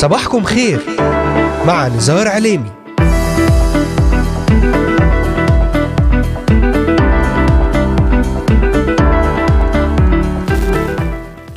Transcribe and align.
صباحكم 0.00 0.44
خير. 0.44 0.80
مع 1.66 1.88
نزار 1.88 2.28
عليمي. 2.28 2.70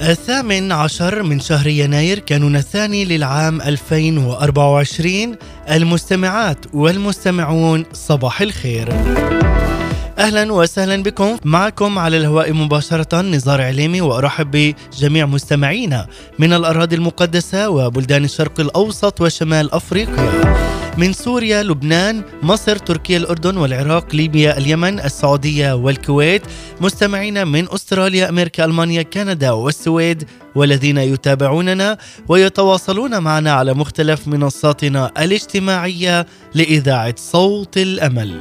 الثامن 0.01 0.71
عشر 0.71 1.23
من 1.23 1.39
شهر 1.39 1.67
يناير 1.67 2.19
كانون 2.19 2.55
الثاني 2.55 3.05
للعام 3.05 3.61
2024 3.61 5.35
المستمعات 5.71 6.57
والمستمعون 6.73 7.85
صباح 7.93 8.41
الخير. 8.41 8.93
أهلا 10.23 10.53
وسهلا 10.53 11.03
بكم. 11.03 11.37
معكم 11.45 11.99
على 11.99 12.17
الهواء 12.17 12.53
مباشرة 12.53 13.21
نزار 13.21 13.61
عليمي 13.61 14.01
وأرحب 14.01 14.51
بجميع 14.51 15.25
مستمعينا 15.25 16.07
من 16.39 16.53
الأراضي 16.53 16.95
المقدسة 16.95 17.69
وبلدان 17.69 18.23
الشرق 18.23 18.59
الأوسط 18.59 19.21
وشمال 19.21 19.73
أفريقيا. 19.73 20.31
من 20.97 21.13
سوريا، 21.13 21.63
لبنان، 21.63 22.21
مصر، 22.43 22.77
تركيا، 22.77 23.17
الأردن 23.17 23.57
والعراق، 23.57 24.15
ليبيا، 24.15 24.57
اليمن، 24.57 24.99
السعودية 24.99 25.73
والكويت، 25.73 26.41
مستمعين 26.81 27.47
من 27.47 27.73
أستراليا، 27.73 28.29
أمريكا، 28.29 28.65
ألمانيا، 28.65 29.01
كندا 29.01 29.51
والسويد 29.51 30.23
والذين 30.55 30.97
يتابعوننا 30.97 31.97
ويتواصلون 32.27 33.19
معنا 33.19 33.51
على 33.53 33.73
مختلف 33.73 34.27
منصاتنا 34.27 35.11
الاجتماعية 35.19 36.25
لإذاعة 36.55 37.15
صوت 37.17 37.77
الأمل. 37.77 38.39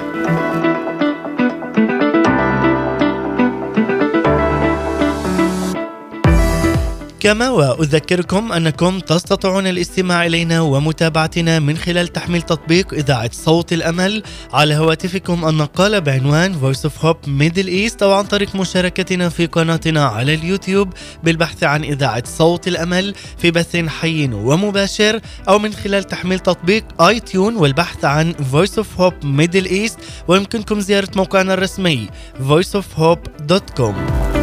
كما 7.23 7.51
وأذكركم 7.51 8.53
أنكم 8.53 9.01
تستطيعون 9.01 9.67
الاستماع 9.67 10.27
إلينا 10.27 10.61
ومتابعتنا 10.61 11.59
من 11.59 11.77
خلال 11.77 12.09
تحميل 12.09 12.43
تطبيق 12.43 12.95
إذاعة 12.95 13.31
صوت 13.33 13.73
الأمل. 13.73 14.23
على 14.53 14.75
هواتفكم 14.75 15.49
النقاله 15.49 15.99
بعنوان 15.99 16.55
Voice 16.55 16.89
of 16.89 17.05
Hope 17.05 17.27
Middle 17.27 17.69
East 17.69 18.03
أو 18.03 18.13
عن 18.13 18.25
طريق 18.25 18.57
مشاركتنا 18.57 19.29
في 19.29 19.47
قناتنا 19.47 20.05
على 20.05 20.35
اليوتيوب 20.35 20.93
بالبحث 21.25 21.65
عن 21.65 21.85
إذاعة 21.85 22.23
صوت 22.27 22.69
الأمل 22.69 23.15
في 23.39 23.51
بث 23.51 23.77
حي 23.77 24.29
ومباشر 24.33 25.21
أو 25.49 25.59
من 25.59 25.73
خلال 25.73 26.05
تحميل 26.05 26.39
تطبيق 26.39 27.03
اي 27.03 27.21
تيون 27.21 27.57
والبحث 27.57 28.05
عن 28.05 28.35
Voice 28.53 28.83
of 28.83 29.01
Hope 29.01 29.25
Middle 29.25 29.71
East. 29.71 29.99
ويمكنكم 30.29 30.81
زيارة 30.81 31.11
موقعنا 31.17 31.55
الرسمي 31.55 32.09
voiceofhope.com 32.49 34.42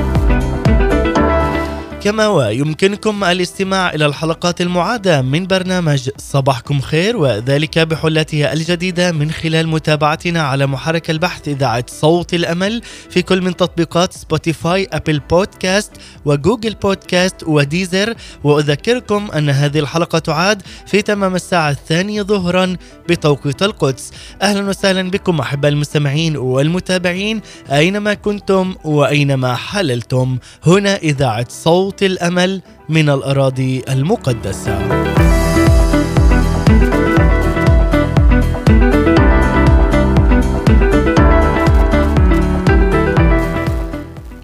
كما 2.04 2.28
ويمكنكم 2.28 3.24
الاستماع 3.24 3.94
إلى 3.94 4.06
الحلقات 4.06 4.62
المعادة 4.62 5.22
من 5.22 5.48
برنامج 5.48 6.10
صباحكم 6.18 6.80
خير 6.82 7.18
وذلك 7.18 7.80
بحلتها 7.80 8.54
الجديدة 8.54 9.12
من 9.12 9.32
خلال 9.32 9.68
متابعتنا 9.68 10.42
على 10.42 10.66
محرك 10.66 11.10
البحث 11.10 11.48
إذاعة 11.48 11.86
صوت 11.88 12.34
الأمل 12.34 12.82
في 13.10 13.22
كل 13.22 13.42
من 13.42 13.56
تطبيقات 13.56 14.14
Spotify 14.14 14.88
Apple 14.94 15.20
Podcast 15.20 15.92
و 16.26 16.33
Google 16.33 16.74
Podcast 16.74 17.36
و 17.48 17.57
Deezer 17.57 18.14
وأذكركم 18.44 19.28
أن 19.32 19.50
هذه 19.50 19.80
الحلقة 19.80 20.20
تعاد 20.20 20.62
في 20.88 21.02
تمام 21.02 21.36
الساعة 21.36 21.72
الثانية 21.72 22.22
ظهرا 22.22 22.76
بتوقيت 23.10 23.64
القدس. 23.64 24.12
أهلا 24.42 24.70
وسهلا 24.70 25.10
بكم 25.10 25.40
أحباء 25.40 25.72
المستمعين 25.72 26.38
والمتابعين 26.38 27.42
أينما 27.72 28.14
كنتم 28.14 28.76
وأينما 28.84 29.56
حللتم. 29.56 30.38
هنا 30.66 30.96
إذاعة 30.96 31.46
صوت 31.50 31.89
صوت 31.90 32.04
الأمل 32.04 32.62
من 32.90 33.10
الأراضي 33.10 33.84
المقدسة. 33.90 35.19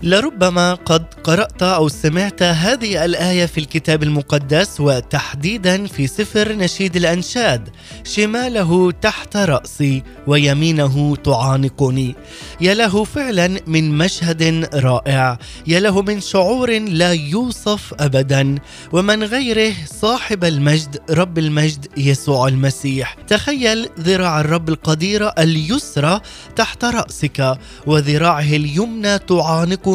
لربما 0.05 0.73
قد 0.73 1.05
قرأت 1.23 1.63
أو 1.63 1.87
سمعت 1.87 2.43
هذه 2.43 3.05
الآية 3.05 3.45
في 3.45 3.57
الكتاب 3.57 4.03
المقدس 4.03 4.79
وتحديدا 4.79 5.87
في 5.87 6.07
سفر 6.07 6.51
نشيد 6.51 6.95
الأنشاد. 6.95 7.69
شماله 8.03 8.91
تحت 8.91 9.37
رأسي 9.37 10.03
ويمينه 10.27 11.15
تعانقني. 11.15 12.15
يا 12.61 12.73
له 12.73 13.03
فعلا 13.03 13.59
من 13.67 13.97
مشهد 13.97 14.69
رائع. 14.73 15.37
يا 15.67 15.79
له 15.79 16.01
من 16.01 16.21
شعور 16.21 16.79
لا 16.79 17.13
يوصف 17.13 17.93
أبدا. 17.99 18.55
ومن 18.91 19.23
غيره 19.23 19.73
صاحب 20.01 20.43
المجد 20.43 21.01
رب 21.09 21.37
المجد 21.37 21.87
يسوع 21.97 22.47
المسيح. 22.47 23.17
تخيل 23.27 23.89
ذراع 23.99 24.39
الرب 24.39 24.69
القديرة 24.69 25.33
اليسرى 25.39 26.21
تحت 26.55 26.85
رأسك 26.85 27.57
وذراعه 27.87 28.55
اليمنى 28.55 29.17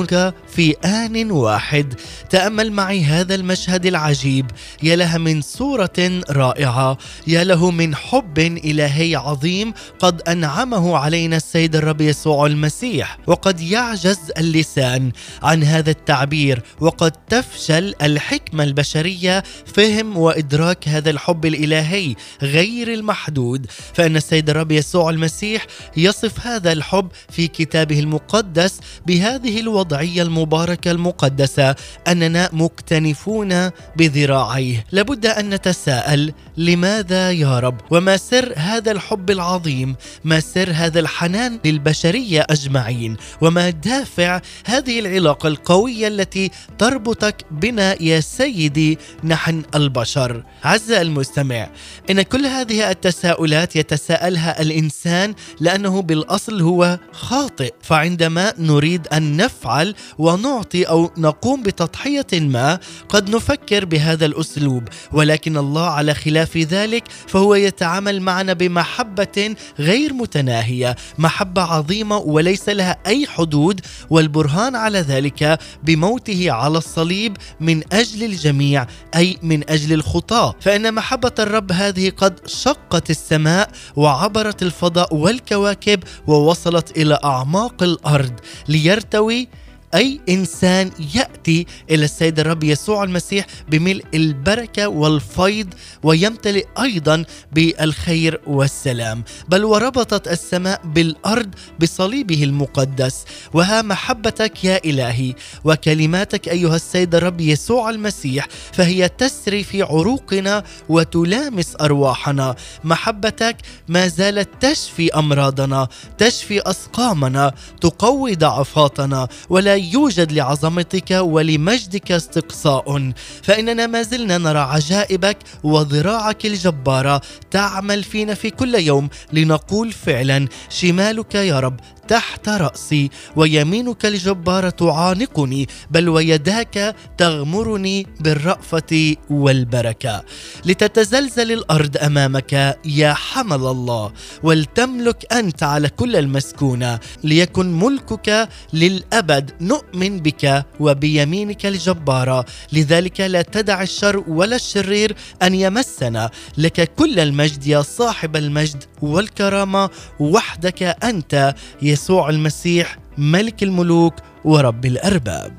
بۆنکە 0.01 0.23
في 0.53 0.77
آن 0.85 1.31
واحد. 1.31 1.95
تأمل 2.31 2.73
معي 2.73 3.05
هذا 3.05 3.35
المشهد 3.35 3.87
العجيب. 3.87 4.51
يا 4.83 4.97
لها 4.97 5.19
من 5.19 5.43
صورة 5.43 6.23
رائعة. 6.31 6.99
يا 7.27 7.45
له 7.45 7.71
من 7.71 7.95
حب 7.95 8.39
إلهي 8.39 9.17
عظيم. 9.17 9.73
قد 9.99 10.23
أنعمه 10.29 10.97
علينا 10.97 11.37
السيد 11.37 11.77
الرب 11.77 12.01
يسوع 12.01 12.47
المسيح. 12.47 13.19
وقد 13.27 13.61
يعجز 13.61 14.19
اللسان 14.39 15.13
عن 15.43 15.65
هذا 15.65 15.91
التعبير. 15.91 16.63
وقد 16.81 17.13
تفشل 17.13 17.95
الحكمة 18.03 18.65
البشرية. 18.65 19.43
فهم 19.75 20.17
وإدراك 20.17 20.89
هذا 20.89 21.11
الحب 21.11 21.47
الإلهي 21.47 22.15
غير 22.43 22.95
المحدود. 22.95 23.67
فإن 23.95 24.17
السيد 24.17 24.51
الرب 24.51 24.73
يسوع 24.73 25.11
المسيح 25.11 25.67
يصف 25.97 26.47
هذا 26.47 26.73
الحب 26.73 27.09
في 27.31 27.49
كتابه 27.49 28.01
المقدس 28.01 28.81
بهذه 29.07 29.61
الوضعية 29.61 30.23
المباركة. 30.23 30.50
المقدسة 30.87 31.75
أننا 32.09 32.51
مكتنفون 32.53 33.71
بذراعيه. 33.97 34.85
لابد 34.93 35.27
أن 35.27 35.51
نتساءل 35.51 36.33
لماذا 36.57 37.31
يا 37.31 37.59
رب؟ 37.59 37.81
وما 37.91 38.17
سر 38.17 38.53
هذا 38.57 38.93
الحب 38.93 39.31
العظيم؟ 39.31 39.97
ما 40.25 40.41
سر 40.41 40.71
هذا 40.73 41.01
الحنان 41.01 41.59
للبشرية 41.65 42.47
أجمعين؟ 42.51 43.17
وما 43.41 43.71
دافع 43.71 44.41
هذه 44.65 45.01
العلاقة 45.01 45.47
القوية 45.49 46.09
التي 46.09 46.51
تربطك 46.79 47.45
بنا 47.51 48.03
يا 48.03 48.21
سيدي 48.21 48.99
نحن 49.25 49.63
البشر؟ 49.75 50.43
عز 50.65 50.93
المستمع 50.93 51.69
إن 52.11 52.23
كل 52.23 52.47
هذه 52.47 52.91
التساؤلات 52.91 53.77
يتساءلها 53.77 54.63
الإنسان 54.63 55.35
لأنه 55.61 56.03
بالأصل 56.03 56.63
هو 56.63 56.99
خاطئ. 57.13 57.73
فعندما 57.83 58.53
نريد 58.59 59.07
أن 59.09 59.37
نفعل 59.37 59.95
ونعطي 60.33 60.85
أو 60.85 61.11
نقوم 61.17 61.63
بتضحية 61.63 62.27
ما 62.33 62.79
قد 63.09 63.31
نفكر 63.31 63.85
بهذا 63.85 64.27
الأسلوب 64.27 64.89
ولكن 65.13 65.57
الله 65.57 65.87
على 65.87 66.15
خلاف 66.15 66.57
ذلك 66.57 67.05
فهو 67.27 67.55
يتعامل 67.55 68.23
معنا 68.23 68.53
بمحبة 68.53 69.55
غير 69.79 70.13
متناهية 70.13 70.97
محبة 71.19 71.63
عظيمة 71.63 72.17
وليس 72.17 72.69
لها 72.69 72.97
أي 73.07 73.27
حدود 73.27 73.81
والبرهان 74.11 74.77
على 74.77 75.01
ذلك 75.01 75.59
بموته 75.83 76.51
على 76.51 76.79
الصليب 76.79 77.37
من 77.61 77.83
أجل 77.93 78.25
الجميع 78.25 78.87
أي 79.17 79.37
من 79.43 79.71
أجل 79.71 79.93
الخطاة. 79.93 80.55
فإن 80.61 80.95
محبة 80.95 81.33
الرب 81.39 81.73
هذه 81.73 82.11
قد 82.11 82.41
شقت 82.47 83.11
السماء 83.11 83.71
وعبرت 83.97 84.63
الفضاء 84.63 85.15
والكواكب 85.15 86.01
ووصلت 86.27 86.97
إلى 86.97 87.19
أعماق 87.25 87.83
الأرض 87.83 88.33
ليرتوي 88.69 89.49
أي 89.95 90.21
إنسان 90.29 90.91
يأتي 91.15 91.67
إلى 91.91 92.05
السيد 92.05 92.41
الرب 92.41 92.65
يسوع 92.65 93.05
المسيح 93.05 93.47
بملء 93.69 94.05
البركة 94.15 94.89
والفيض 94.89 95.75
ويمتلئ 96.03 96.67
أيضا 96.81 97.25
بالخير 97.53 98.41
والسلام. 98.47 99.25
بل 99.49 99.65
وربطت 99.65 100.29
السماء 100.29 100.81
بالأرض 100.85 101.55
بصليبه 101.81 102.45
المقدس. 102.45 103.25
وها 103.53 103.83
محبتك 103.83 104.65
يا 104.65 104.81
إلهي 104.85 105.35
وكلماتك 105.65 106.49
أيها 106.49 106.77
السيد 106.77 107.15
الرب 107.15 107.41
يسوع 107.41 107.91
المسيح 107.91 108.49
فهي 108.73 109.09
تسري 109.09 109.65
في 109.65 109.83
عروقنا 109.83 110.65
وتلامس 110.89 111.77
أرواحنا. 111.81 112.55
محبتك 112.85 113.57
ما 113.89 114.09
زالت 114.09 114.49
تشفي 114.61 115.15
أمراضنا 115.15 115.89
تشفي 116.19 116.61
أسقامنا 116.61 117.53
تقوي 117.81 118.35
ضعفاتنا 118.35 119.29
ولا 119.49 119.80
يوجد 119.81 120.33
لعظمتك 120.33 121.11
ولمجدك 121.11 122.13
استقصاء. 122.13 123.13
فاننا 123.43 123.87
ما 123.87 124.03
زلنا 124.03 124.39
نرى 124.39 124.59
عجائبك 124.59 125.37
وذراعك 125.63 126.47
الجبارة 126.47 127.21
تعمل 127.51 128.03
فينا 128.03 128.35
في 128.35 128.51
كل 128.51 128.75
يوم 128.75 129.09
لنقول 129.33 129.93
فعلا 129.93 130.49
شمالك 130.69 131.35
يا 131.35 131.61
رب 131.61 131.81
تحت 132.11 132.49
رأسي 132.49 133.11
ويمينك 133.37 134.07
الجبارة 134.07 134.71
تعانقني 134.71 135.69
بل 135.91 136.09
ويداك 136.09 136.97
تغمرني 137.19 138.07
بالرأفة 138.21 139.17
والبركة. 139.31 140.25
لتتزلزل 140.65 141.53
الأرض 141.53 141.97
أمامك 141.97 142.79
يا 142.85 143.13
حمل 143.13 143.57
الله 143.57 144.13
ولتملك 144.43 145.33
أنت 145.33 145.63
على 145.63 145.89
كل 145.89 146.17
المسكونة. 146.17 146.99
ليكن 147.25 147.79
ملكك 147.79 148.49
للأبد 148.73 149.51
نؤمن 149.61 150.19
بك 150.21 150.65
وبيمينك 150.81 151.67
الجبارة 151.67 152.45
لذلك 152.73 153.21
لا 153.21 153.43
تدع 153.43 153.83
الشر 153.83 154.25
ولا 154.29 154.57
الشرير 154.57 155.17
أن 155.43 155.55
يمسنا. 155.55 156.31
لك 156.59 156.95
كل 156.95 157.21
المجد 157.21 157.67
يا 157.67 157.83
صاحب 157.83 158.37
المجد 158.37 158.85
والكرامة 159.03 159.91
وحدك 160.21 160.83
أنت 160.83 161.55
يسوع 161.83 162.00
المسيح 162.31 162.99
ملك 163.19 163.63
الملوك 163.63 164.15
ورب 164.45 164.85
الأرباب. 164.87 165.53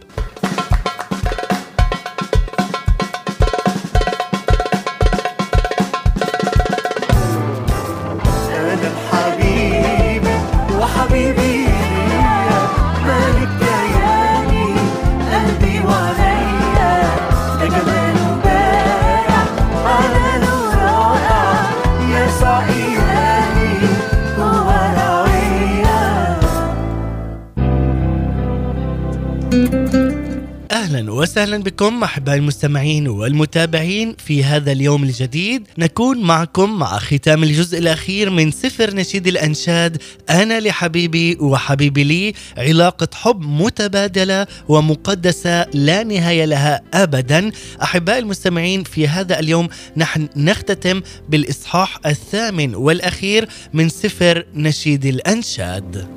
وسهلا 31.41 31.63
بكم 31.63 32.03
أحبائي 32.03 32.39
المستمعين 32.39 33.07
والمتابعين 33.07 34.15
في 34.17 34.43
هذا 34.43 34.71
اليوم 34.71 35.03
الجديد. 35.03 35.67
نكون 35.77 36.21
معكم 36.21 36.79
مع 36.79 36.97
ختام 36.97 37.43
الجزء 37.43 37.77
الأخير 37.77 38.29
من 38.29 38.51
سفر 38.51 38.95
نشيد 38.95 39.27
الأنشاد. 39.27 40.01
أنا 40.29 40.59
لحبيبي 40.59 41.37
وحبيبي 41.39 42.03
لي 42.03 42.33
علاقة 42.57 43.07
حب 43.13 43.41
متبادلة 43.41 44.47
ومقدسة 44.67 45.65
لا 45.73 46.03
نهاية 46.03 46.45
لها 46.45 46.81
ابدا. 46.93 47.51
أحبائي 47.83 48.19
المستمعين 48.19 48.83
في 48.83 49.07
هذا 49.07 49.39
اليوم 49.39 49.67
نحن 49.97 50.29
نختتم 50.35 51.01
بالإصحاح 51.29 51.99
الثامن 52.05 52.75
والأخير 52.75 53.49
من 53.73 53.89
سفر 53.89 54.45
نشيد 54.55 55.05
الأنشاد. 55.05 56.07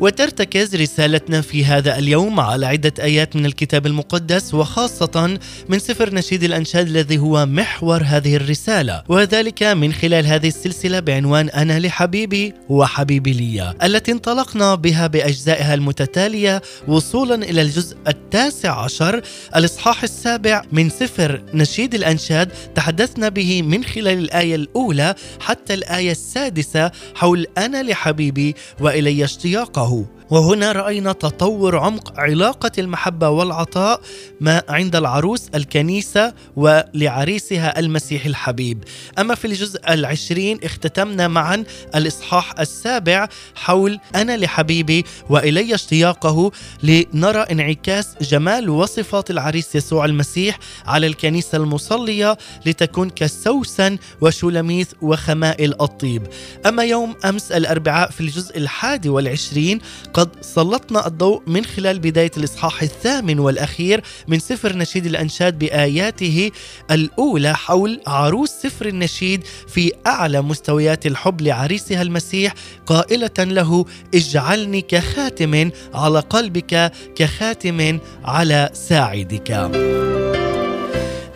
وترتكز 0.00 0.76
رسالتنا 0.76 1.40
في 1.40 1.64
هذا 1.64 1.98
اليوم 1.98 2.40
على 2.40 2.66
عدة 2.66 2.92
آيات 3.00 3.36
من 3.36 3.46
الكتاب 3.46 3.86
المقدس 3.86 4.54
وخاصة 4.54 5.38
من 5.68 5.78
سفر 5.78 6.14
نشيد 6.14 6.44
الأنشاد 6.44 6.86
الذي 6.86 7.18
هو 7.18 7.46
محور 7.46 8.02
هذه 8.02 8.36
الرسالة. 8.36 9.02
وذلك 9.08 9.62
من 9.62 9.92
خلال 9.92 10.26
هذه 10.26 10.48
السلسلة 10.48 11.00
بعنوان 11.00 11.48
أنا 11.48 11.78
لحبيبي 11.78 12.54
وحبيبي 12.68 13.32
لي 13.32 13.74
التي 13.82 14.12
انطلقنا 14.12 14.74
بها 14.74 15.06
بأجزائها 15.06 15.74
المتتالية 15.74 16.62
وصولا 16.88 17.34
إلى 17.34 17.62
الجزء 17.62 17.96
التاسع 18.08 18.84
عشر 18.84 19.22
الإصحاح 19.56 20.02
السابع 20.02 20.62
من 20.72 20.90
سفر 20.90 21.42
نشيد 21.54 21.94
الأنشاد. 21.94 22.52
تحدثنا 22.74 23.28
به 23.28 23.62
من 23.62 23.84
خلال 23.84 24.18
الآية 24.18 24.54
الأولى 24.54 25.14
حتى 25.40 25.74
الآية 25.74 26.10
السادسة 26.10 26.90
حول 27.14 27.46
أنا 27.58 27.82
لحبيبي 27.82 28.54
وإلي 28.80 29.24
اشتياقه. 29.24 29.85
راہو 29.86 30.02
وهنا 30.30 30.72
رأينا 30.72 31.12
تطور 31.12 31.78
عمق 31.78 32.20
علاقة 32.20 32.70
المحبة 32.78 33.28
والعطاء 33.28 34.00
ما 34.40 34.62
عند 34.68 34.96
العروس 34.96 35.48
الكنيسة 35.54 36.34
ولعريسها 36.56 37.78
المسيح 37.78 38.26
الحبيب. 38.26 38.84
أما 39.18 39.34
في 39.34 39.44
الجزء 39.46 39.80
العشرين 39.88 40.58
اختتمنا 40.64 41.28
معا 41.28 41.64
الإصحاح 41.94 42.60
السابع 42.60 43.28
حول 43.54 44.00
أنا 44.14 44.36
لحبيبي 44.36 45.04
وإلي 45.30 45.74
اشتياقه 45.74 46.52
لنرى 46.82 47.40
انعكاس 47.40 48.08
جمال 48.20 48.70
وصفات 48.70 49.30
العريس 49.30 49.74
يسوع 49.74 50.04
المسيح 50.04 50.58
على 50.86 51.06
الكنيسة 51.06 51.58
المصلية 51.58 52.38
لتكون 52.66 53.10
كالسوسن 53.10 53.98
وشلميث 54.20 54.92
وخمائل 55.02 55.74
الطيب. 55.80 56.26
أما 56.66 56.84
يوم 56.84 57.14
أمس 57.24 57.52
الأربعاء 57.52 58.10
في 58.10 58.20
الجزء 58.20 58.58
الحادي 58.58 59.08
والعشرين 59.08 59.80
قد 60.16 60.28
سلطنا 60.40 61.06
الضوء 61.06 61.42
من 61.46 61.64
خلال 61.64 61.98
بداية 61.98 62.30
الإصحاح 62.36 62.82
الثامن 62.82 63.38
والأخير 63.38 64.00
من 64.28 64.38
سفر 64.38 64.76
نشيد 64.76 65.06
الأنشاد 65.06 65.58
بآياته 65.58 66.50
الأولى 66.90 67.56
حول 67.56 68.00
عروس 68.06 68.50
سفر 68.50 68.86
النشيد 68.86 69.44
في 69.68 69.92
أعلى 70.06 70.42
مستويات 70.42 71.06
الحب 71.06 71.40
لعريسها 71.40 72.02
المسيح 72.02 72.54
قائلة 72.86 73.30
له 73.38 73.84
اجعلني 74.14 74.80
كخاتم 74.80 75.70
على 75.94 76.20
قلبك 76.20 76.92
كخاتم 77.16 77.98
على 78.24 78.70
ساعدك. 78.72 80.15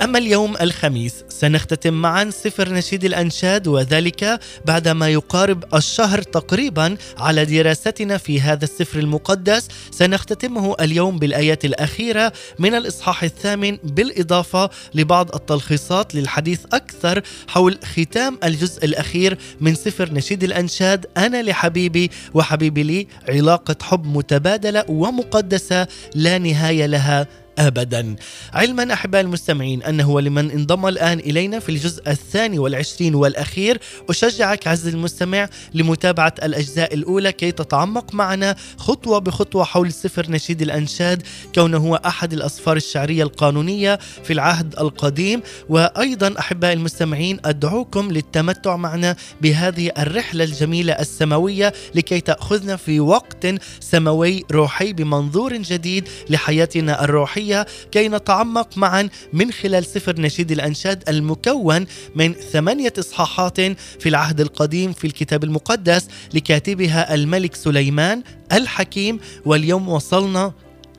أما 0.03 0.19
اليوم 0.19 0.57
الخميس 0.61 1.25
سنختتم 1.29 1.95
معا 1.95 2.31
سفر 2.31 2.73
نشيد 2.73 3.05
الأنشاد 3.05 3.69
وذلك 3.69 4.41
بعدما 4.65 5.09
يقارب 5.09 5.65
الشهر 5.75 6.23
تقريبا 6.23 6.97
على 7.19 7.45
دراستنا 7.45 8.19
في 8.19 8.41
هذا 8.41 8.65
السفر 8.65 8.99
المقدس. 8.99 9.69
سنختتمه 9.91 10.77
اليوم 10.81 11.19
بالآيات 11.19 11.65
الأخيرة 11.65 12.33
من 12.59 12.75
الإصحاح 12.75 13.23
الثامن 13.23 13.77
بالإضافة 13.85 14.71
لبعض 14.95 15.35
التلخيصات 15.35 16.15
للحديث 16.15 16.61
أكثر 16.73 17.23
حول 17.49 17.79
ختام 17.85 18.39
الجزء 18.45 18.85
الأخير 18.85 19.39
من 19.61 19.75
سفر 19.75 20.13
نشيد 20.13 20.45
الأنشاد. 20.45 21.07
أنا 21.17 21.43
لحبيبي 21.43 22.11
وحبيبي 22.35 22.83
لي 22.83 23.07
علاقة 23.29 23.77
حب 23.83 24.07
متبادلة 24.07 24.85
ومقدسة 24.89 25.87
لا 26.15 26.39
نهاية 26.39 26.87
لها. 26.87 27.27
ابدا. 27.67 28.17
علما 28.53 28.93
أحباء 28.93 29.21
المستمعين 29.21 29.83
أنه 29.83 30.21
لمن 30.21 30.51
انضم 30.51 30.87
الآن 30.87 31.19
إلينا 31.19 31.59
في 31.59 31.69
الجزء 31.69 32.11
الثاني 32.11 32.59
والعشرين 32.59 33.15
والأخير. 33.15 33.81
أشجعك 34.11 34.67
عزيزي 34.67 34.91
المستمع 34.97 35.49
لمتابعة 35.75 36.35
الأجزاء 36.43 36.95
الأولى 36.95 37.33
كي 37.33 37.53
تتعمق 37.53 38.15
معنا 38.15 38.57
خطوة 38.77 39.19
بخطوة 39.19 39.65
حول 39.65 39.93
سفر 39.93 40.31
نشيد 40.31 40.63
الأنشاد 40.63 41.23
كونه 41.55 41.79
هو 41.79 42.01
أحد 42.07 42.33
الاسفار 42.33 42.77
الشعرية 42.77 43.23
القانونية 43.23 43.99
في 44.25 44.33
العهد 44.33 44.79
القديم. 44.79 45.43
وأيضا 45.69 46.35
أحباء 46.39 46.73
المستمعين 46.73 47.39
أدعوكم 47.45 48.11
للتمتع 48.13 48.77
معنا 48.77 49.17
بهذه 49.41 49.91
الرحلة 49.99 50.45
الجميلة 50.45 50.93
السماوية 50.93 51.73
لكي 51.95 52.21
تأخذنا 52.21 52.77
في 52.77 53.01
وقت 53.01 53.47
سماوي 53.81 54.45
روحي 54.53 54.93
بمنظور 54.93 55.57
جديد 55.57 56.09
لحياتنا 56.31 57.05
الروحيه 57.51 57.67
كي 57.93 58.09
نتعمق 58.09 58.79
معا 58.79 59.09
من 59.33 59.53
خلال 59.53 59.85
سفر 59.85 60.21
نشيد 60.21 60.53
الأنشاد 60.53 61.09
المكون 61.09 61.87
من 62.15 62.33
ثمانية 62.33 62.93
إصحاحات 62.99 63.61
في 64.01 64.07
العهد 64.07 64.41
القديم 64.41 64.93
في 64.93 65.07
الكتاب 65.07 65.45
المقدس 65.45 66.09
لكاتبها 66.35 67.15
الملك 67.15 67.55
سليمان 67.55 68.23
الحكيم. 68.53 69.21
واليوم 69.45 69.89
وصلنا 69.89 70.53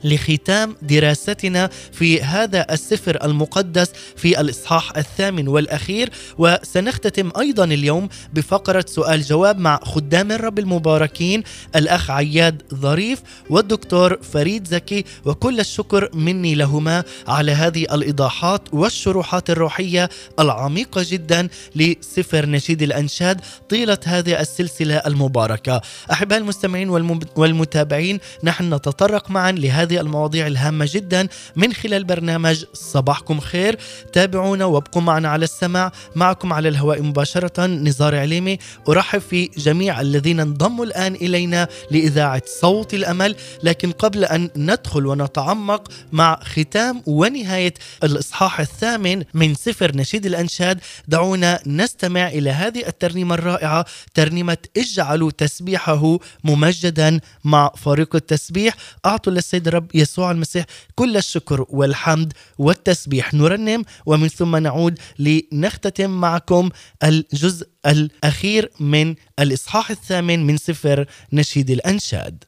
لختام 0.04 0.76
دراستنا 0.82 1.70
في 1.92 2.22
هذا 2.22 2.66
السفر 2.72 3.24
المقدس 3.24 3.88
في 4.16 4.40
الإصحاح 4.40 4.96
الثامن 4.96 5.48
والأخير. 5.48 6.10
وسنختتم 6.38 7.30
أيضا 7.38 7.64
اليوم 7.64 8.08
بفقرة 8.32 8.84
سؤال 8.88 9.22
جواب 9.22 9.58
مع 9.58 9.80
خدام 9.84 10.32
الرب 10.32 10.58
المباركين 10.58 11.42
الأخ 11.76 12.10
عياد 12.10 12.62
ظريف 12.74 13.22
والدكتور 13.50 14.18
فريد 14.22 14.68
زكي. 14.68 15.04
وكل 15.24 15.60
الشكر 15.60 16.10
مني 16.14 16.54
لهما 16.54 17.04
على 17.28 17.52
هذه 17.52 17.82
الإيضاحات 17.82 18.62
والشروحات 18.72 19.50
الروحية 19.50 20.08
العميقة 20.40 21.06
جدا 21.08 21.48
لسفر 21.76 22.46
نشيد 22.46 22.82
الأنشاد 22.82 23.40
طيلة 23.68 23.98
هذه 24.04 24.40
السلسلة 24.40 24.96
المباركة. 24.96 25.80
أحباء 26.12 26.38
المستمعين 26.38 26.90
والمتابعين 27.36 28.18
نحن 28.44 28.74
نتطرق 28.74 29.30
معا 29.30 29.52
لهذه 29.52 29.91
هذه 29.92 30.00
المواضيع 30.00 30.46
الهامة 30.46 30.88
جدا 30.92 31.28
من 31.56 31.72
خلال 31.72 32.04
برنامج 32.04 32.64
صباحكم 32.72 33.40
خير. 33.40 33.78
تابعونا 34.12 34.64
وابقوا 34.64 35.02
معنا 35.02 35.28
على 35.28 35.44
السمع 35.44 35.92
معكم 36.14 36.52
على 36.52 36.68
الهواء 36.68 37.02
مباشرة 37.02 37.66
نزار 37.66 38.16
عليمي. 38.16 38.58
أرحب 38.88 39.20
في 39.20 39.50
جميع 39.56 40.00
الذين 40.00 40.40
انضموا 40.40 40.84
الآن 40.84 41.14
إلينا 41.14 41.68
لإذاعة 41.90 42.42
صوت 42.60 42.94
الأمل. 42.94 43.36
لكن 43.62 43.92
قبل 43.92 44.24
أن 44.24 44.50
ندخل 44.56 45.06
ونتعمق 45.06 45.88
مع 46.12 46.40
ختام 46.42 47.02
ونهاية 47.06 47.74
الإصحاح 48.04 48.60
الثامن 48.60 49.24
من 49.34 49.54
سفر 49.54 49.96
نشيد 49.96 50.26
الأنشاد 50.26 50.80
دعونا 51.08 51.60
نستمع 51.66 52.28
إلى 52.28 52.50
هذه 52.50 52.86
الترنيمة 52.86 53.34
الرائعة 53.34 53.84
ترنيمة 54.14 54.58
اجعلوا 54.76 55.30
تسبيحه 55.30 56.18
ممجدا 56.44 57.20
مع 57.44 57.72
فريق 57.76 58.16
التسبيح. 58.16 58.74
أعطوا 59.06 59.32
للسيد 59.32 59.68
الرب 59.82 59.90
يسوع 59.94 60.30
المسيح. 60.30 60.64
كل 60.94 61.16
الشكر 61.16 61.66
والحمد 61.68 62.32
والتسبيح. 62.58 63.34
نرنم 63.34 63.84
ومن 64.06 64.28
ثم 64.28 64.56
نعود 64.56 64.98
لنختتم 65.18 66.10
معكم 66.10 66.70
الجزء 67.02 67.66
الأخير 67.86 68.70
من 68.80 69.14
الإصحاح 69.38 69.90
الثامن 69.90 70.46
من 70.46 70.56
سفر 70.56 71.06
نشيد 71.32 71.70
الأنشاد. 71.70 72.44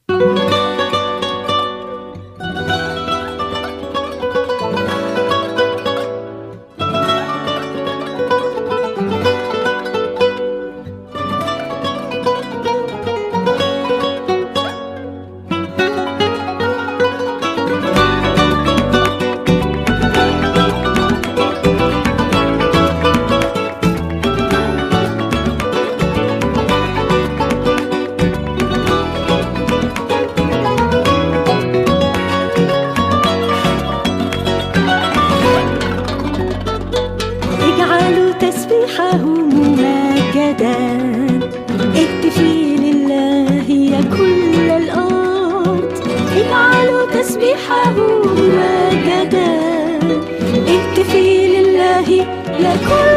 اجعلوا 47.54 47.54
تسبيحه 47.54 47.90
ممجدا 47.90 49.46
اهتفي 50.68 51.46
لله 51.46 52.08
يا 52.60 52.76
كل 52.88 53.13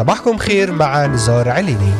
صباحكم 0.00 0.38
خير 0.38 0.72
مع 0.72 1.06
نزار 1.06 1.48
عليني. 1.48 1.92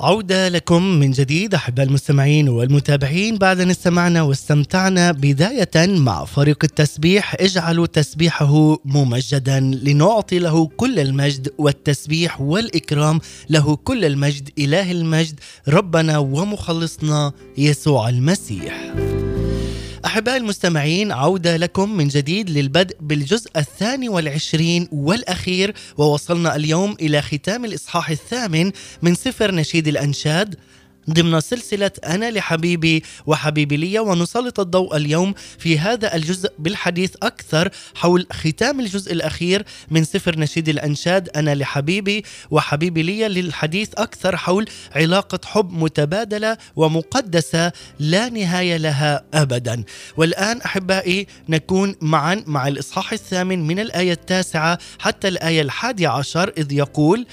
عودة 0.00 0.48
لكم 0.48 0.82
من 0.82 1.10
جديد 1.10 1.54
أحباء 1.54 1.86
المستمعين 1.86 2.48
والمتابعين 2.48 3.38
بعد 3.38 3.60
أن 3.60 3.70
استمعنا 3.70 4.22
واستمتعنا 4.22 5.12
بداية 5.12 5.70
مع 5.76 6.24
فريق 6.24 6.58
التسبيح. 6.64 7.36
اجعلوا 7.40 7.86
تسبيحه 7.86 8.76
ممجدا 8.84 9.60
لنعطي 9.60 10.38
له 10.38 10.66
كل 10.66 10.98
المجد 10.98 11.52
والتسبيح 11.58 12.40
والإكرام. 12.40 13.20
له 13.50 13.76
كل 13.76 14.04
المجد 14.04 14.48
إله 14.58 14.92
المجد 14.92 15.40
ربنا 15.68 16.18
ومخلصنا 16.18 17.32
يسوع 17.58 18.08
المسيح. 18.08 18.94
أحباء 20.04 20.36
المستمعين 20.36 21.12
عودة 21.12 21.56
لكم 21.56 21.96
من 21.96 22.08
جديد 22.08 22.50
للبدء 22.50 22.96
بالجزء 23.00 23.50
الثاني 23.56 24.08
والعشرين 24.08 24.88
والأخير 24.92 25.74
ووصلنا 25.98 26.56
اليوم 26.56 26.96
إلى 27.00 27.22
ختام 27.22 27.64
الإصحاح 27.64 28.10
الثامن 28.10 28.72
من 29.02 29.14
سفر 29.14 29.54
نشيد 29.54 29.88
الأنشاد. 29.88 30.56
ضمن 31.12 31.40
سلسلة 31.40 31.90
أنا 32.04 32.30
لحبيبي 32.30 33.02
وحبيبي 33.26 33.76
لي 33.76 33.98
ونسلط 33.98 34.60
الضوء 34.60 34.96
اليوم 34.96 35.34
في 35.58 35.78
هذا 35.78 36.14
الجزء 36.14 36.52
بالحديث 36.58 37.14
أكثر 37.22 37.70
حول 37.94 38.26
ختام 38.32 38.80
الجزء 38.80 39.12
الأخير 39.12 39.64
من 39.90 40.04
سفر 40.04 40.38
نشيد 40.38 40.68
الأنشاد 40.68 41.28
أنا 41.28 41.54
لحبيبي 41.54 42.24
وحبيبي 42.50 43.02
لي 43.02 43.28
للحديث 43.28 43.88
أكثر 43.94 44.36
حول 44.36 44.68
علاقة 44.96 45.38
حب 45.44 45.72
متبادلة 45.72 46.56
ومقدسة 46.76 47.72
لا 47.98 48.28
نهاية 48.28 48.76
لها 48.76 49.24
أبدا. 49.34 49.84
والآن 50.16 50.60
أحبائي 50.60 51.26
نكون 51.48 51.96
معا 52.00 52.44
مع 52.46 52.68
الإصحاح 52.68 53.12
الثامن 53.12 53.66
من 53.66 53.78
الآية 53.80 54.12
التاسعة 54.12 54.78
حتى 54.98 55.28
الآية 55.28 55.62
الحادية 55.62 56.08
عشر 56.08 56.52
إذ 56.58 56.72
يقول 56.72 57.26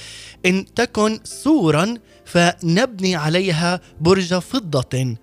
إن 0.46 0.66
تكن 0.76 1.20
سورا 1.24 1.98
فنبني 2.28 3.16
عليها 3.16 3.82
برج 4.02 4.36
فضة. 4.36 5.16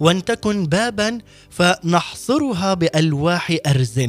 وان 0.00 0.24
تكن 0.24 0.66
بابا 0.66 1.18
فنحصرها 1.50 2.74
بألواح 2.74 3.56
أرز. 3.66 4.08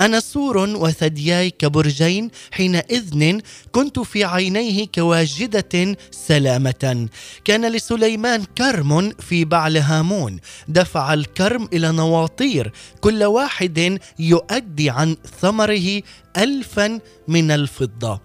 أنا 0.00 0.20
سور 0.20 0.56
وثدياي 0.58 1.50
كبرجين 1.50 2.30
حينئذ 2.50 3.38
كنت 3.72 3.98
في 3.98 4.24
عينيه 4.24 4.86
كواجدة 4.94 5.96
سلامة. 6.10 7.08
كان 7.44 7.72
لسليمان 7.72 8.44
كرم 8.58 9.10
في 9.10 9.44
بعل 9.44 9.76
هامون. 9.76 10.38
دفع 10.68 11.14
الكرم 11.14 11.68
إلى 11.72 11.92
نواطير. 11.92 12.72
كل 13.00 13.24
واحد 13.24 13.98
يؤدي 14.18 14.90
عن 14.90 15.16
ثمره 15.40 16.02
الفا 16.36 17.00
من 17.28 17.50
الفضة. 17.50 18.20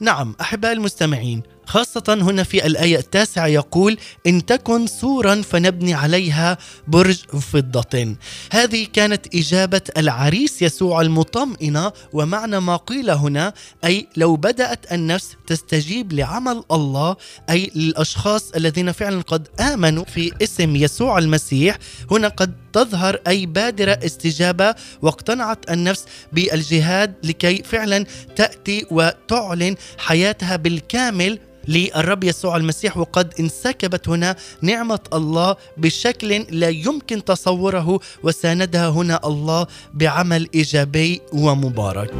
نعم 0.00 0.36
احبائي 0.40 0.74
المستمعين 0.74 1.42
خاصة 1.66 2.04
هنا 2.08 2.42
في 2.42 2.66
الآية 2.66 2.98
التاسعة 2.98 3.46
يقول 3.46 3.98
إن 4.26 4.46
تكن 4.46 4.86
سورا 4.86 5.42
فنبني 5.42 5.94
عليها 5.94 6.58
برج 6.88 7.16
فضة. 7.26 8.16
هذه 8.52 8.86
كانت 8.92 9.34
إجابة 9.34 9.80
العريس 9.96 10.62
يسوع 10.62 11.00
المطمئنة 11.00 11.92
ومعنى 12.12 12.60
ما 12.60 12.76
قيل 12.76 13.10
هنا 13.10 13.52
أي 13.84 14.06
لو 14.16 14.36
بدأت 14.36 14.92
النفس 14.92 15.36
تستجيب 15.46 16.12
لعمل 16.12 16.62
الله 16.72 17.16
أي 17.50 17.70
للأشخاص 17.74 18.50
الذين 18.50 18.92
فعلا 18.92 19.22
قد 19.22 19.48
آمنوا 19.60 20.04
في 20.04 20.32
اسم 20.42 20.76
يسوع 20.76 21.18
المسيح 21.18 21.78
هنا 22.10 22.28
قد 22.28 22.54
تظهر 22.72 23.20
أي 23.26 23.46
بادرة 23.46 23.98
استجابة 24.04 24.74
واقتنعت 25.02 25.70
النفس 25.70 26.04
بالجهاد 26.32 27.14
لكي 27.24 27.62
فعلا 27.62 28.06
تأتي 28.36 28.86
وتعلن 28.90 29.76
حياتها 29.98 30.56
بالكامل. 30.56 31.38
للرب 31.68 32.24
يسوع 32.24 32.56
المسيح 32.56 32.96
وقد 32.96 33.34
انسكبت 33.40 34.08
هنا 34.08 34.36
نعمة 34.62 35.00
الله 35.12 35.56
بشكل 35.76 36.46
لا 36.50 36.68
يمكن 36.68 37.24
تصوره 37.24 38.00
وساندها 38.22 38.88
هنا 38.88 39.20
الله 39.24 39.66
بعمل 39.94 40.48
إيجابي 40.54 41.20
ومبارك. 41.32 42.12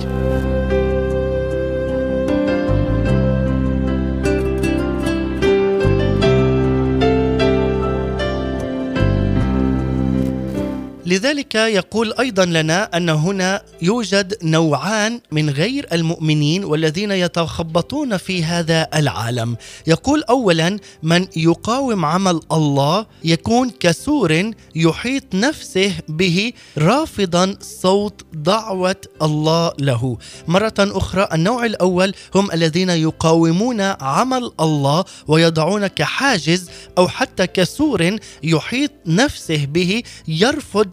لذلك 11.13 11.55
يقول 11.55 12.15
أيضا 12.21 12.45
لنا 12.45 12.97
أن 12.97 13.09
هنا 13.09 13.63
يوجد 13.83 14.35
نوعان 14.43 15.21
من 15.33 15.51
غير 15.51 15.87
المؤمنين 15.93 16.65
والذين 16.65 17.11
يتخبطون 17.11 18.17
في 18.17 18.45
هذا 18.45 18.89
العالم. 18.95 19.57
يقول 19.87 20.23
اولا 20.23 20.79
من 21.03 21.27
يقاوم 21.37 22.05
عمل 22.05 22.41
الله 22.53 23.07
يكون 23.25 23.71
كسور 23.71 24.51
يحيط 24.75 25.35
نفسه 25.35 25.93
به 26.09 26.53
رافضا 26.79 27.57
صوت 27.61 28.25
دعوة 28.33 28.97
الله 29.23 29.73
له. 29.79 30.19
مرة 30.49 30.75
أخرى 30.79 31.29
النوع 31.33 31.67
الأول 31.67 32.15
هم 32.35 32.53
الذين 32.53 32.91
يقاومون 32.91 33.81
عمل 33.81 34.53
الله 34.61 35.05
ويضعون 35.29 35.87
كحاجز 35.87 36.71
أو 36.99 37.09
حتى 37.09 37.47
كسور 37.47 38.17
يحيط 38.43 38.91
نفسه 39.07 39.65
به 39.65 40.03
يرفض 40.29 40.89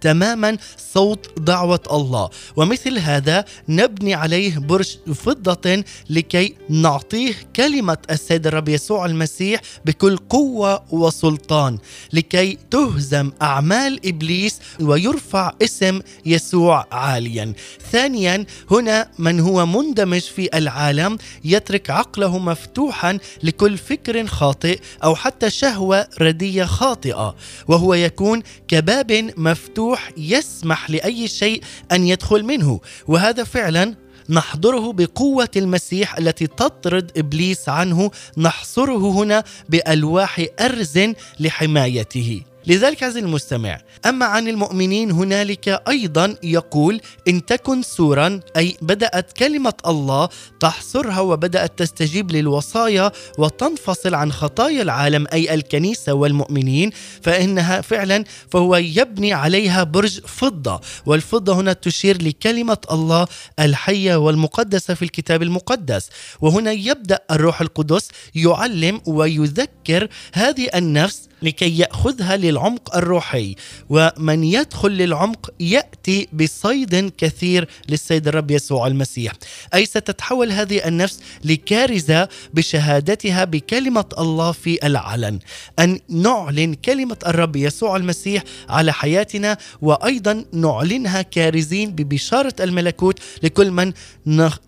تماما 0.00 0.56
صوت 0.94 1.38
دعوة 1.38 1.80
الله. 1.92 2.30
ومثل 2.56 2.98
هذا 2.98 3.44
نبني 3.68 4.14
عليه 4.14 4.58
برج 4.58 4.96
فضة 5.14 5.84
لكي 6.10 6.54
نعطيه 6.68 7.34
كلمة 7.56 7.98
السيد 8.10 8.46
الرب 8.46 8.68
يسوع 8.68 9.06
المسيح 9.06 9.60
بكل 9.84 10.16
قوة 10.16 10.82
وسلطان 10.90 11.78
لكي 12.12 12.58
تهزم 12.70 13.30
أعمال 13.42 14.00
إبليس 14.06 14.60
ويرفع 14.80 15.52
اسم 15.62 16.00
يسوع 16.26 16.86
عاليا. 16.92 17.52
ثانيا 17.92 18.46
هنا 18.70 19.08
من 19.18 19.40
هو 19.40 19.66
مندمج 19.66 20.20
في 20.20 20.58
العالم 20.58 21.18
يترك 21.44 21.90
عقله 21.90 22.38
مفتوحا 22.38 23.18
لكل 23.42 23.78
فكر 23.78 24.26
خاطئ 24.26 24.80
أو 25.04 25.14
حتى 25.14 25.50
شهوة 25.50 26.06
ردية 26.20 26.64
خاطئة 26.64 27.34
وهو 27.68 27.94
يكون 27.94 28.42
كباب 28.68 29.30
مفتوح 29.36 29.87
يسمح 30.16 30.90
لأي 30.90 31.28
شيء 31.28 31.62
أن 31.92 32.06
يدخل 32.06 32.42
منه. 32.42 32.80
وهذا 33.06 33.44
فعلا 33.44 33.94
نحضره 34.30 34.92
بقوة 34.92 35.48
المسيح 35.56 36.18
التي 36.18 36.46
تطرد 36.46 37.12
إبليس 37.16 37.68
عنه. 37.68 38.10
نحصره 38.36 39.10
هنا 39.10 39.44
بألواح 39.68 40.46
أرز 40.60 40.98
لحمايته. 41.40 42.42
لذلك 42.68 43.02
عزيزي 43.02 43.20
المستمع. 43.20 43.80
أما 44.06 44.26
عن 44.26 44.48
المؤمنين 44.48 45.10
هنالك 45.10 45.68
أيضا 45.88 46.36
يقول 46.42 47.00
إن 47.28 47.46
تكن 47.46 47.82
سورا 47.82 48.40
أي 48.56 48.76
بدأت 48.82 49.32
كلمة 49.32 49.72
الله 49.86 50.28
تحصرها 50.60 51.20
وبدأت 51.20 51.78
تستجيب 51.78 52.32
للوصايا 52.32 53.12
وتنفصل 53.38 54.14
عن 54.14 54.32
خطايا 54.32 54.82
العالم 54.82 55.26
أي 55.32 55.54
الكنيسة 55.54 56.12
والمؤمنين 56.12 56.90
فإنها 57.22 57.80
فعلا 57.80 58.24
فهو 58.50 58.76
يبني 58.76 59.32
عليها 59.32 59.84
برج 59.84 60.20
فضة. 60.20 60.80
والفضة 61.06 61.52
هنا 61.52 61.72
تشير 61.72 62.22
لكلمة 62.22 62.78
الله 62.90 63.26
الحية 63.58 64.16
والمقدسة 64.16 64.94
في 64.94 65.02
الكتاب 65.02 65.42
المقدس. 65.42 66.08
وهنا 66.40 66.72
يبدأ 66.72 67.18
الروح 67.30 67.60
القدس 67.60 68.08
يعلم 68.34 69.00
ويذكر 69.06 70.08
هذه 70.32 70.68
النفس 70.74 71.27
لكي 71.42 71.78
يأخذها 71.78 72.36
للعمق 72.36 72.96
الروحي. 72.96 73.54
ومن 73.88 74.44
يدخل 74.44 74.88
للعمق 74.88 75.50
يأتي 75.60 76.28
بصيد 76.32 77.12
كثير 77.18 77.68
للسيد 77.88 78.28
الرب 78.28 78.50
يسوع 78.50 78.86
المسيح. 78.86 79.32
أي 79.74 79.86
ستتحول 79.86 80.52
هذه 80.52 80.88
النفس 80.88 81.20
لكارثة 81.44 82.28
بشهادتها 82.54 83.44
بكلمة 83.44 84.04
الله 84.18 84.52
في 84.52 84.86
العلن. 84.86 85.38
أن 85.78 86.00
نعلن 86.08 86.74
كلمة 86.74 87.16
الرب 87.26 87.56
يسوع 87.56 87.96
المسيح 87.96 88.42
على 88.68 88.92
حياتنا 88.92 89.58
وأيضا 89.82 90.44
نعلنها 90.52 91.22
كارزين 91.22 91.90
ببشارة 91.90 92.54
الملكوت 92.60 93.18
لكل 93.42 93.70
من 93.70 93.92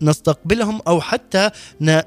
نستقبلهم 0.01 0.81
أو 0.87 1.01
حتى 1.01 1.49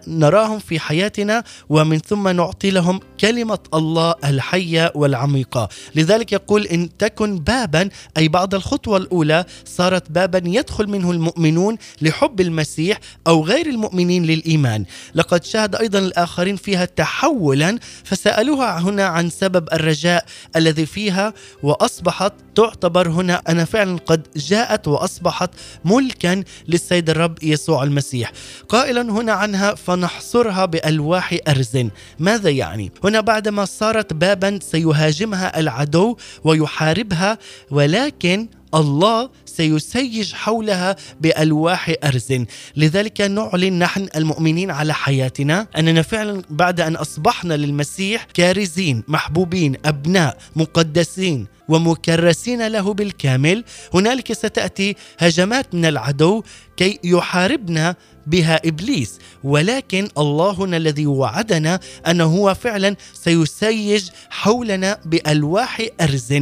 نراهم 0.06 0.58
في 0.58 0.80
حياتنا. 0.80 1.44
ومن 1.68 1.98
ثم 1.98 2.28
نعطي 2.28 2.70
لهم 2.70 3.00
كلمة 3.20 3.58
الله 3.74 4.14
الحي 4.24 4.53
الحية 4.54 4.92
والعميقة. 4.94 5.68
لذلك 5.94 6.32
يقول 6.32 6.66
إن 6.66 6.96
تكن 6.98 7.38
بابا 7.38 7.88
أي 8.16 8.28
بعد 8.28 8.54
الخطوة 8.54 8.96
الأولى 8.96 9.44
صارت 9.64 10.10
بابا 10.10 10.42
يدخل 10.46 10.86
منه 10.86 11.10
المؤمنون 11.10 11.76
لحب 12.02 12.40
المسيح 12.40 12.98
أو 13.26 13.44
غير 13.44 13.66
المؤمنين 13.66 14.24
للإيمان. 14.24 14.84
لقد 15.14 15.44
شاهد 15.44 15.76
أيضا 15.76 15.98
الآخرين 15.98 16.56
فيها 16.56 16.84
تحولا 16.84 17.78
فسألوها 18.04 18.78
هنا 18.78 19.04
عن 19.04 19.30
سبب 19.30 19.68
الرجاء 19.72 20.24
الذي 20.56 20.86
فيها 20.86 21.34
وأصبحت 21.62 22.32
تعتبر 22.54 23.08
هنا 23.08 23.42
أنا 23.48 23.64
فعلا 23.64 23.98
قد 24.06 24.26
جاءت 24.36 24.88
وأصبحت 24.88 25.50
ملكا 25.84 26.44
للسيد 26.68 27.10
الرب 27.10 27.38
يسوع 27.42 27.82
المسيح. 27.82 28.32
قائلا 28.68 29.02
هنا 29.02 29.32
عنها 29.32 29.74
فنحصرها 29.74 30.64
بألواح 30.64 31.36
أرز 31.48 31.78
ماذا 32.18 32.50
يعني؟ 32.50 32.92
هنا 33.04 33.20
بعدما 33.20 33.64
صارت 33.64 34.12
بابا 34.12 34.43
سيهاجمها 34.50 35.60
العدو 35.60 36.16
ويحاربها 36.44 37.38
ولكن 37.70 38.48
الله 38.74 39.30
سيسيج 39.46 40.32
حولها 40.32 40.96
بألواح 41.20 41.92
أرز. 42.04 42.28
لذلك 42.76 43.20
نعلن 43.20 43.78
نحن 43.78 44.08
المؤمنين 44.16 44.70
على 44.70 44.94
حياتنا 44.94 45.66
أننا 45.78 46.02
فعلا 46.02 46.42
بعد 46.50 46.80
أن 46.80 46.96
أصبحنا 46.96 47.54
للمسيح 47.54 48.26
كارزين 48.34 49.02
محبوبين 49.08 49.76
أبناء 49.84 50.36
مقدسين 50.56 51.46
ومكرسين 51.68 52.66
له 52.66 52.94
بالكامل. 52.94 53.64
هنالك 53.94 54.32
ستأتي 54.32 54.96
هجمات 55.18 55.74
من 55.74 55.84
العدو 55.84 56.42
كي 56.76 56.98
يحاربنا 57.04 57.96
بها 58.26 58.60
إبليس. 58.64 59.18
ولكن 59.44 60.08
الله 60.18 60.64
الذي 60.64 61.06
وعدنا 61.06 61.80
انه 62.06 62.24
هو 62.24 62.54
فعلا 62.54 62.96
سيسيج 63.12 64.10
حولنا 64.30 65.00
بألواح 65.04 65.82
ارز 66.00 66.32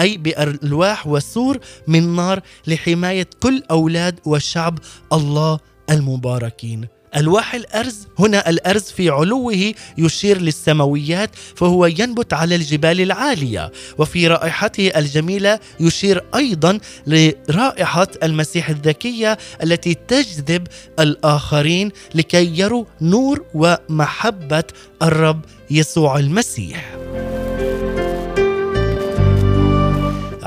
أي 0.00 0.16
بألواح 0.16 1.06
وسور 1.06 1.58
من 1.86 2.16
نار 2.16 2.40
لحماية 2.66 3.26
كل 3.42 3.62
أولاد 3.70 4.20
وشعب 4.24 4.78
الله 5.12 5.58
المباركين. 5.90 7.01
الواح 7.16 7.54
الأرز. 7.54 8.06
هنا 8.18 8.48
الأرز 8.50 8.82
في 8.82 9.08
علوه 9.10 9.74
يشير 9.98 10.40
للسماويات 10.40 11.30
فهو 11.56 11.86
ينبت 11.86 12.32
على 12.32 12.54
الجبال 12.54 13.00
العالية. 13.00 13.72
وفي 13.98 14.26
رائحته 14.28 14.88
الجميلة 14.96 15.58
يشير 15.80 16.24
أيضا 16.34 16.78
لرائحة 17.06 18.08
المسيح 18.22 18.68
الذكية 18.68 19.38
التي 19.62 19.94
تجذب 19.94 20.66
الآخرين 21.00 21.90
لكي 22.14 22.58
يروا 22.58 22.84
نور 23.00 23.44
ومحبة 23.54 24.64
الرب 25.02 25.40
يسوع 25.70 26.18
المسيح. 26.18 26.96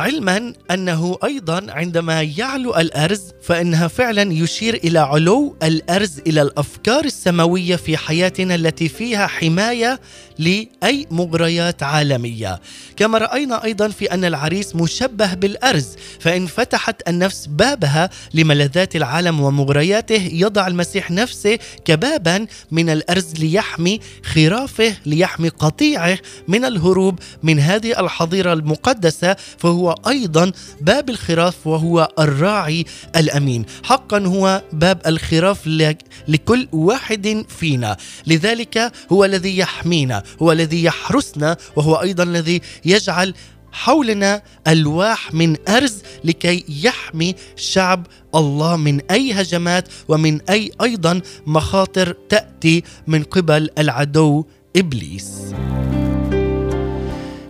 علما 0.05 0.53
أنه 0.71 1.17
أيضا 1.23 1.65
عندما 1.69 2.21
يعلو 2.21 2.75
الأرز 2.75 3.21
فإنها 3.41 3.87
فعلا 3.87 4.33
يشير 4.33 4.73
إلى 4.73 4.99
علو 4.99 5.55
الأرز 5.63 6.19
إلى 6.27 6.41
الأفكار 6.41 7.05
السماوية 7.05 7.75
في 7.75 7.97
حياتنا 7.97 8.55
التي 8.55 8.89
فيها 8.89 9.27
حماية 9.27 9.99
لأي 10.39 11.07
مغريات 11.11 11.83
عالمية. 11.83 12.61
كما 12.95 13.17
رأينا 13.17 13.63
أيضا 13.63 13.87
في 13.87 14.13
أن 14.13 14.25
العريس 14.25 14.75
مشبه 14.75 15.33
بالأرز 15.33 15.87
فإن 16.19 16.45
فتحت 16.45 17.09
النفس 17.09 17.45
بابها 17.47 18.09
لملذات 18.33 18.95
العالم 18.95 19.39
ومغرياته 19.39 20.29
يضع 20.33 20.67
المسيح 20.67 21.11
نفسه 21.11 21.59
كبابا 21.85 22.45
من 22.71 22.89
الأرز 22.89 23.33
ليحمي 23.39 23.99
خرافه 24.23 24.95
ليحمي 25.05 25.49
قطيعه 25.49 26.17
من 26.47 26.65
الهروب 26.65 27.19
من 27.43 27.59
هذه 27.59 27.99
الحظيرة 27.99 28.53
المقدسة 28.53 29.35
فهو 29.57 29.95
أيضا 30.07 30.51
باب 30.81 31.09
الخراف 31.09 31.67
وهو 31.67 32.09
الراعي 32.19 32.85
الأمين. 33.15 33.65
حقا 33.83 34.19
هو 34.19 34.61
باب 34.73 35.01
الخراف 35.07 35.67
لك- 35.67 36.01
لكل 36.27 36.67
واحد 36.71 37.45
فينا. 37.59 37.97
لذلك 38.27 38.91
هو 39.11 39.25
الذي 39.25 39.57
يحمينا. 39.57 40.23
هو 40.41 40.51
الذي 40.51 40.83
يحرسنا 40.83 41.57
وهو 41.75 41.95
أيضا 41.95 42.23
الذي 42.23 42.61
يجعل 42.85 43.33
حولنا 43.71 44.41
ألواح 44.67 45.33
من 45.33 45.55
أرز 45.67 45.97
لكي 46.23 46.65
يحمي 46.69 47.35
شعب 47.55 48.07
الله 48.35 48.75
من 48.75 49.01
أي 49.11 49.33
هجمات 49.33 49.87
ومن 50.07 50.41
أي 50.49 50.71
أيضا 50.81 51.21
مخاطر 51.47 52.15
تأتي 52.29 52.83
من 53.07 53.23
قبل 53.23 53.69
العدو 53.77 54.45
إبليس. 54.75 55.31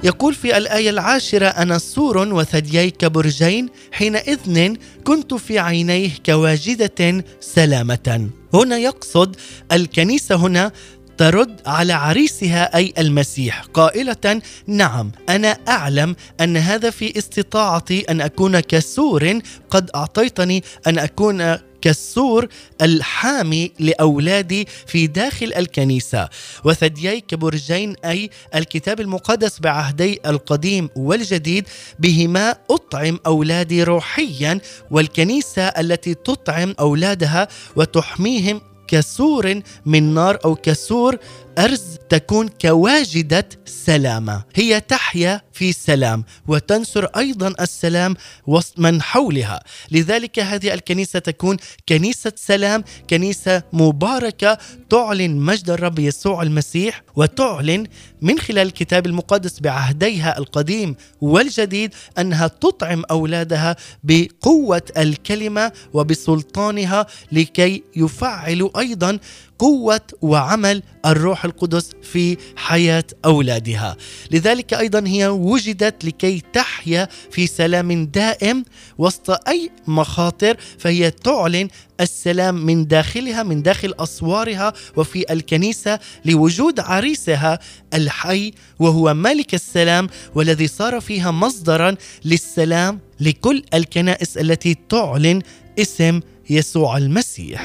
يقول 0.03 0.33
في 0.33 0.57
الآية 0.57 0.89
العاشرة 0.89 1.45
أنا 1.45 1.77
سور 1.77 2.17
وثديي 2.17 2.91
كبرجين 2.91 3.69
حينئذ 3.91 4.73
كنت 5.03 5.33
في 5.33 5.59
عينيه 5.59 6.09
كواجدة 6.25 7.23
سلامة. 7.39 8.29
هنا 8.53 8.77
يقصد 8.77 9.35
الكنيسة 9.71 10.35
هنا 10.35 10.71
ترد 11.17 11.61
على 11.65 11.93
عريسها 11.93 12.75
أي 12.75 12.93
المسيح 12.97 13.61
قائلة 13.73 14.41
نعم 14.67 15.11
أنا 15.29 15.57
أعلم 15.67 16.15
أن 16.41 16.57
هذا 16.57 16.89
في 16.89 17.17
استطاعتي 17.17 18.01
أن 18.01 18.21
أكون 18.21 18.59
كسور 18.59 19.39
قد 19.69 19.89
أعطيتني 19.95 20.63
أن 20.87 20.99
أكون 20.99 21.57
كالسور 21.81 22.47
الحامي 22.81 23.71
لأولادي 23.79 24.67
في 24.87 25.07
داخل 25.07 25.53
الكنيسة. 25.57 26.29
وثديي 26.63 27.21
كبرجين 27.21 27.95
أي 28.05 28.29
الكتاب 28.55 28.99
المقدس 29.01 29.59
بعهدي 29.59 30.19
القديم 30.25 30.89
والجديد 30.95 31.67
بهما 31.99 32.55
أطعم 32.71 33.19
أولادي 33.25 33.83
روحيا 33.83 34.59
والكنيسة 34.91 35.63
التي 35.63 36.13
تطعم 36.13 36.75
أولادها 36.79 37.47
وتحميهم 37.75 38.61
كسور 38.87 39.61
من 39.85 40.13
نار 40.13 40.39
أو 40.45 40.55
كسور 40.55 41.17
ارز 41.59 41.97
تكون 42.09 42.47
كواجدة 42.47 43.49
سلامة. 43.65 44.43
هي 44.55 44.79
تحيا 44.81 45.41
في 45.53 45.71
سلام 45.73 46.23
وتنشر 46.47 47.05
أيضا 47.05 47.53
السلام 47.59 48.15
وسط 48.47 48.79
من 48.79 49.01
حولها. 49.01 49.63
لذلك 49.91 50.39
هذه 50.39 50.73
الكنيسة 50.73 51.19
تكون 51.19 51.57
كنيسة 51.89 52.31
سلام 52.35 52.83
كنيسة 53.09 53.63
مباركة 53.73 54.57
تعلن 54.89 55.37
مجد 55.37 55.69
الرب 55.69 55.99
يسوع 55.99 56.41
المسيح 56.41 57.03
وتعلن 57.15 57.87
من 58.21 58.39
خلال 58.39 58.67
الكتاب 58.67 59.05
المقدس 59.05 59.59
بعهديها 59.59 60.37
القديم 60.37 60.95
والجديد 61.21 61.93
أنها 62.17 62.47
تطعم 62.47 63.03
أولادها 63.11 63.75
بقوة 64.03 64.81
الكلمة 64.97 65.71
وبسلطانها 65.93 67.05
لكي 67.31 67.83
يفعلوا 67.95 68.79
أيضا 68.79 69.19
قوة 69.59 70.01
وعمل 70.21 70.83
الروح 71.05 71.45
القدس 71.45 71.91
في 72.03 72.37
حياة 72.55 73.03
أولادها. 73.25 73.97
لذلك 74.31 74.73
أيضا 74.73 75.07
هي 75.07 75.27
وجدت 75.27 76.05
لكي 76.05 76.41
تحيا 76.53 77.07
في 77.31 77.47
سلام 77.47 78.05
دائم 78.05 78.65
وسط 78.97 79.47
أي 79.47 79.71
مخاطر 79.87 80.57
فهي 80.79 81.11
تعلن 81.11 81.67
السلام 82.01 82.65
من 82.65 82.87
داخلها 82.87 83.43
من 83.43 83.61
داخل 83.61 83.93
أسوارها 83.99 84.73
وفي 84.95 85.33
الكنيسة 85.33 85.99
لوجود 86.25 86.79
عريسها 86.79 87.59
الحي 87.93 88.51
وهو 88.79 89.13
ملك 89.13 89.53
السلام 89.53 90.07
والذي 90.35 90.67
صار 90.67 91.01
فيها 91.01 91.31
مصدرا 91.31 91.95
للسلام 92.25 92.99
لكل 93.19 93.63
الكنائس 93.73 94.37
التي 94.37 94.77
تعلن 94.89 95.41
اسم 95.79 96.19
يسوع 96.49 96.97
المسيح. 96.97 97.61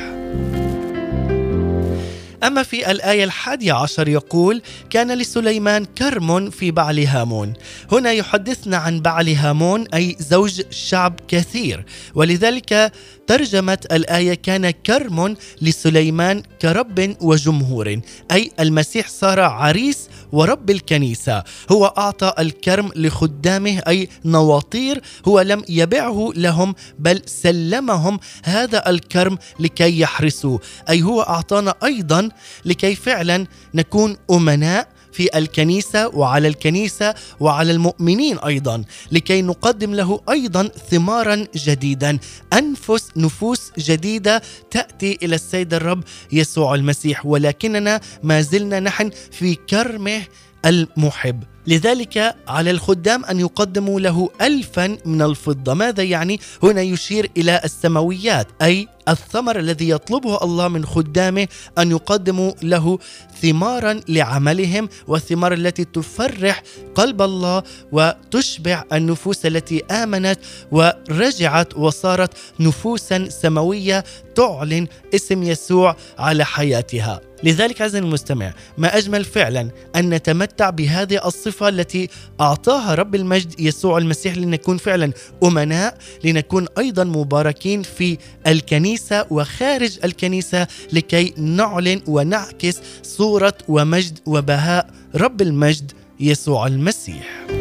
أما 2.44 2.62
في 2.62 2.90
الآية 2.90 3.24
الحادية 3.24 3.72
عشر 3.72 4.08
يقول 4.08 4.62
كان 4.90 5.12
لسليمان 5.12 5.84
كرم 5.84 6.50
في 6.50 6.70
بعل 6.70 6.98
هامون. 6.98 7.52
هنا 7.92 8.12
يحدثنا 8.12 8.76
عن 8.76 9.00
بعل 9.00 9.28
هامون 9.28 9.84
أي 9.94 10.16
زوج 10.18 10.62
شعب 10.70 11.20
كثير 11.28 11.84
ولذلك 12.14 12.92
ترجمت 13.26 13.92
الآية 13.92 14.34
كان 14.34 14.70
كرم 14.70 15.36
لسليمان 15.62 16.42
كرب 16.62 17.16
وجمهور. 17.20 18.00
أي 18.32 18.50
المسيح 18.60 19.08
صار 19.08 19.40
عريس 19.40 20.08
ورب 20.32 20.70
الكنيسة. 20.70 21.44
هو 21.72 21.86
أعطى 21.86 22.32
الكرم 22.38 22.90
لخدامه 22.96 23.82
أي 23.88 24.08
نواطير 24.24 25.02
هو 25.28 25.40
لم 25.40 25.64
يبعه 25.68 26.32
لهم 26.36 26.74
بل 26.98 27.22
سلمهم 27.26 28.20
هذا 28.44 28.90
الكرم 28.90 29.38
لكي 29.60 30.00
يحرسوا 30.00 30.58
أي 30.88 31.02
هو 31.02 31.22
أعطانا 31.22 31.74
أيضا 31.84 32.28
لكي 32.64 32.94
فعلا 32.94 33.46
نكون 33.74 34.16
أمناء 34.30 34.88
في 35.12 35.38
الكنيسة 35.38 36.08
وعلى 36.08 36.48
الكنيسة 36.48 37.14
وعلى 37.40 37.72
المؤمنين 37.72 38.38
أيضا 38.38 38.84
لكي 39.12 39.42
نقدم 39.42 39.94
له 39.94 40.20
أيضا 40.30 40.68
ثمارا 40.90 41.46
جديدا. 41.56 42.18
أنفس 42.52 43.10
نفوس 43.16 43.72
جديدة 43.78 44.42
تأتي 44.70 45.18
إلى 45.22 45.34
السيد 45.34 45.74
الرب 45.74 46.04
يسوع 46.32 46.74
المسيح 46.74 47.26
ولكننا 47.26 48.00
ما 48.22 48.40
زلنا 48.40 48.80
نحن 48.80 49.10
في 49.30 49.54
كرمه 49.54 50.22
المحب. 50.64 51.44
لذلك 51.66 52.36
على 52.48 52.70
الخدام 52.70 53.24
أن 53.24 53.40
يقدموا 53.40 54.00
له 54.00 54.30
ألفا 54.40 54.98
من 55.04 55.22
الفضة 55.22 55.74
ماذا 55.74 56.02
يعني؟ 56.02 56.40
هنا 56.62 56.82
يشير 56.82 57.30
إلى 57.36 57.60
السماويات 57.64 58.46
أي 58.62 58.88
الثمر 59.08 59.58
الذي 59.58 59.88
يطلبه 59.88 60.42
الله 60.42 60.68
من 60.68 60.84
خدامه 60.86 61.48
أن 61.78 61.90
يقدموا 61.90 62.52
له 62.62 62.98
ثمارا 63.42 64.00
لعملهم 64.08 64.88
والثمار 65.06 65.52
التي 65.52 65.84
تفرح 65.84 66.62
قلب 66.94 67.22
الله 67.22 67.62
وتشبع 67.92 68.84
النفوس 68.92 69.46
التي 69.46 69.84
آمنت 69.90 70.38
ورجعت 70.70 71.76
وصارت 71.76 72.30
نفوسا 72.60 73.28
سماوية 73.28 74.04
تعلن 74.34 74.86
اسم 75.14 75.42
يسوع 75.42 75.96
على 76.18 76.44
حياتها 76.44 77.20
لذلك 77.42 77.82
عزيزي 77.82 77.98
المستمع 77.98 78.52
ما 78.78 78.96
أجمل 78.96 79.24
فعلا 79.24 79.70
أن 79.96 80.14
نتمتع 80.14 80.70
بهذه 80.70 81.20
الصفة 81.50 81.68
التي 81.68 82.08
أعطاها 82.40 82.94
رب 82.94 83.14
المجد 83.14 83.60
يسوع 83.60 83.98
المسيح 83.98 84.36
لنكون 84.36 84.76
فعلا 84.76 85.12
أمناء 85.44 85.98
لنكون 86.24 86.66
أيضا 86.78 87.04
مباركين 87.04 87.82
في 87.82 88.18
الكنيسة 88.46 89.26
وخارج 89.30 89.98
الكنيسة 90.04 90.66
لكي 90.92 91.34
نعلن 91.36 92.00
ونعكس 92.06 92.80
صورة 93.02 93.54
ومجد 93.68 94.18
وبهاء 94.26 94.90
رب 95.14 95.42
المجد 95.42 95.92
يسوع 96.20 96.66
المسيح. 96.66 97.59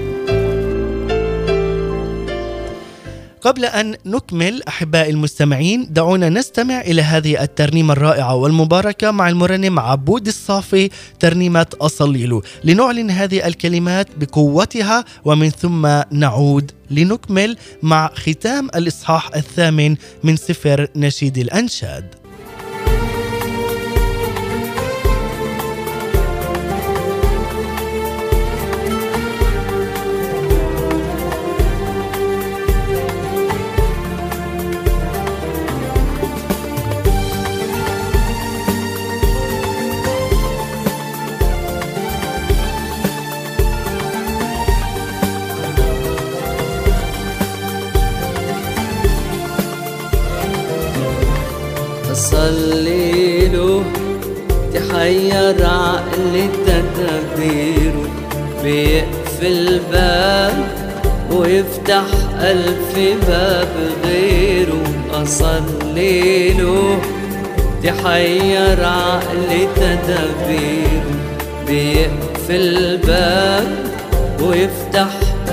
قبل 3.42 3.66
أن 3.66 3.96
نكمل 4.06 4.64
أحبائي 4.68 5.10
المستمعين 5.10 5.88
دعونا 5.92 6.30
نستمع 6.30 6.82
إلى 6.82 7.02
هذه 7.02 7.44
الترنيمة 7.44 7.94
الرائعة 7.94 8.36
والمباركة 8.36 9.12
مع 9.12 9.30
المرنم 9.30 9.80
عبود 9.80 10.28
الصافي 10.28 10.90
ترنيمة 11.20 11.68
أصليلو. 11.82 12.44
لنعلن 12.64 13.12
هذه 13.12 13.48
الكلمات 13.48 14.08
بقوتها 14.18 15.06
ومن 15.26 15.50
ثم 15.50 16.02
نعود 16.12 16.72
لنكمل 16.92 17.58
مع 17.84 18.12
ختام 18.16 18.70
الإصحاح 18.76 19.36
الثامن 19.36 19.96
من 20.24 20.38
سفر 20.38 20.88
نشيد 20.96 21.38
الأنشاد. 21.38 22.29
ويفتح 61.60 62.04
ألف 62.42 62.96
باب 63.28 63.68
غيره 64.06 64.84
أصلي 65.14 66.54
له 66.54 67.00
تحير 67.84 68.86
عقلي 68.86 69.68
تدبيره 69.76 71.04
بيقفل 71.68 72.98
باب 73.08 73.68
ويفتح 74.42 75.08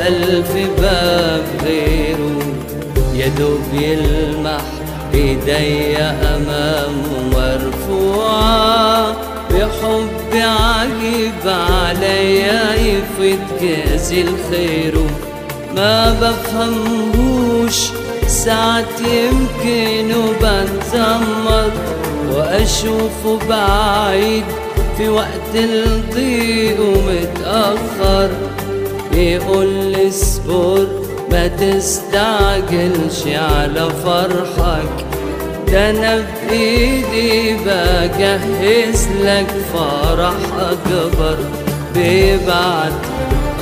ألف 0.07 0.53
باب 0.81 1.45
غيره 1.65 2.39
يا 3.15 3.29
دوب 3.39 3.83
يلمح 3.83 4.63
إيدي 5.15 5.99
امامه 5.99 7.31
مرفوعة 7.33 9.13
بحب 9.51 10.33
عجيب 10.35 11.47
عليا 11.47 12.75
يفيد 12.75 13.41
جازل 13.63 14.29
خيره 14.51 15.26
ما 15.77 16.13
بفهمهوش 16.21 17.79
ساعات 18.27 19.01
يمكن 19.01 20.15
وبتذمر 20.15 21.71
وأشوفه 22.33 23.39
بعيد 23.49 24.45
في 24.97 25.09
وقت 25.09 25.55
الضيق 25.55 26.81
ومتأخر. 26.81 28.31
يقول 29.13 29.67
لي 29.67 30.09
اصبر 30.09 30.87
ما 31.31 31.49
تستعجلش 31.49 33.27
على 33.27 33.89
فرحك. 34.05 35.07
ده 35.73 35.91
أنا 35.91 36.25
بإيدي 36.49 37.57
بجهز 37.57 39.09
لك 39.23 39.55
فرح 39.75 40.35
أكبر. 40.61 41.37
بيبعت 41.95 42.93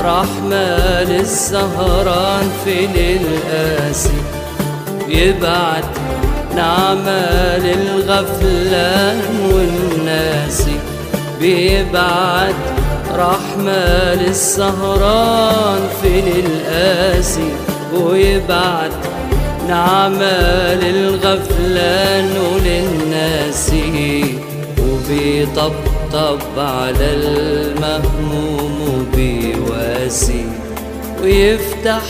رحمة 0.05 1.03
للسهران 1.03 2.51
في 2.64 2.87
ليل 2.87 3.27
قاسي 3.53 4.23
يبعت 5.09 5.85
نعمة 6.57 7.59
للغفلان 7.59 9.21
والناسي 9.53 10.77
بيبعت 11.40 12.55
رحمة 13.17 14.14
للسهران 14.14 15.81
في 16.03 16.21
القاسي 16.40 17.49
ويبعت 17.95 18.93
نعمة 19.69 20.75
للغفلان 20.75 22.31
وللناسي 22.55 24.35
وبيطبطب 24.79 26.38
على 26.59 27.07
المهموم 27.14 29.07
وبيواسي 30.14 30.44
ويفتح 31.22 32.03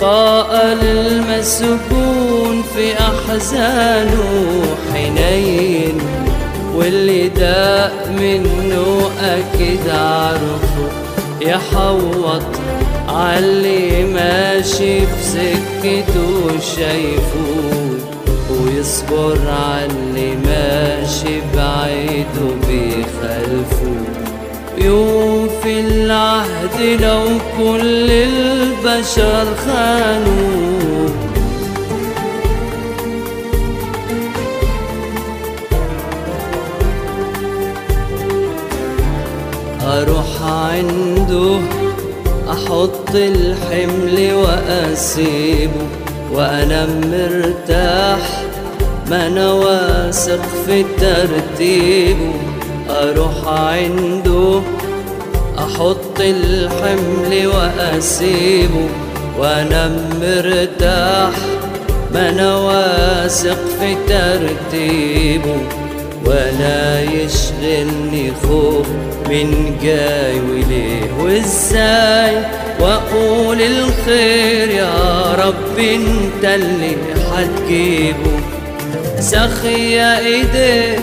طاقة 0.00 0.74
للمسكون 0.74 2.62
في 2.74 2.94
أحزانه 2.98 4.62
حنين 4.92 5.98
واللي 6.74 7.28
داق 7.28 8.08
منه 8.18 9.10
أكيد 9.20 9.88
عرفه. 9.88 10.88
يحوط 11.40 12.42
عاللي 13.08 14.04
ماشي 14.04 15.00
في 15.00 15.22
سكته 15.22 16.60
شايفه 16.76 17.46
ويصبر 18.50 19.38
عاللي 19.48 20.36
ماشي 20.36 21.40
بعيد 21.56 22.26
وبيخلفه 22.42 24.25
يوفي 24.78 25.80
العهد 25.80 27.00
لو 27.00 27.24
كل 27.58 28.10
البشر 28.10 29.44
خانوه. 29.66 31.10
أروح 39.82 40.42
عنده 40.42 41.58
أحط 42.50 43.14
الحمل 43.14 44.32
وأسيبه 44.34 45.86
وأنا 46.32 46.86
مرتاح 46.86 48.42
ما 49.10 49.26
أنا 49.26 49.52
واثق 49.52 50.42
في 50.66 50.84
ترتيبه. 51.00 52.55
أروح 52.90 53.46
عنده 53.46 54.60
أحط 55.58 56.20
الحمل 56.20 57.46
وأسيبه 57.46 58.88
وأنا 59.38 59.88
مرتاح 60.20 61.30
ما 62.14 62.28
أنا 62.28 62.56
واثق 62.56 63.58
في 63.80 63.96
ترتيبه 64.08 65.56
ولا 66.26 67.02
يشغلني 67.02 68.32
خوف 68.42 68.86
من 69.28 69.76
جاي 69.82 70.40
وليه 70.40 71.10
وازاي 71.20 72.42
وأقول 72.80 73.62
الخير 73.62 74.70
يا 74.70 75.34
رب 75.38 75.78
أنت 75.78 76.44
اللي 76.44 76.96
حتجيبه. 77.32 78.40
سخية 79.20 80.18
ايديه 80.18 80.98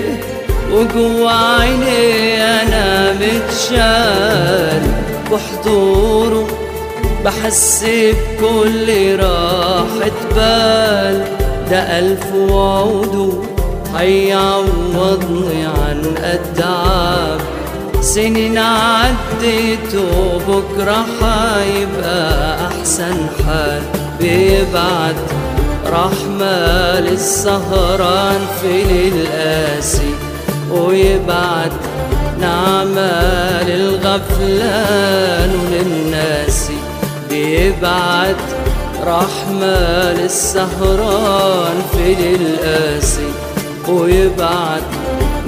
وجوا 0.74 1.32
عيني 1.32 2.44
أنا 2.44 3.14
متشال 3.14 4.82
بحضوره 5.32 6.48
بحس 7.26 7.86
بكل 7.86 9.16
راحة 9.20 10.12
بال. 10.36 11.26
ده 11.72 12.00
ألف 12.00 12.34
وعوده 12.36 13.34
هيعوضني 13.98 15.66
عن 15.66 16.02
التعب 16.24 17.40
سنين 18.02 18.58
عدت 18.58 19.96
وبكرة 19.96 21.06
حيبقى 21.22 22.58
أحسن 22.68 23.16
حال. 23.46 23.82
بيبعت 24.20 25.16
رحمة 25.88 27.00
للسهران 27.00 28.40
في 28.62 28.84
ليل 28.84 29.28
ويبعت 30.72 31.72
نعمة 32.40 33.64
للغفلان 33.64 35.50
وللناسي 35.66 36.78
بيبعت 37.30 38.36
رحمة 39.06 40.12
للسهران 40.14 41.76
في 41.94 42.16
ليل 42.16 42.56
قاسي 42.64 43.32
ويبعت 43.88 44.82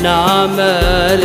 نعمة 0.03 1.15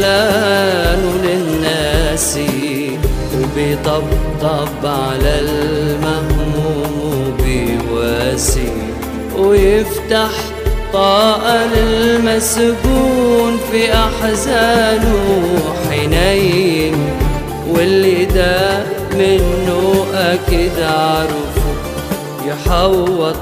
للغفلان 0.00 0.98
وللناسي 1.04 2.98
وبيطبطب 3.40 4.84
على 4.84 5.40
المهموم 5.40 6.94
وبيواسي 7.38 8.72
ويفتح 9.38 10.30
طاقة 10.92 11.66
للمسجون 11.66 13.58
في 13.72 13.92
أحزانه 13.94 15.58
حنين 15.90 16.94
واللي 17.68 18.24
ده 18.24 18.82
منه 19.14 20.06
أكيد 20.14 20.72
عرفه 20.80 21.70
يحوط 22.48 23.36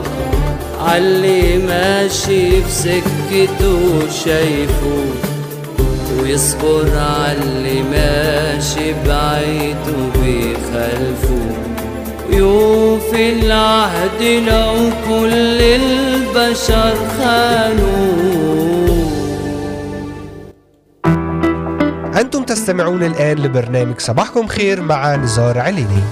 عاللي 0.80 1.58
ماشي 1.58 2.50
في 2.62 2.70
سكته 2.70 3.78
شايفه 4.24 5.04
ويصبر 6.22 6.86
عاللي 6.96 7.82
ماشي 7.82 8.92
بعيد 9.06 9.76
وبيخلفه 9.98 11.38
يوفي 12.30 13.32
العهد 13.32 14.22
لو 14.22 14.74
كل 15.08 15.60
البشر 16.38 16.94
خانوه 17.18 18.28
أنتم 22.20 22.42
تستمعون 22.42 23.02
الآن 23.02 23.38
لبرنامج 23.38 23.98
صباحكم 24.00 24.46
خير 24.46 24.80
مع 24.82 25.16
نزار 25.16 25.58
عليني. 25.58 26.02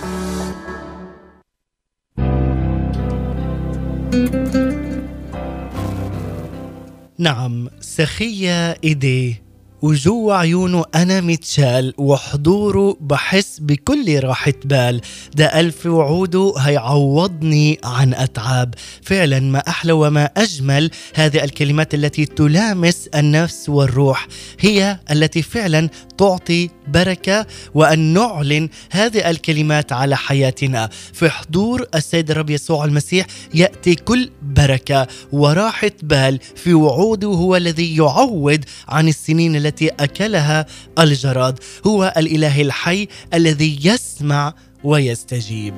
نعم 7.19 7.69
سخية 7.81 8.77
إيديه. 8.85 9.46
وجوا 9.87 10.35
عيونه 10.35 10.85
أنا 10.95 11.21
متشال 11.21 11.95
وحضوره 11.99 12.97
بحس 13.01 13.59
بكل 13.61 14.21
راحة 14.25 14.53
بال. 14.65 15.01
ده 15.35 15.61
ألف 15.61 15.87
وعوده 15.87 16.55
هيعوضني 16.59 17.79
عن 17.85 18.15
أتعاب. 18.15 18.75
فعلا 19.03 19.41
ما 19.41 19.59
أحلى 19.59 19.93
وما 19.93 20.31
أجمل. 20.37 20.91
هذه 21.15 21.45
الكلمات 21.45 21.95
التي 21.95 22.27
تلامس 22.27 23.09
النفس 23.15 23.69
والروح. 23.69 24.27
هي 24.61 24.99
التي 25.11 25.43
فعلا 25.43 25.89
تعطي 26.19 26.71
بركة 26.89 27.47
وأن 27.75 27.99
نعلن 27.99 28.69
هذه 28.91 29.31
الكلمات 29.31 29.93
على 29.93 30.17
حياتنا. 30.17 30.91
في 31.13 31.31
حضور 31.31 31.87
السيد 31.95 32.31
الرب 32.31 32.51
يسوع 32.51 32.85
المسيح 32.85 33.27
يأتي 33.55 33.95
كل 33.95 34.31
بركة 34.43 35.07
وراحة 35.33 35.91
بال 36.03 36.39
في 36.57 36.75
وعوده 36.75 37.29
هو 37.29 37.57
الذي 37.57 37.97
يعوض 37.97 38.65
عن 38.89 39.09
السنين 39.09 39.57
التي 39.57 39.89
أكلها 39.89 40.67
الجراد. 40.99 41.59
هو 41.87 42.15
الإله 42.17 42.63
الحي 42.63 43.09
الذي 43.35 43.79
يسمع 43.85 44.55
ويستجيب. 44.85 45.75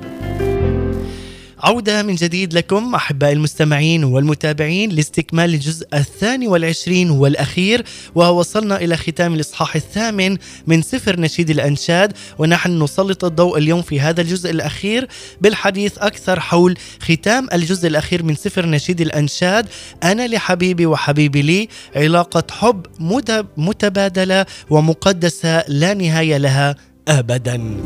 عودة 1.62 2.02
من 2.02 2.14
جديد 2.14 2.54
لكم 2.54 2.94
أحباء 2.94 3.32
المستمعين 3.32 4.04
والمتابعين 4.04 4.90
لاستكمال 4.90 5.54
الجزء 5.54 5.86
الثاني 5.94 6.46
والعشرين 6.46 7.10
والأخير 7.10 7.84
ووصلنا 8.14 8.76
إلى 8.76 8.96
ختام 8.96 9.34
الإصحاح 9.34 9.76
الثامن 9.76 10.36
من 10.66 10.82
سفر 10.82 11.20
نشيد 11.20 11.50
الأنشاد 11.50 12.12
ونحن 12.38 12.82
نسلط 12.82 13.24
الضوء 13.24 13.58
اليوم 13.58 13.82
في 13.82 14.00
هذا 14.00 14.20
الجزء 14.20 14.50
الأخير 14.50 15.08
بالحديث 15.40 15.98
أكثر 15.98 16.40
حول 16.40 16.74
ختام 17.02 17.48
الجزء 17.52 17.88
الأخير 17.88 18.22
من 18.22 18.34
سفر 18.34 18.66
نشيد 18.66 19.00
الأنشاد. 19.00 19.66
أنا 20.02 20.26
لحبيبي 20.28 20.86
وحبيبي 20.86 21.42
لي 21.42 21.68
علاقة 21.96 22.44
حب 22.50 22.86
مت- 23.00 23.46
متبادلة 23.56 24.46
ومقدسة 24.70 25.64
لا 25.68 25.94
نهاية 25.94 26.36
لها 26.36 26.76
أبداً. 27.08 27.76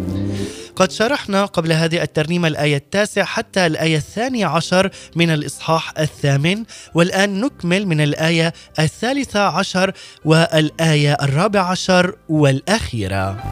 قد 0.77 0.91
شرحنا 0.91 1.45
قبل 1.45 1.73
هذه 1.73 2.03
الترنيمة 2.03 2.49
الآية 2.49 2.77
التاسع 2.77 3.25
حتى 3.25 3.67
الآية 3.67 3.97
الثانية 3.97 4.47
عشر 4.47 4.91
من 5.17 5.31
الإصحاح 5.31 5.99
الثامن 5.99 6.65
والآن 6.95 7.41
نكمل 7.41 7.87
من 7.87 8.01
الآية 8.01 8.53
الثالثة 8.79 9.41
عشر 9.41 9.93
والآية 10.25 11.17
الرابع 11.23 11.61
عشر 11.61 12.17
والأخيرة. 12.29 13.43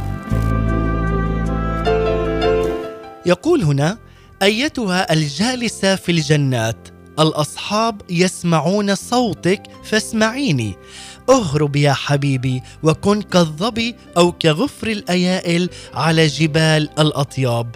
يقول 3.27 3.63
هنا 3.63 3.99
أيتها 4.43 5.13
الجالسة 5.13 5.97
في 5.97 6.13
الجنات. 6.13 7.00
الأصحاب 7.19 8.03
يسمعون 8.11 8.95
صوتك 8.95 9.63
فاسمعيني. 9.85 10.75
أهرب 11.31 11.77
يا 11.77 11.93
حبيبي 11.93 12.63
وكن 12.83 13.23
كالظبي 13.23 13.95
أو 14.17 14.33
كغفر 14.33 14.87
الأيائل 14.87 15.69
على 15.95 16.27
جبال 16.27 16.89
الأطياب. 16.99 17.75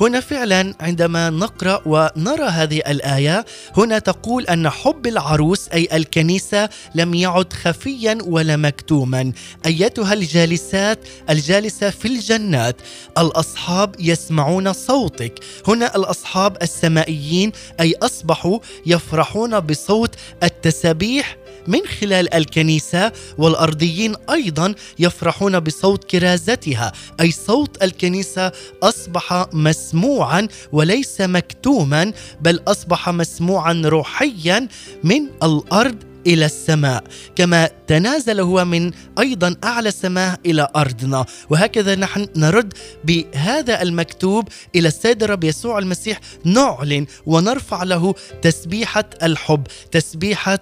هنا 0.00 0.20
فعلا 0.20 0.74
عندما 0.80 1.30
نقرأ 1.30 1.82
ونرى 1.86 2.44
هذه 2.44 2.78
الآية 2.78 3.44
هنا 3.76 3.98
تقول 3.98 4.46
أن 4.46 4.70
حب 4.70 5.06
العروس 5.06 5.68
أي 5.68 5.88
الكنيسة 5.92 6.68
لم 6.94 7.14
يعد 7.14 7.52
خفيا 7.52 8.18
ولا 8.22 8.56
مكتوما. 8.56 9.32
أيتها 9.66 10.12
الجالسات؟ 10.12 10.98
الجالسة 11.30 11.90
في 11.90 12.08
الجنات. 12.08 12.76
الأصحاب 13.18 13.94
يسمعون 13.98 14.72
صوتك. 14.72 15.34
هنا 15.68 15.96
الأصحاب 15.96 16.56
السمائيين 16.62 17.52
أي 17.80 17.94
أصبحوا 18.02 18.58
يفرحون 18.86 19.60
بصوت 19.60 20.14
التسابيح 20.42 21.36
من 21.66 21.80
خلال 22.00 22.34
الكنيسة 22.34 23.12
والأرضيين 23.38 24.14
أيضا 24.30 24.74
يفرحون 24.98 25.60
بصوت 25.60 26.04
كرازتها. 26.04 26.92
أي 27.20 27.30
صوت 27.30 27.82
الكنيسة 27.82 28.52
أصبح 28.82 29.46
مسموعا 29.52 30.48
وليس 30.72 31.20
مكتوما 31.20 32.12
بل 32.40 32.60
أصبح 32.68 33.08
مسموعا 33.08 33.82
روحيا 33.84 34.68
من 35.04 35.28
الأرض 35.42 35.96
إلى 36.26 36.44
السماء. 36.46 37.04
كما 37.36 37.70
تنازل 37.86 38.40
هو 38.40 38.64
من 38.64 38.90
أيضا 39.18 39.56
أعلى 39.64 39.88
السماء 39.88 40.40
إلى 40.46 40.68
أرضنا. 40.76 41.26
وهكذا 41.50 41.94
نحن 41.94 42.26
نرد 42.36 42.74
بهذا 43.04 43.82
المكتوب 43.82 44.48
إلى 44.76 44.88
السيد 44.88 45.22
الرب 45.22 45.44
يسوع 45.44 45.78
المسيح. 45.78 46.20
نعلن 46.44 47.06
ونرفع 47.26 47.82
له 47.82 48.14
تسبيحة 48.42 49.10
الحب 49.22 49.66
تسبيحة 49.92 50.58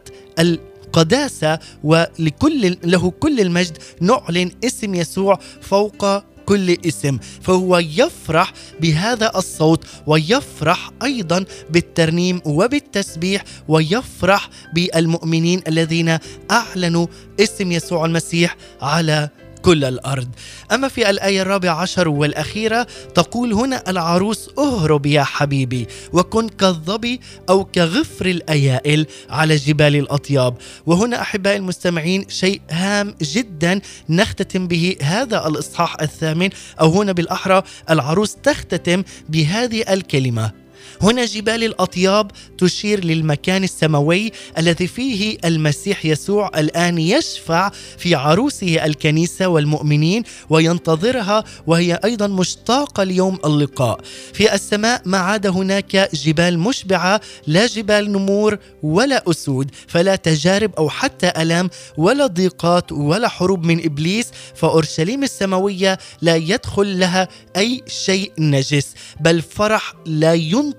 القداسه 0.88 1.58
ولكل 1.84 2.76
له 2.84 3.10
كل 3.10 3.40
المجد. 3.40 3.78
نعلن 4.00 4.50
اسم 4.64 4.94
يسوع 4.94 5.38
فوق 5.60 6.24
كل 6.46 6.76
اسم. 6.86 7.18
فهو 7.42 7.78
يفرح 7.78 8.52
بهذا 8.80 9.32
الصوت 9.36 9.84
ويفرح 10.06 10.90
أيضا 11.02 11.44
بالترنيم 11.70 12.40
وبالتسبيح 12.44 13.44
ويفرح 13.68 14.50
بالمؤمنين 14.74 15.62
الذين 15.68 16.18
أعلنوا 16.50 17.06
اسم 17.40 17.72
يسوع 17.72 18.04
المسيح 18.04 18.56
على 18.82 19.28
كل 19.68 19.84
الأرض. 19.84 20.28
أما 20.72 20.88
في 20.88 21.10
الآية 21.10 21.42
الرابعة 21.42 21.74
عشر 21.74 22.08
والأخيرة 22.08 22.86
تقول 23.14 23.52
هنا 23.52 23.90
العروس 23.90 24.50
أهرب 24.58 25.06
يا 25.06 25.22
حبيبي 25.22 25.86
وكن 26.12 26.48
كالظبي 26.48 27.20
أو 27.48 27.64
كغفر 27.64 28.26
الأيائل 28.26 29.06
على 29.30 29.56
جبال 29.56 29.96
الأطياب. 29.96 30.56
وهنا 30.86 31.20
أحبائي 31.20 31.56
المستمعين 31.56 32.28
شيء 32.28 32.60
هام 32.70 33.14
جدا 33.22 33.80
نختتم 34.08 34.68
به 34.68 34.96
هذا 35.02 35.46
الإصحاح 35.48 35.96
الثامن 36.00 36.50
أو 36.80 36.90
هنا 36.90 37.12
بالأحرى 37.12 37.62
العروس 37.90 38.36
تختتم 38.42 39.02
بهذه 39.28 39.92
الكلمة 39.92 40.67
هنا 41.02 41.24
جبال 41.24 41.64
الأطياب 41.64 42.30
تشير 42.58 43.04
للمكان 43.04 43.64
السماوي 43.64 44.32
الذي 44.58 44.86
فيه 44.86 45.38
المسيح 45.44 46.06
يسوع 46.06 46.50
الآن 46.56 46.98
يشفع 46.98 47.70
في 47.98 48.14
عروسه 48.14 48.84
الكنيسة 48.84 49.48
والمؤمنين 49.48 50.22
وينتظرها 50.50 51.44
وهي 51.66 52.00
أيضا 52.04 52.26
مشتاقة 52.26 53.04
ليوم 53.04 53.38
اللقاء. 53.44 54.00
في 54.32 54.54
السماء 54.54 55.02
ما 55.04 55.18
عاد 55.18 55.46
هناك 55.46 56.10
جبال 56.14 56.58
مشبعة 56.58 57.20
لا 57.46 57.66
جبال 57.66 58.12
نمور 58.12 58.58
ولا 58.82 59.30
أسود 59.30 59.70
فلا 59.88 60.16
تجارب 60.16 60.74
أو 60.78 60.88
حتى 60.90 61.28
الام 61.42 61.70
ولا 61.96 62.26
ضيقات 62.26 62.92
ولا 62.92 63.28
حروب 63.28 63.64
من 63.64 63.84
إبليس 63.84 64.26
فأورشليم 64.54 65.22
السماوية 65.22 65.98
لا 66.22 66.36
يدخل 66.36 66.98
لها 67.00 67.28
أي 67.56 67.82
شيء 67.86 68.32
نجس 68.38 68.94
بل 69.20 69.42
فرح 69.42 69.94
لا 70.06 70.34
ينطق 70.34 70.77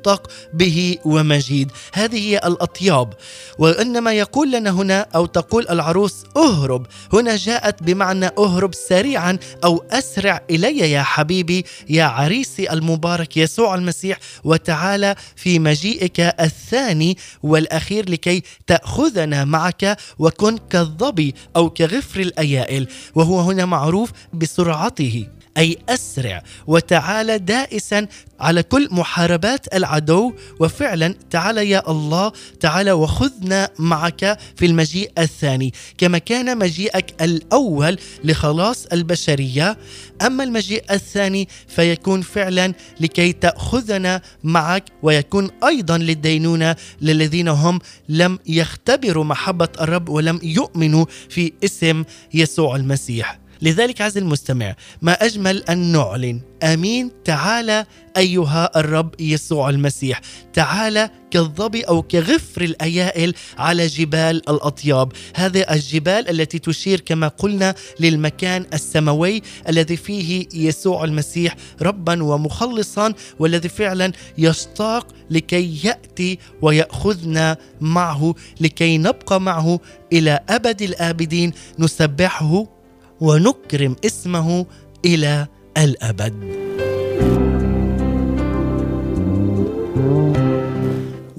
به 0.53 0.97
ومجيد. 1.05 1.71
هذه 1.93 2.29
هي 2.29 2.38
الأطياب. 2.38 3.13
وإنما 3.57 4.13
يقول 4.13 4.51
لنا 4.51 4.69
هنا 4.69 5.07
أو 5.15 5.25
تقول 5.25 5.67
العروس 5.69 6.23
أهرب. 6.38 6.85
هنا 7.13 7.35
جاءت 7.35 7.83
بمعنى 7.83 8.25
أهرب 8.38 8.73
سريعا 8.73 9.38
أو 9.63 9.83
أسرع 9.91 10.41
إلي 10.49 10.79
يا 10.91 11.01
حبيبي 11.03 11.65
يا 11.89 12.03
عريسي 12.03 12.71
المبارك 12.71 13.38
يسوع 13.38 13.75
المسيح. 13.75 14.17
وتعالى 14.43 15.15
في 15.35 15.59
مجيئك 15.59 16.19
الثاني 16.19 17.17
والأخير 17.43 18.09
لكي 18.09 18.43
تأخذنا 18.67 19.45
معك 19.45 19.97
وكن 20.19 20.57
كالظبي 20.57 21.35
أو 21.55 21.69
كغفر 21.69 22.19
الأيائل. 22.19 22.88
وهو 23.15 23.39
هنا 23.39 23.65
معروف 23.65 24.12
بسرعته. 24.33 25.27
أي 25.60 25.78
أسرع 25.89 26.43
وتعالى 26.67 27.38
دائسا 27.38 28.08
على 28.39 28.63
كل 28.63 28.88
محاربات 28.91 29.76
العدو. 29.76 30.34
وفعلا 30.60 31.15
تعالى 31.30 31.69
يا 31.69 31.91
الله 31.91 32.32
تعالى 32.60 32.91
وخذنا 32.91 33.69
معك 33.80 34.39
في 34.56 34.65
المجيء 34.65 35.12
الثاني 35.17 35.74
كما 35.98 36.17
كان 36.17 36.58
مجيئك 36.58 37.22
الأول 37.22 37.98
لخلاص 38.24 38.86
البشرية. 38.86 39.78
أما 40.22 40.43
المجيء 40.43 40.84
الثاني 40.91 41.48
فيكون 41.67 42.22
فعلا 42.22 42.74
لكي 43.00 43.34
تأخذنا 43.34 44.22
معك 44.43 44.84
ويكون 45.04 45.50
أيضا 45.63 45.98
للدينونة 45.98 46.76
للذين 47.02 47.48
هم 47.48 47.80
لم 48.10 48.39
يختبروا 48.48 49.24
محبة 49.24 49.69
الرب 49.82 50.10
ولم 50.10 50.39
يؤمنوا 50.43 51.06
في 51.30 51.54
اسم 51.63 52.04
يسوع 52.34 52.75
المسيح. 52.75 53.40
لذلك 53.62 54.01
عز 54.01 54.17
المستمع 54.17 54.75
ما 55.01 55.12
أجمل 55.12 55.63
أن 55.63 55.77
نعلن. 55.91 56.41
آمين. 56.63 57.12
تعالى 57.25 57.85
أيها 58.17 58.79
الرب 58.79 59.21
يسوع 59.21 59.69
المسيح. 59.69 60.21
تعالى 60.53 61.10
كالظبي 61.31 61.81
أو 61.81 62.01
كغفر 62.01 62.62
الأيائل 62.62 63.33
على 63.57 63.87
جبال 63.87 64.49
الأطياب. 64.49 65.12
هذه 65.35 65.62
الجبال 65.62 66.29
التي 66.29 66.60
تشير 66.60 66.99
كما 66.99 67.27
قلنا 67.27 67.75
للمكان 67.99 68.65
السماوي 68.73 69.41
الذي 69.69 69.97
فيه 69.97 70.47
يسوع 70.53 71.03
المسيح 71.03 71.55
ربا 71.81 72.23
ومخلصا 72.23 73.13
والذي 73.39 73.69
فعلا 73.69 74.12
يشتاق 74.37 75.07
لكي 75.29 75.79
يأتي 75.83 76.39
ويأخذنا 76.62 77.57
معه 77.81 78.35
لكي 78.62 78.97
نبقى 78.97 79.41
معه 79.41 79.79
إلى 80.13 80.39
أبد 80.49 80.81
الآبدين. 80.81 81.53
نسبحه 81.79 82.79
ونكرم 83.22 83.96
اسمه 84.06 84.65
إلى 85.06 85.48
الأبد. 85.78 86.79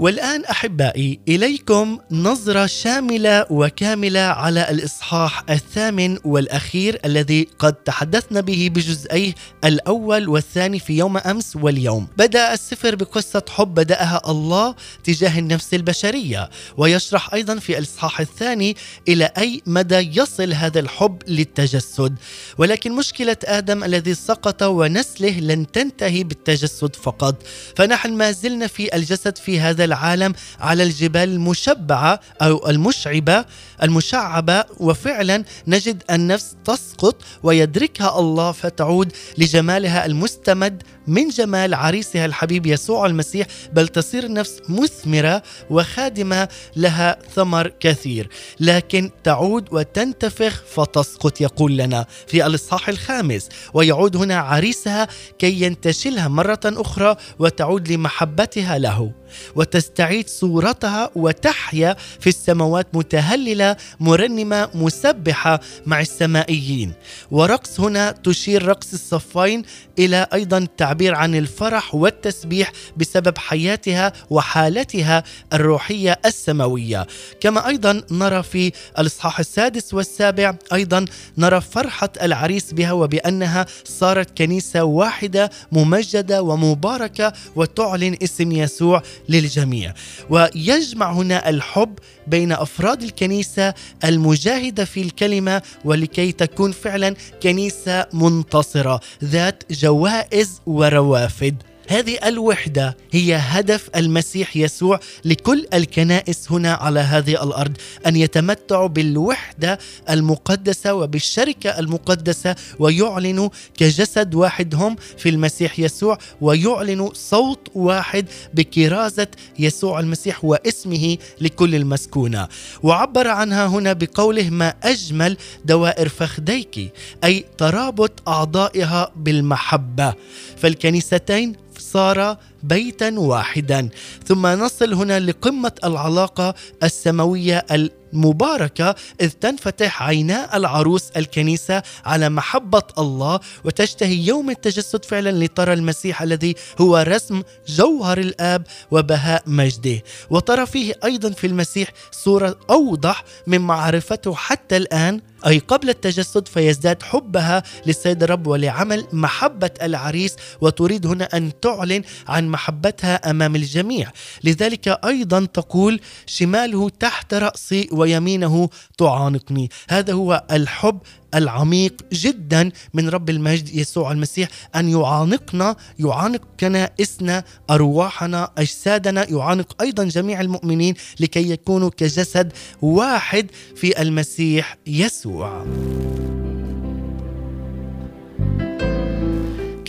والآن 0.00 0.44
أحبائي 0.44 1.20
إليكم 1.28 1.98
نظرة 2.10 2.66
شاملة 2.66 3.46
وكاملة 3.50 4.20
على 4.20 4.70
الإصحاح 4.70 5.44
الثامن 5.50 6.18
والأخير 6.24 7.00
الذي 7.04 7.48
قد 7.58 7.74
تحدثنا 7.74 8.40
به 8.40 8.70
بجزئيه 8.74 9.34
الأول 9.64 10.28
والثاني 10.28 10.78
في 10.78 10.92
يوم 10.92 11.16
أمس 11.16 11.56
واليوم. 11.56 12.08
بدأ 12.16 12.52
السفر 12.52 12.94
بقصة 12.94 13.42
حب 13.50 13.74
بدأها 13.74 14.22
الله 14.28 14.74
تجاه 15.04 15.38
النفس 15.38 15.74
البشرية 15.74 16.50
ويشرح 16.76 17.34
أيضا 17.34 17.58
في 17.58 17.78
الإصحاح 17.78 18.20
الثاني 18.20 18.76
إلى 19.08 19.30
أي 19.38 19.62
مدى 19.66 20.20
يصل 20.20 20.52
هذا 20.52 20.80
الحب 20.80 21.22
للتجسد 21.28 22.14
ولكن 22.58 22.92
مشكلة 22.92 23.36
آدم 23.44 23.84
الذي 23.84 24.14
سقط 24.14 24.62
ونسله 24.62 25.40
لن 25.40 25.70
تنتهي 25.70 26.24
بالتجسد 26.24 26.96
فقط 26.96 27.42
فنحن 27.76 28.12
ما 28.12 28.32
زلنا 28.32 28.66
في 28.66 28.96
الجسد 28.96 29.38
في 29.38 29.60
هذا 29.60 29.89
العالم 29.90 30.32
على 30.60 30.82
الجبال 30.82 31.28
المشبعة 31.28 32.20
أو 32.42 32.68
المشعبة 32.70 33.44
المشعبة. 33.82 34.64
وفعلا 34.80 35.44
نجد 35.66 36.02
النفس 36.10 36.56
تسقط 36.64 37.16
ويدركها 37.42 38.18
الله 38.18 38.52
فتعود 38.52 39.12
لجمالها 39.38 40.06
المستمد 40.06 40.82
من 41.06 41.28
جمال 41.28 41.74
عريسها 41.74 42.26
الحبيب 42.26 42.66
يسوع 42.66 43.06
المسيح. 43.06 43.46
بل 43.72 43.88
تصير 43.88 44.24
النفس 44.24 44.60
مثمرة 44.68 45.42
وخادمة 45.70 46.48
لها 46.76 47.18
ثمر 47.34 47.72
كثير. 47.80 48.28
لكن 48.60 49.10
تعود 49.24 49.68
وتنتفخ 49.72 50.62
فتسقط 50.74 51.40
يقول 51.40 51.76
لنا 51.76 52.06
في 52.26 52.46
الإصحاح 52.46 52.88
الخامس. 52.88 53.48
ويعود 53.74 54.16
هنا 54.16 54.38
عريسها 54.38 55.08
كي 55.38 55.62
ينتشلها 55.62 56.28
مرة 56.28 56.60
أخرى 56.64 57.16
وتعود 57.38 57.88
لمحبتها 57.92 58.78
له. 58.78 59.19
وتستعيد 59.56 60.28
صورتها 60.28 61.10
وتحيا 61.14 61.96
في 62.20 62.26
السماوات 62.26 62.86
متهللة 62.92 63.76
مرنمة 64.00 64.68
مسبحة 64.74 65.60
مع 65.86 66.00
السمائيين. 66.00 66.92
ورقص 67.30 67.80
هنا 67.80 68.10
تشير 68.10 68.66
رقص 68.66 68.92
الصفين 68.92 69.62
إلى 69.98 70.26
أيضا 70.32 70.66
تعبير 70.76 71.14
عن 71.14 71.34
الفرح 71.34 71.94
والتسبيح 71.94 72.72
بسبب 72.96 73.38
حياتها 73.38 74.12
وحالتها 74.30 75.24
الروحية 75.52 76.20
السماوية. 76.26 77.06
كما 77.40 77.68
أيضا 77.68 78.02
نرى 78.10 78.42
في 78.42 78.72
الإصحاح 78.98 79.38
السادس 79.38 79.94
والسابع 79.94 80.54
أيضا 80.72 81.04
نرى 81.38 81.60
فرحة 81.60 82.08
العريس 82.22 82.72
بها 82.72 82.92
وبأنها 82.92 83.66
صارت 83.84 84.38
كنيسة 84.38 84.84
واحدة 84.84 85.50
ممجدة 85.72 86.42
ومباركة 86.42 87.32
وتعلن 87.56 88.16
اسم 88.22 88.52
يسوع 88.52 89.02
للجميع. 89.28 89.94
ويجمع 90.30 91.12
هنا 91.12 91.48
الحب 91.48 91.98
بين 92.26 92.52
أفراد 92.52 93.02
الكنيسة 93.02 93.74
المجاهدة 94.04 94.84
في 94.84 95.02
الكلمة 95.02 95.62
ولكي 95.84 96.32
تكون 96.32 96.72
فعلا 96.72 97.14
كنيسة 97.42 98.06
منتصرة 98.12 99.00
ذات 99.24 99.62
جوائز 99.70 100.60
وروافد. 100.66 101.62
هذه 101.90 102.18
الوحدة 102.24 102.96
هي 103.10 103.36
هدف 103.36 103.90
المسيح 103.96 104.56
يسوع 104.56 105.00
لكل 105.24 105.66
الكنائس 105.74 106.52
هنا 106.52 106.72
على 106.72 107.00
هذه 107.00 107.42
الأرض 107.42 107.76
أن 108.06 108.16
يتمتعوا 108.16 108.86
بالوحدة 108.86 109.78
المقدسة 110.10 110.94
وبالشركة 110.94 111.78
المقدسة 111.78 112.56
ويعلنوا 112.78 113.48
كجسد 113.76 114.34
واحد 114.34 114.74
هم 114.74 114.96
في 115.18 115.28
المسيح 115.28 115.78
يسوع 115.78 116.18
ويعلنوا 116.40 117.10
صوت 117.14 117.68
واحد 117.74 118.26
بكرازة 118.54 119.28
يسوع 119.58 120.00
المسيح 120.00 120.44
واسمه 120.44 121.16
لكل 121.40 121.74
المسكونة. 121.74 122.48
وعبر 122.82 123.28
عنها 123.28 123.66
هنا 123.66 123.92
بقوله 123.92 124.50
ما 124.50 124.74
أجمل 124.82 125.36
دوائر 125.64 126.08
فخديك 126.08 126.92
أي 127.24 127.44
ترابط 127.58 128.28
أعضائها 128.28 129.12
بالمحبة. 129.16 130.14
فالكنيستين 130.56 131.70
صار 131.80 132.36
بيتا 132.62 133.14
واحدا. 133.18 133.88
ثم 134.26 134.46
نصل 134.46 134.94
هنا 134.94 135.20
لقمة 135.20 135.72
العلاقة 135.84 136.54
السماوية 136.82 137.66
المباركة 137.70 138.94
إذ 139.20 139.28
تنفتح 139.30 140.02
عينا 140.02 140.56
العروس 140.56 141.10
الكنيسة 141.16 141.82
على 142.04 142.28
محبة 142.28 142.82
الله 142.98 143.40
وتشتهي 143.64 144.26
يوم 144.26 144.50
التجسد 144.50 145.04
فعلا 145.04 145.44
لترى 145.44 145.72
المسيح 145.72 146.22
الذي 146.22 146.54
هو 146.80 147.04
رسم 147.08 147.42
جوهر 147.68 148.18
الآب 148.18 148.66
وبهاء 148.90 149.42
مجده. 149.46 150.02
وترى 150.30 150.66
فيه 150.66 150.94
أيضا 151.04 151.30
في 151.30 151.46
المسيح 151.46 151.92
صورة 152.10 152.58
أوضح 152.70 153.24
من 153.46 153.60
معرفته 153.60 154.34
حتى 154.34 154.76
الآن 154.76 155.20
أي 155.46 155.58
قبل 155.58 155.88
التجسد 155.88 156.48
فيزداد 156.48 157.02
حبها 157.02 157.62
للسيد 157.86 158.22
الرب 158.22 158.46
ولعمل 158.46 159.06
محبة 159.12 159.70
العريس 159.82 160.36
وتريد 160.60 161.06
هنا 161.06 161.24
أن 161.24 161.60
تعلن 161.60 162.02
عن 162.28 162.48
محبتها 162.48 163.30
أمام 163.30 163.56
الجميع. 163.56 164.12
لذلك 164.44 164.88
أيضا 165.04 165.44
تقول 165.44 166.00
شماله 166.26 166.88
تحت 166.88 167.34
رأسي 167.34 167.88
ويمينه 167.92 168.68
تعانقني. 168.98 169.70
هذا 169.90 170.12
هو 170.12 170.44
الحب 170.50 170.98
العميق 171.34 171.94
جدا 172.12 172.70
من 172.94 173.08
رب 173.08 173.30
المجد 173.30 173.74
يسوع 173.74 174.12
المسيح 174.12 174.48
أن 174.76 174.88
يعانقنا 174.88 175.76
يعانق 175.98 176.40
كنائسنا 176.60 177.44
أرواحنا 177.70 178.50
أجسادنا 178.58 179.30
يعانق 179.30 179.82
أيضا 179.82 180.04
جميع 180.04 180.40
المؤمنين 180.40 180.94
لكي 181.20 181.50
يكونوا 181.50 181.90
كجسد 181.90 182.52
واحد 182.82 183.46
في 183.76 184.02
المسيح 184.02 184.76
يسوع. 184.86 185.66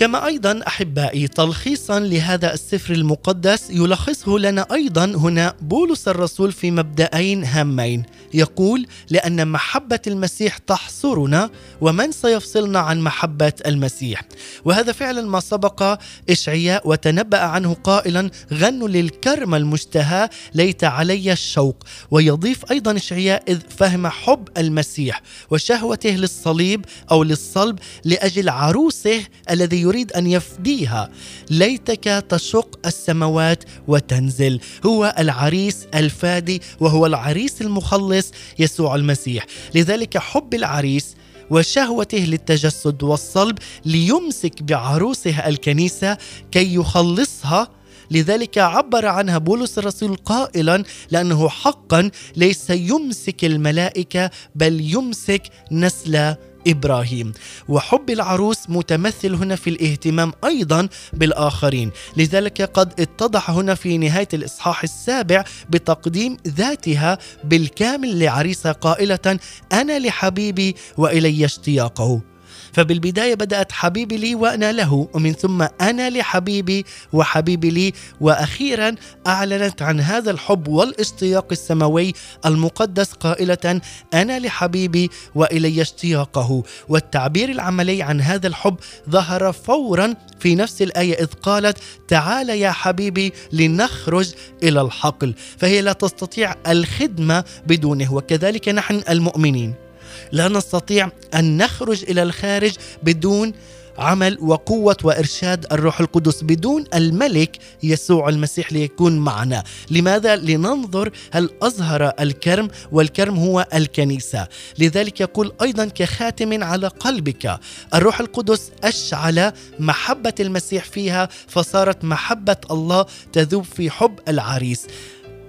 كما 0.02 0.26
أيضا 0.26 0.62
أحبائي 0.68 1.28
تلخيصا 1.28 2.00
لهذا 2.00 2.54
السفر 2.54 2.94
المقدس 2.94 3.70
يلخصه 3.70 4.40
لنا 4.40 4.68
أيضا 4.72 5.06
هنا 5.06 5.56
بولس 5.62 6.08
الرسول 6.08 6.52
في 6.52 6.72
مبدأين 6.72 7.44
هامين. 7.44 8.04
يقول 8.34 8.88
لأن 9.10 9.48
محبة 9.48 10.00
المسيح 10.08 10.58
تحصرنا 10.58 11.50
ومن 11.82 12.12
سيفصلنا 12.12 12.80
عن 12.80 13.02
محبة 13.02 13.54
المسيح؟ 13.66 14.22
وهذا 14.66 14.92
فعلا 14.92 15.22
ما 15.22 15.40
سبق 15.40 16.00
إشعياء 16.30 16.90
وتنبأ 16.90 17.40
عنه 17.40 17.74
قائلا 17.74 18.32
غنوا 18.54 18.88
للكرمه 18.88 19.58
المشتهاه 19.58 20.30
ليت 20.54 20.84
علي 20.84 21.32
الشوق. 21.32 21.84
ويضيف 22.12 22.72
أيضا 22.72 22.96
إشعياء 22.96 23.44
إذ 23.48 23.60
فهم 23.78 24.08
حب 24.08 24.48
المسيح 24.58 25.22
وشهوته 25.50 26.10
للصليب 26.10 26.86
أو 27.12 27.24
للصلب 27.24 27.80
لأجل 28.06 28.50
عروسه 28.50 29.24
الذي 29.50 29.82
يريد 29.92 30.12
أن 30.12 30.28
يفديها. 30.28 31.10
ليتك 31.50 32.26
تشق 32.30 32.80
السماوات 32.86 33.64
وتنزل. 33.88 34.60
هو 34.86 35.16
العريس 35.20 35.88
الفادي 35.96 36.62
وهو 36.80 37.06
العريس 37.06 37.62
المخلص 37.62 38.32
يسوع 38.60 38.96
المسيح. 38.96 39.46
لذلك 39.76 40.18
حب 40.18 40.54
العريس 40.54 41.16
وشهوته 41.50 42.18
للتجسد 42.18 43.04
والصلب 43.04 43.58
ليمسك 43.86 44.64
بعروسه 44.64 45.48
الكنيسة 45.48 46.18
كي 46.52 46.76
يخلصها. 46.76 47.68
لذلك 48.12 48.58
عبر 48.58 49.06
عنها 49.06 49.38
بولس 49.38 49.78
الرسول 49.78 50.16
قائلا 50.16 50.84
لأنه 51.12 51.50
حقا 51.50 52.12
ليس 52.36 52.70
يمسك 52.70 53.46
الملائكة 53.46 54.32
بل 54.56 54.94
يمسك 54.94 55.44
نسل 55.72 56.36
إبراهيم. 56.68 57.34
وحب 57.70 58.10
العروس 58.10 58.58
متمثل 58.70 59.34
هنا 59.34 59.56
في 59.56 59.70
الاهتمام 59.70 60.34
أيضا 60.46 60.88
بالآخرين. 61.14 61.92
لذلك 62.18 62.62
قد 62.62 63.00
اتضح 63.00 63.50
هنا 63.50 63.76
في 63.76 63.98
نهاية 63.98 64.28
الإصحاح 64.34 64.84
السابع 64.84 65.44
بتقديم 65.70 66.38
ذاتها 66.48 67.18
بالكامل 67.44 68.20
لعريسها 68.20 68.72
قائلة 68.72 69.40
أنا 69.74 70.00
لحبيبي 70.00 70.76
وإلي 70.98 71.46
اشتياقه. 71.46 72.31
فبالبداية 72.74 73.36
بدأت 73.36 73.72
حبيبي 73.72 74.18
لي 74.18 74.36
وأنا 74.36 74.72
له 74.72 75.08
ومن 75.14 75.34
ثم 75.34 75.68
أنا 75.82 76.10
لحبيبي 76.10 76.86
وحبيبي 77.14 77.70
لي. 77.70 77.94
وأخيرا 78.22 78.96
أعلنت 79.28 79.82
عن 79.82 80.00
هذا 80.00 80.32
الحب 80.32 80.68
والاشتياق 80.68 81.48
السماوي 81.52 82.14
المقدس 82.46 83.14
قائلة 83.14 83.82
أنا 84.14 84.40
لحبيبي 84.40 85.10
وإلي 85.36 85.82
اشتياقه. 85.82 86.64
والتعبير 86.90 87.50
العملي 87.50 88.04
عن 88.04 88.22
هذا 88.22 88.48
الحب 88.48 88.76
ظهر 89.10 89.52
فورا 89.52 90.14
في 90.40 90.56
نفس 90.56 90.82
الآية 90.82 91.14
إذ 91.14 91.28
قالت 91.42 91.78
تعال 92.08 92.50
يا 92.50 92.72
حبيبي 92.72 93.34
لنخرج 93.52 94.34
إلى 94.64 94.82
الحقل. 94.82 95.34
فهي 95.58 95.82
لا 95.82 95.94
تستطيع 95.94 96.56
الخدمة 96.68 97.44
بدونه 97.68 98.14
وكذلك 98.14 98.70
نحن 98.70 99.02
المؤمنين. 99.10 99.91
لا 100.32 100.48
نستطيع 100.48 101.10
أن 101.34 101.58
نخرج 101.58 102.04
إلى 102.04 102.24
الخارج 102.24 102.74
بدون 103.04 103.54
عمل 103.98 104.38
وقوة 104.42 104.98
وإرشاد 105.04 105.66
الروح 105.72 106.00
القدس 106.00 106.44
بدون 106.44 106.86
الملك 106.94 107.58
يسوع 107.84 108.30
المسيح 108.30 108.74
ليكون 108.74 109.20
معنا. 109.20 109.64
لماذا؟ 109.92 110.36
لننظر 110.36 111.12
هل 111.32 111.50
أظهر 111.62 112.14
الكرم 112.20 112.68
والكرم 112.92 113.40
هو 113.40 113.68
الكنيسة. 113.74 114.48
لذلك 114.80 115.22
يقول 115.22 115.54
أيضا 115.62 115.86
كخاتم 115.86 116.64
على 116.64 116.88
قلبك 116.88 117.60
الروح 117.94 118.20
القدس 118.20 118.72
أشعل 118.84 119.52
محبة 119.80 120.34
المسيح 120.40 120.84
فيها 120.84 121.30
فصارت 121.48 122.04
محبة 122.04 122.58
الله 122.72 123.06
تذوب 123.34 123.64
في 123.64 123.90
حب 123.90 124.20
العريس. 124.28 124.88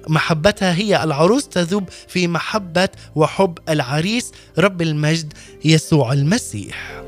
محبتها 0.09 0.75
هي 0.75 1.05
العروس 1.05 1.49
تذوب 1.49 1.89
في 2.09 2.29
محبة 2.29 2.89
وحب 3.15 3.59
العريس 3.69 4.33
رب 4.59 4.83
المجد 4.83 5.33
يسوع 5.65 6.13
المسيح. 6.13 7.02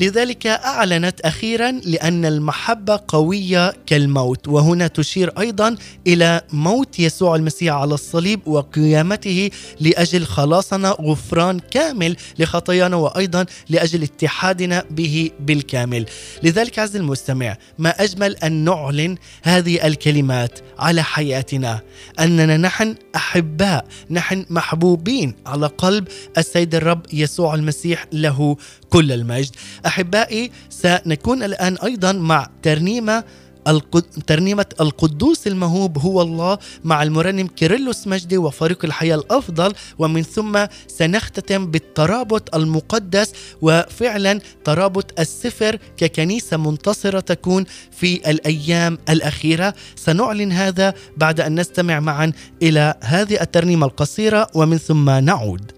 لذلك 0.00 0.46
أعلنت 0.46 1.20
أخيرا 1.20 1.70
لأن 1.70 2.24
المحبة 2.24 3.00
قوية 3.08 3.72
كالموت 3.86 4.48
وهنا 4.48 4.86
تشير 4.86 5.32
أيضا 5.38 5.76
إلى 6.06 6.40
موت 6.52 7.00
يسوع 7.00 7.36
المسيح 7.36 7.74
على 7.74 7.94
الصليب 7.94 8.48
وقيامته 8.48 9.50
لأجل 9.80 10.24
خلاصنا 10.24 10.88
غفران 11.00 11.58
كامل 11.58 12.16
لخطايانا 12.38 12.96
وأيضا 12.96 13.46
لأجل 13.68 14.02
اتحادنا 14.02 14.84
به 14.90 15.30
بالكامل. 15.40 16.06
لذلك 16.42 16.78
عز 16.78 16.96
المستمع 16.96 17.56
ما 17.78 17.90
أجمل 17.90 18.36
أن 18.36 18.52
نعلن 18.52 19.16
هذه 19.42 19.86
الكلمات 19.86 20.58
على 20.78 21.02
حياتنا 21.02 21.80
أننا 22.20 22.56
نحن 22.56 22.94
أحباء 23.16 23.86
نحن 24.10 24.46
محبوبين 24.50 25.34
على 25.46 25.66
قلب 25.66 26.08
السيد 26.38 26.74
الرب 26.74 27.06
يسوع 27.12 27.54
المسيح 27.54 28.06
له 28.12 28.56
كل 28.96 29.12
المجد. 29.12 29.50
أحبائي 29.86 30.50
سنكون 30.70 31.42
الآن 31.42 31.76
أيضا 31.84 32.12
مع 32.12 32.48
ترنيمة 32.62 33.24
القد... 33.68 34.02
ترنيمة 34.02 34.66
القدوس 34.80 35.46
المهوب 35.46 35.98
هو 35.98 36.22
الله 36.22 36.58
مع 36.84 37.02
المرنم 37.02 37.46
كيرلس 37.46 38.06
مجدي 38.06 38.38
وفريق 38.38 38.84
الحياة 38.84 39.14
الأفضل 39.16 39.72
ومن 39.98 40.22
ثم 40.22 40.66
سنختتم 40.88 41.66
بالترابط 41.70 42.54
المقدس 42.54 43.32
وفعلا 43.62 44.40
ترابط 44.64 45.20
السفر 45.20 45.78
ككنيسة 45.96 46.56
منتصرة 46.56 47.20
تكون 47.20 47.64
في 47.92 48.30
الأيام 48.30 48.98
الأخيرة. 49.08 49.74
سنعلن 49.96 50.52
هذا 50.52 50.94
بعد 51.16 51.40
أن 51.40 51.60
نستمع 51.60 52.00
معا 52.00 52.32
إلى 52.62 52.94
هذه 53.00 53.40
الترنيمة 53.40 53.86
القصيرة 53.86 54.48
ومن 54.54 54.78
ثم 54.78 55.10
نعود. 55.10 55.72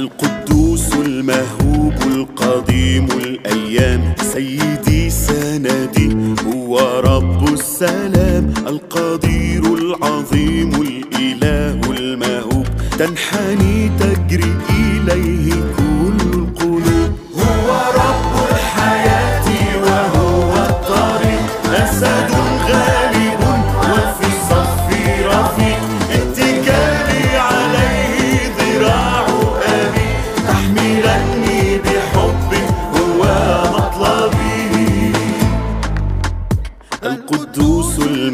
القدوس 0.00 0.94
المهوب 0.94 1.94
القديم 2.06 3.08
الأيام. 3.24 4.14
سيدي 4.32 5.10
سندي 5.10 6.16
هو 6.46 7.00
رب 7.04 7.52
السلام. 7.52 8.54
القدير 8.66 9.64
العظيم 9.74 10.70
الإله 10.82 11.90
المهوب 11.90 12.66
تنحني 12.98 13.90
تجري 14.00 14.52
إليه 14.70 15.59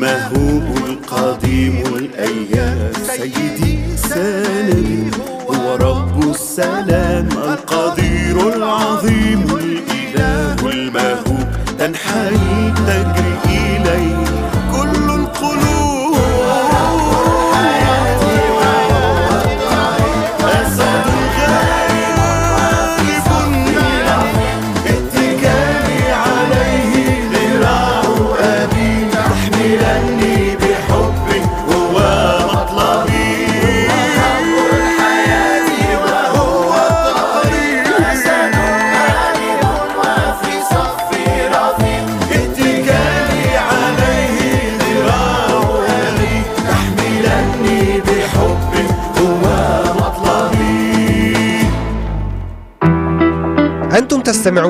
المهوب 0.07 0.77
القديم 0.87 1.83
الأيام. 1.97 2.93
سيدي 3.07 3.97
سندي 3.97 5.11
هو 5.51 5.77
رب 5.77 6.31
السلام 6.31 7.29
القدير. 7.29 8.46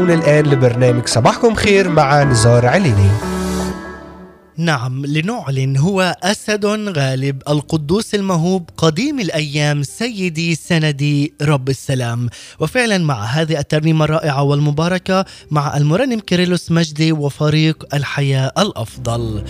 تستمعون 0.06 0.22
الآن 0.22 0.46
لبرنامج 0.46 1.08
صباحكم 1.08 1.54
خير 1.54 1.88
مع 1.88 2.22
نزار 2.22 2.66
عليني. 2.66 3.10
نعم 4.56 5.06
لنعلن 5.06 5.76
هو 5.76 6.16
أسد 6.22 6.66
غالب 6.98 7.42
القدوس 7.48 8.14
المهوب 8.14 8.70
قديم 8.76 9.20
الأيام 9.20 9.82
سيدي 9.82 10.54
سندي 10.54 11.32
رب 11.42 11.68
السلام. 11.68 12.28
وفعلا 12.60 12.98
مع 12.98 13.24
هذه 13.24 13.58
الترنيمة 13.58 14.04
الرائعة 14.04 14.42
والمباركة 14.42 15.24
مع 15.50 15.76
المرنم 15.76 16.20
كيرلس 16.20 16.70
مجدي 16.70 17.12
وفريق 17.12 17.94
الحياة 17.94 18.52
الأفضل. 18.58 19.44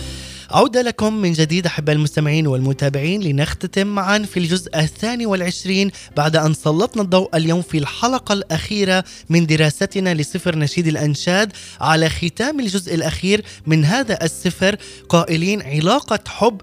عودة 0.51 0.81
لكم 0.81 1.13
من 1.13 1.33
جديد 1.33 1.65
أحباء 1.65 1.95
المستمعين 1.95 2.47
والمتابعين 2.47 3.21
لنختتم 3.21 3.87
معا 3.87 4.19
في 4.19 4.37
الجزء 4.37 4.79
الثاني 4.79 5.25
والعشرين 5.25 5.91
بعد 6.17 6.35
أن 6.35 6.53
سلطنا 6.53 7.01
الضوء 7.01 7.37
اليوم 7.37 7.61
في 7.61 7.77
الحلقة 7.77 8.33
الأخيرة 8.33 9.03
من 9.29 9.45
دراستنا 9.45 10.13
لسفر 10.13 10.57
نشيد 10.57 10.87
الأنشاد 10.87 11.53
على 11.81 12.09
ختام 12.09 12.59
الجزء 12.59 12.95
الأخير 12.95 13.45
من 13.65 13.85
هذا 13.85 14.23
السفر. 14.23 14.75
قائلين 15.09 15.61
علاقة 15.61 16.19
حب 16.27 16.61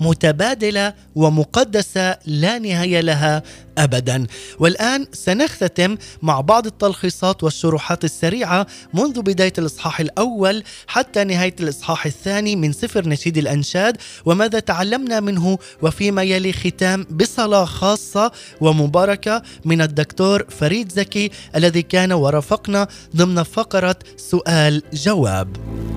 متبادلة 0.00 0.94
ومقدسة 1.14 2.16
لا 2.26 2.58
نهاية 2.58 3.00
لها 3.00 3.42
ابدا. 3.78 4.26
والآن 4.58 5.06
سنختتم 5.12 5.96
مع 6.22 6.40
بعض 6.40 6.66
التلخيصات 6.66 7.44
والشروحات 7.44 8.04
السريعة 8.04 8.66
منذ 8.94 9.22
بداية 9.22 9.52
الإصحاح 9.58 10.00
الأول 10.00 10.62
حتى 10.86 11.24
نهاية 11.24 11.54
الإصحاح 11.60 12.06
الثاني 12.06 12.56
من 12.56 12.72
سفر 12.72 13.08
نشيد 13.08 13.38
الأنشاد 13.38 13.96
وماذا 14.24 14.60
تعلمنا 14.60 15.20
منه 15.20 15.58
وفيما 15.82 16.22
يلي 16.22 16.52
ختام 16.52 17.06
بصلاة 17.10 17.64
خاصة 17.64 18.32
ومباركة 18.60 19.42
من 19.64 19.82
الدكتور 19.82 20.46
فريد 20.48 20.92
زكي 20.92 21.30
الذي 21.56 21.82
كان 21.82 22.12
ورافقنا 22.12 22.88
ضمن 23.16 23.42
فقرة 23.42 23.96
سؤال 24.16 24.82
جواب. 24.92 25.95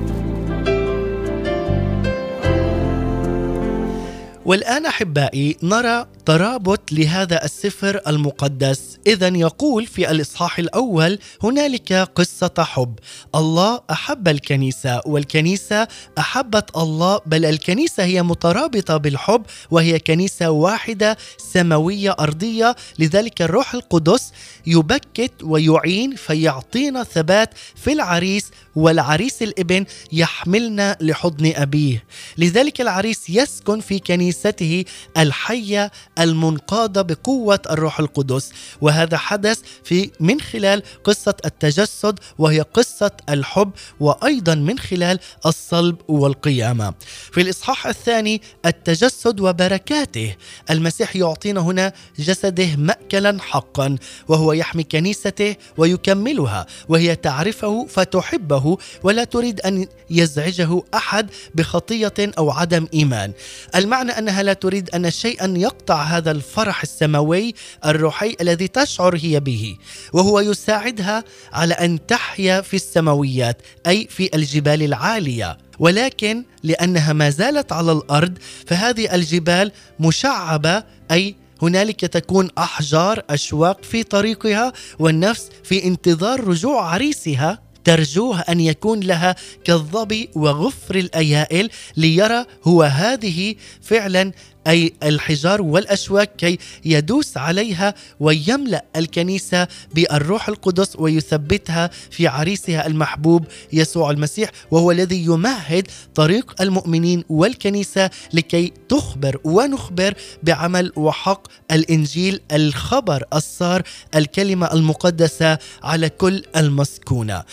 والآن 4.50 4.86
أحبائي 4.86 5.58
نرى 5.64 6.06
ترابط 6.26 6.92
لهذا 6.92 7.46
السفر 7.46 8.02
المقدس. 8.08 8.98
إذا 9.08 9.28
يقول 9.28 9.86
في 9.86 10.12
الإصحاح 10.12 10.60
الأول 10.60 11.20
هنالك 11.44 11.94
قصة 11.94 12.54
حب. 12.58 13.00
الله 13.36 13.82
أحب 13.92 14.28
الكنيسة 14.28 15.02
والكنيسة 15.06 15.88
أحبت 16.18 16.78
الله 16.78 17.20
بل 17.26 17.46
الكنيسة 17.46 18.04
هي 18.04 18.24
مترابطة 18.24 18.98
بالحب 18.98 19.46
وهي 19.72 20.00
كنيسة 20.00 20.50
واحدة 20.50 21.18
سماوية 21.54 22.16
أرضية. 22.20 22.76
لذلك 23.00 23.42
الروح 23.42 23.74
القدس 23.74 24.32
يبكت 24.68 25.34
ويعين 25.44 26.16
فيعطينا 26.16 27.04
ثبات 27.04 27.54
في 27.76 27.94
العريس 27.94 28.52
والعريس 28.76 29.44
الإبن 29.44 29.86
يحملنا 30.12 30.98
لحضن 31.02 31.54
أبيه. 31.56 32.04
لذلك 32.38 32.82
العريس 32.82 33.30
يسكن 33.30 33.80
في 33.80 34.00
كنيسته 34.40 34.86
الحية 35.18 35.92
المنقادة 36.20 37.02
بقوة 37.02 37.60
الروح 37.70 38.00
القدس. 38.00 38.52
وهذا 38.82 39.18
حدث 39.18 39.60
في 39.84 40.12
من 40.20 40.42
خلال 40.42 40.84
قصة 41.04 41.34
التجسد 41.46 42.20
وهي 42.38 42.62
قصة 42.62 43.12
الحب 43.30 43.72
وأيضا 44.00 44.56
من 44.56 44.80
خلال 44.80 45.20
الصلب 45.46 45.96
والقيامة. 46.08 46.94
في 47.32 47.42
الإصحاح 47.42 47.88
الثاني 47.88 48.42
التجسد 48.66 49.40
وبركاته. 49.40 50.36
المسيح 50.70 51.16
يعطينا 51.16 51.62
هنا 51.62 51.94
جسده 52.20 52.76
مأكلا 52.76 53.38
حقا 53.42 53.96
وهو 54.28 54.54
يحمي 54.54 54.84
كنيسته 54.84 55.56
ويكملها 55.78 56.66
وهي 56.90 57.16
تعرفه 57.16 57.86
فتحبه 57.86 58.78
ولا 59.04 59.24
تريد 59.24 59.62
أن 59.62 59.88
يزعجه 60.10 60.84
أحد 60.94 61.30
بخطية 61.56 62.14
أو 62.38 62.52
عدم 62.52 62.88
إيمان. 62.94 63.34
المعنى 63.76 64.12
أنها 64.30 64.44
لا 64.44 64.54
تريد 64.54 64.90
أن 64.90 65.12
شيئا 65.12 65.54
يقطع 65.58 66.04
هذا 66.04 66.32
الفرح 66.32 66.82
السماوي 66.82 67.54
الروحي 67.86 68.36
الذي 68.42 68.68
تشعر 68.68 69.16
هي 69.16 69.40
به 69.40 69.76
وهو 70.14 70.40
يساعدها 70.40 71.24
على 71.54 71.74
أن 71.74 72.06
تحيا 72.08 72.62
في 72.62 72.74
السماويات 72.74 73.62
أي 73.88 74.08
في 74.10 74.30
الجبال 74.34 74.84
العالية. 74.84 75.58
ولكن 75.80 76.44
لأنها 76.64 77.14
ما 77.14 77.30
زالت 77.30 77.72
على 77.72 77.92
الأرض 77.92 78.38
فهذه 78.68 79.16
الجبال 79.16 79.72
مشعبة 80.00 80.84
أي 81.12 81.36
هنالك 81.62 82.00
تكون 82.00 82.50
أحجار 82.58 83.24
أشواق 83.30 83.84
في 83.84 84.04
طريقها 84.04 84.74
والنفس 85.00 85.50
في 85.64 85.84
انتظار 85.84 86.48
رجوع 86.48 86.94
عريسها. 86.94 87.69
ترجوه 87.84 88.40
أن 88.40 88.60
يكون 88.60 89.00
لها 89.00 89.36
كالظبي 89.64 90.30
وغفر 90.36 90.96
الأيائل 90.96 91.70
ليرى 91.98 92.46
هو 92.64 92.84
هذه 92.84 93.56
فعلا 93.82 94.32
أي 94.70 94.94
الحجار 95.04 95.62
والأشواك 95.62 96.36
كي 96.36 96.58
يدوس 96.86 97.38
عليها 97.38 97.94
ويملأ 98.20 98.86
الكنيسة 98.96 99.68
بالروح 99.94 100.50
القدس 100.50 100.96
ويثبتها 100.96 101.90
في 102.12 102.28
عريسها 102.28 102.88
المحبوب 102.88 103.46
يسوع 103.74 104.12
المسيح 104.12 104.50
وهو 104.72 104.92
الذي 104.92 105.26
يمهد 105.26 105.88
طريق 106.16 106.62
المؤمنين 106.62 107.24
والكنيسة 107.30 108.10
لكي 108.34 108.74
تخبر 108.90 109.40
ونخبر 109.44 110.14
بعمل 110.44 110.92
وحق 110.96 111.48
الإنجيل 111.72 112.40
الخبر 112.52 113.24
الصار 113.34 113.84
الكلمة 114.16 114.74
المقدسة 114.74 115.58
على 115.84 116.10
كل 116.10 116.44
المسكونة. 116.56 117.44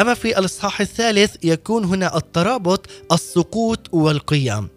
أما 0.00 0.14
في 0.14 0.38
الإصحاح 0.38 0.80
الثالث 0.80 1.36
يكون 1.42 1.84
هنا 1.84 2.16
الترابط 2.16 2.86
السقوط 3.12 3.88
والقيام. 3.92 4.68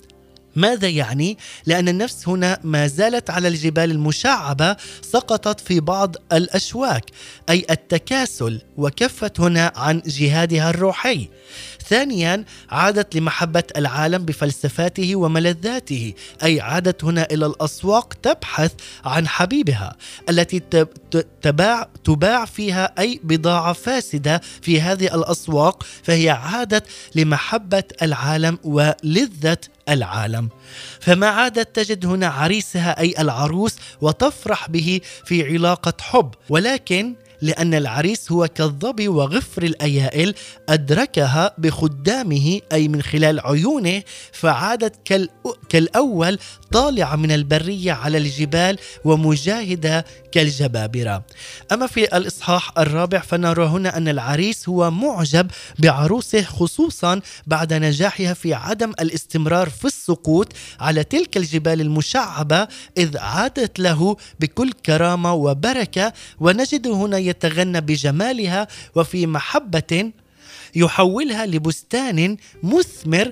ماذا 0.55 0.87
يعني؟ 0.87 1.37
لأن 1.65 1.87
النفس 1.87 2.27
هنا 2.27 2.59
ما 2.63 2.87
زالت 2.87 3.29
على 3.29 3.47
الجبال 3.47 3.91
المشعبة 3.91 4.75
سقطت 5.01 5.59
في 5.59 5.79
بعض 5.79 6.15
الأشواك 6.33 7.05
أي 7.49 7.65
التكاسل 7.69 8.61
وكفت 8.77 9.39
هنا 9.39 9.71
عن 9.75 10.01
جهادها 10.05 10.69
الروحي. 10.69 11.29
ثانيا 11.89 12.45
عادت 12.69 13.15
لمحبة 13.15 13.63
العالم 13.77 14.25
بفلسفاته 14.25 15.15
وملذاته 15.15 16.13
أي 16.43 16.61
عادت 16.61 17.03
هنا 17.03 17.27
إلى 17.31 17.45
الأسواق 17.45 18.13
تبحث 18.13 18.71
عن 19.05 19.27
حبيبها 19.27 19.95
التي 20.29 20.61
تباع, 21.41 21.89
تباع 22.03 22.45
فيها 22.45 22.93
أي 22.99 23.19
بضاعة 23.23 23.73
فاسدة 23.73 24.41
في 24.61 24.81
هذه 24.81 25.15
الأسواق 25.15 25.83
فهي 26.03 26.29
عادت 26.29 26.83
لمحبة 27.15 27.83
العالم 28.01 28.57
ولذة 28.63 29.57
العالم. 29.89 30.49
فما 30.99 31.27
عادت 31.27 31.75
تجد 31.75 32.05
هنا 32.05 32.27
عريسها 32.27 32.99
أي 32.99 33.15
العروس 33.19 33.75
وتفرح 34.01 34.69
به 34.69 35.01
في 35.25 35.45
علاقة 35.53 35.93
حب 36.01 36.31
ولكن 36.49 37.15
لأن 37.41 37.73
العريس 37.73 38.31
هو 38.31 38.47
كالظبي 38.47 39.07
وغفر 39.07 39.63
الأيائل 39.63 40.35
أدركها 40.69 41.53
بخدامه 41.57 42.61
أي 42.73 42.87
من 42.87 43.01
خلال 43.01 43.39
عيونه 43.39 44.03
فعادت 44.31 44.95
كالأول 45.69 46.39
طالعة 46.71 47.15
من 47.15 47.31
البرية 47.31 47.91
على 47.91 48.17
الجبال 48.17 48.77
ومجاهدة 49.05 50.05
كالجبابرة. 50.31 51.23
أما 51.71 51.87
في 51.87 52.17
الإصحاح 52.17 52.71
الرابع 52.77 53.19
فنرى 53.19 53.65
هنا 53.65 53.97
أن 53.97 54.07
العريس 54.07 54.69
هو 54.69 54.91
معجب 54.91 55.47
بعروسه 55.79 56.41
خصوصا 56.41 57.21
بعد 57.47 57.73
نجاحها 57.73 58.33
في 58.33 58.53
عدم 58.53 58.91
الاستمرار 58.99 59.69
في 59.69 59.85
السقوط 59.85 60.53
على 60.79 61.03
تلك 61.03 61.37
الجبال 61.37 61.81
المشعبة 61.81 62.67
إذ 62.97 63.17
عادت 63.17 63.79
له 63.79 64.17
بكل 64.39 64.71
كرامة 64.85 65.33
وبركة. 65.33 66.13
ونجد 66.39 66.87
هنا 66.87 67.17
يتغنى 67.17 67.81
بجمالها 67.81 68.67
وفي 68.95 69.27
محبة 69.27 70.11
يحولها 70.75 71.45
لبستان 71.45 72.37
مثمر 72.63 73.31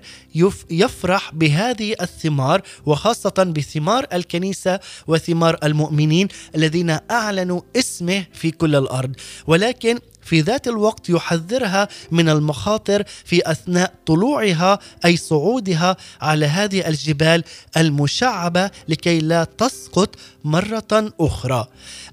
يفرح 0.70 1.34
بهذه 1.34 1.96
الثمار 2.02 2.62
وخاصة 2.86 3.54
بثمار 3.56 4.06
الكنيسة 4.14 4.80
وثمار 5.08 5.58
المؤمنين 5.64 6.28
الذين 6.56 6.98
أعلنوا 7.12 7.62
اسمه 7.76 8.26
في 8.34 8.52
كل 8.52 8.76
الأرض. 8.76 9.16
ولكن 9.48 10.00
في 10.28 10.42
ذات 10.42 10.68
الوقت 10.68 11.10
يحذرها 11.10 11.88
من 12.12 12.30
المخاطر 12.30 13.04
في 13.26 13.52
أثناء 13.52 13.94
طلوعها 14.06 14.80
أي 15.06 15.18
صعودها 15.18 15.98
على 16.22 16.46
هذه 16.46 16.88
الجبال 16.88 17.44
المشعبة 17.78 18.72
لكي 18.88 19.20
لا 19.20 19.44
تسقط 19.44 20.16
مرة 20.44 21.14
أخرى. 21.20 21.68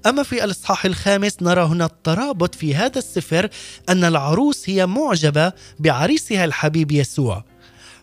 أما 0.05 0.23
في 0.23 0.43
الإصحاح 0.43 0.85
الخامس 0.85 1.37
نرى 1.41 1.63
هنا 1.63 1.85
الترابط 1.85 2.55
في 2.55 2.75
هذا 2.75 2.99
السفر 2.99 3.49
أن 3.89 4.03
العروس 4.03 4.69
هي 4.69 4.85
معجبة 4.85 5.51
بعريسها 5.79 6.45
الحبيب 6.45 6.91
يسوع. 6.91 7.43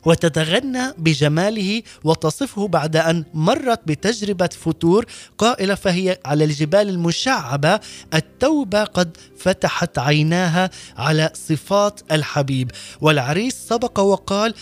وتتغنى 0.05 0.82
بجماله 0.98 1.82
وتصفه 2.05 2.68
بعد 2.68 2.96
أن 2.96 3.24
مرت 3.34 3.80
بتجربة 3.86 4.46
فتور. 4.46 5.07
قائلة 5.38 5.74
فهي 5.74 6.18
على 6.24 6.44
الجبال 6.44 6.88
المشعبة 6.88 7.80
التوبة 8.14 8.84
قد 8.84 9.16
فتحت 9.38 9.98
عيناها 9.98 10.70
على 10.96 11.30
صفات 11.34 12.00
الحبيب. 12.12 12.70
والعريس 13.00 13.55
سبق 13.68 14.00
وقال 14.00 14.55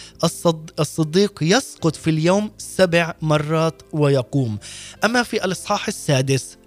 الصديق 0.80 1.38
يسقط 1.42 1.96
في 1.96 2.10
اليوم 2.10 2.50
سبع 2.58 3.14
مرات 3.22 3.82
ويقوم. 3.92 4.58
أما 5.04 5.22
في 5.22 5.44
الإصحاح 5.44 5.88
السادس 5.88 6.59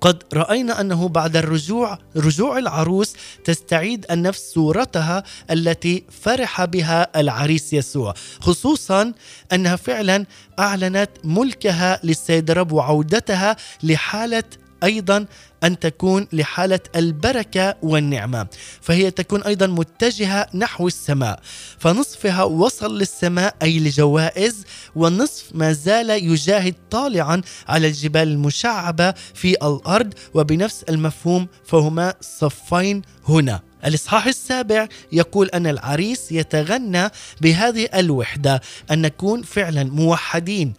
قد 0.00 0.22
رأينا 0.34 0.80
أنه 0.80 1.08
بعد 1.08 1.36
الرجوع 1.36 1.98
رجوع 2.16 2.58
العروس 2.58 3.14
تستعيد 3.44 4.06
النفس 4.10 4.52
صورتها 4.54 5.22
التي 5.50 6.04
فرح 6.22 6.64
بها 6.64 7.20
العريس 7.20 7.72
يسوع 7.72 8.14
خصوصا 8.40 9.12
أنها 9.52 9.76
فعلا 9.76 10.26
أعلنت 10.58 11.10
ملكها 11.24 12.00
للسيد 12.04 12.50
رب 12.50 12.72
وعودتها 12.72 13.56
لحالة 13.82 14.44
أيضا 14.84 15.26
أن 15.64 15.78
تكون 15.78 16.28
لحالة 16.32 16.80
البركة 16.96 17.76
والنعمة 17.82 18.46
فهي 18.80 19.10
تكون 19.10 19.42
أيضا 19.42 19.66
متجهة 19.66 20.46
نحو 20.54 20.86
السماء 20.86 21.40
فنصفها 21.78 22.42
وصل 22.42 22.98
للسماء 22.98 23.54
أي 23.62 23.78
لجوائز 23.78 24.64
والنصف 24.94 25.44
ما 25.54 25.72
زال 25.72 26.10
يجاهد 26.10 26.74
طالعا 26.90 27.42
على 27.68 27.86
الجبال 27.86 28.28
المشعبة 28.28 29.14
في 29.34 29.50
الأرض 29.50 30.14
وبنفس 30.34 30.82
المفهوم 30.88 31.48
فهما 31.64 32.14
صفين 32.20 33.02
هنا. 33.28 33.60
الإصحاح 33.86 34.26
السابع 34.26 34.88
يقول 35.12 35.48
أن 35.48 35.66
العريس 35.66 36.32
يتغنى 36.32 37.08
بهذه 37.40 37.88
الوحدة 37.94 38.60
أن 38.90 39.02
نكون 39.02 39.42
فعلا 39.42 39.84
موحدين. 39.84 40.74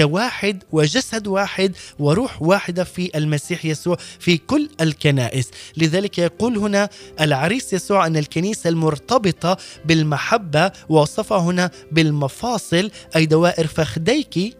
كواحد 0.00 0.62
وجسد 0.72 1.26
واحد 1.26 1.76
وروح 1.98 2.42
واحدة 2.42 2.84
في 2.84 3.10
المسيح 3.14 3.64
يسوع 3.64 3.96
في 4.18 4.36
كل 4.36 4.68
الكنائس. 4.80 5.50
لذلك 5.76 6.18
يقول 6.18 6.58
هنا 6.58 6.88
العريس 7.20 7.72
يسوع 7.72 8.06
أن 8.06 8.16
الكنيسة 8.16 8.68
المرتبطة 8.70 9.56
بالمحبة 9.84 10.72
وصفها 10.88 11.38
هنا 11.38 11.70
بالمفاصل 11.92 12.90
أي 13.16 13.26
دوائر 13.26 13.66
فخديك 13.66 14.56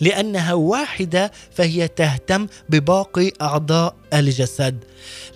لأنها 0.00 0.52
واحدة 0.54 1.32
فهي 1.50 1.88
تهتم 1.88 2.46
بباقي 2.68 3.32
أعضاء 3.42 3.96
الجسد. 4.14 4.84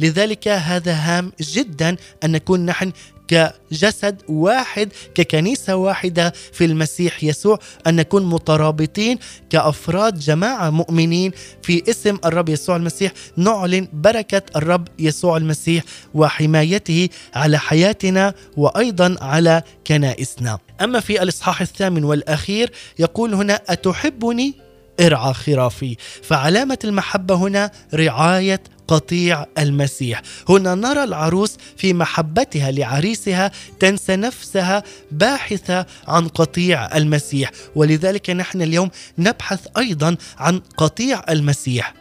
لذلك 0.01 0.49
هذا 0.49 0.93
هام 0.93 1.33
جدا 1.41 1.97
أن 2.25 2.33
نكون 2.33 2.67
نحن 2.67 2.93
كجسد 3.29 4.23
واحد 4.29 4.93
ككنيسة 5.15 5.77
واحدة 5.77 6.33
في 6.53 6.65
المسيح 6.65 7.25
يسوع 7.25 7.59
أن 7.87 7.97
نكون 7.97 8.27
مترابطين 8.27 9.19
كأفراد 9.51 10.19
جماعة 10.19 10.71
مؤمنين 10.71 11.33
في 11.63 11.83
اسم 11.91 12.19
الرب 12.25 12.49
يسوع 12.49 12.77
المسيح 12.77 13.13
نعلن 13.37 13.89
بركة 13.93 14.43
الرب 14.57 14.89
يسوع 14.99 15.37
المسيح 15.37 15.85
وحمايته 16.15 17.09
على 17.35 17.59
حياتنا 17.59 18.35
وأيضا 18.57 19.17
على 19.21 19.63
كنائسنا. 19.87 20.59
أما 20.81 21.01
في 21.01 21.23
الإصحاح 21.23 21.61
الثامن 21.61 22.05
والأخير 22.05 22.73
يقول 22.99 23.35
هنا 23.35 23.61
أتحبني؟ 23.69 24.66
ارعى 25.01 25.35
خرافي. 25.35 25.97
فعلامة 26.23 26.79
المحبة 26.85 27.35
هنا 27.35 27.71
رعاية 27.95 28.61
قطيع 28.89 29.47
المسيح. 29.59 30.23
هنا 30.49 30.75
نرى 30.75 31.05
العروس 31.05 31.57
في 31.77 31.93
محبتها 31.93 32.71
لعريسها 32.71 33.51
تنسى 33.81 34.17
نفسها 34.17 34.83
باحثة 35.11 35.87
عن 36.09 36.29
قطيع 36.29 36.97
المسيح. 36.97 37.51
ولذلك 37.75 38.31
نحن 38.31 38.63
اليوم 38.63 38.91
نبحث 39.19 39.67
أيضا 39.77 40.17
عن 40.39 40.61
قطيع 40.77 41.25
المسيح. 41.31 41.95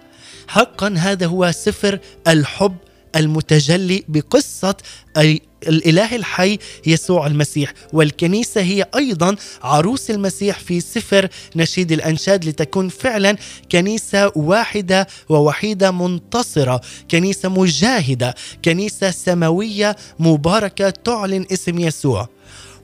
حقا 0.48 0.96
هذا 0.98 1.26
هو 1.26 1.52
سفر 1.52 2.00
الحب 2.28 2.76
المتجلي 3.16 4.04
بقصة 4.08 4.76
أي 5.18 5.42
الإله 5.68 6.16
الحي 6.16 6.58
يسوع 6.88 7.28
المسيح. 7.28 7.74
والكنيسة 7.94 8.62
هي 8.62 8.86
أيضا 8.96 9.36
عروس 9.64 10.12
المسيح 10.12 10.60
في 10.60 10.82
سفر 10.82 11.28
نشيد 11.56 11.92
الأنشاد 11.92 12.46
لتكون 12.46 12.90
فعلا 12.90 13.38
كنيسة 13.72 14.32
واحدة 14.36 15.08
ووحيدة 15.30 15.92
منتصرة 15.92 16.82
كنيسة 17.12 17.50
مجاهدة 17.50 18.36
كنيسة 18.66 19.12
سماوية 19.12 19.96
مباركة 20.20 20.90
تعلن 20.90 21.46
اسم 21.54 21.80
يسوع. 21.80 22.30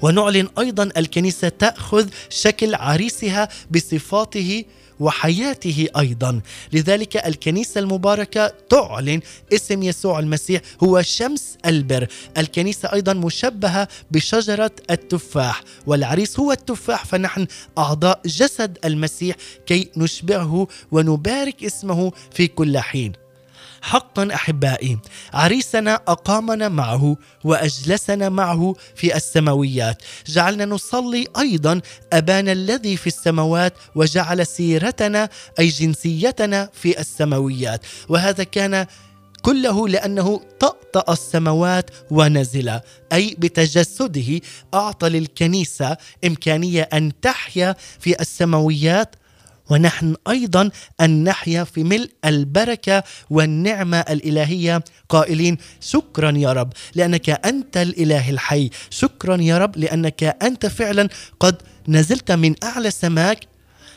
ونعلن 0.02 0.48
أيضا 0.60 0.90
الكنيسة 0.98 1.50
تأخذ 1.50 2.08
شكل 2.30 2.76
عريسها 2.76 3.50
بصفاته 3.72 4.64
وحياته 5.02 5.88
أيضا. 5.98 6.42
لذلك 6.74 7.18
الكنيسة 7.18 7.80
المباركة 7.80 8.54
تعلن 8.70 9.22
اسم 9.54 9.84
يسوع 9.84 10.20
المسيح 10.20 10.62
هو 10.84 11.02
شمس 11.02 11.58
البر. 11.66 12.08
الكنيسة 12.38 12.94
أيضا 12.94 13.14
مشبهة 13.14 13.88
بشجرة 14.12 14.72
التفاح 14.92 15.64
والعريس 15.88 16.40
هو 16.40 16.52
التفاح 16.52 17.06
فنحن 17.06 17.48
أعضاء 17.78 18.22
جسد 18.26 18.78
المسيح 18.86 19.36
كي 19.66 19.90
نشبعه 19.98 20.68
ونبارك 20.92 21.64
اسمه 21.64 22.12
في 22.32 22.48
كل 22.48 22.78
حين. 22.78 23.14
حقا 23.82 24.34
أحبائي 24.34 24.98
عريسنا 25.34 25.96
أقامنا 26.08 26.70
معه 26.70 27.18
وأجلسنا 27.44 28.30
معه 28.30 28.76
في 28.96 29.16
السماويات. 29.16 30.02
جعلنا 30.28 30.66
نصلي 30.66 31.28
أيضا 31.38 31.82
ابانا 32.14 32.52
الذي 32.52 32.98
في 32.98 33.08
السماوات 33.08 33.74
وجعل 33.96 34.48
سيرتنا 34.48 35.30
أي 35.60 35.68
جنسيتنا 35.68 36.70
في 36.74 37.00
السماويات. 37.00 37.86
وهذا 38.10 38.44
كان 38.44 38.86
كله 39.42 39.88
لأنه 39.88 40.42
طأطأ 40.60 41.14
السماوات 41.14 41.90
ونزل 42.12 42.80
أي 43.14 43.36
بتجسده 43.40 44.42
أعطى 44.74 45.10
للكنيسة 45.10 45.98
إمكانية 46.26 46.82
أن 46.82 47.12
تحيا 47.22 47.76
في 48.00 48.22
السماويات 48.22 49.16
ونحن 49.72 50.16
أيضا 50.30 50.70
ان 51.02 51.24
نحيا 51.24 51.64
في 51.64 51.84
ملء 51.84 52.10
البركة 52.26 53.04
والنعمة 53.30 53.98
الإلهية. 53.98 54.84
قائلين 55.10 55.58
شكرا 55.82 56.32
يا 56.38 56.54
رب 56.54 56.74
لأنك 56.96 57.30
أنت 57.30 57.78
الإله 57.78 58.30
الحي. 58.30 58.70
شكرا 58.90 59.42
يا 59.42 59.58
رب 59.58 59.78
لأنك 59.78 60.24
أنت 60.24 60.66
فعلا 60.66 61.10
قد 61.40 61.56
نزلت 61.88 62.32
من 62.32 62.56
أعلى 62.64 62.92
سماك 62.92 63.40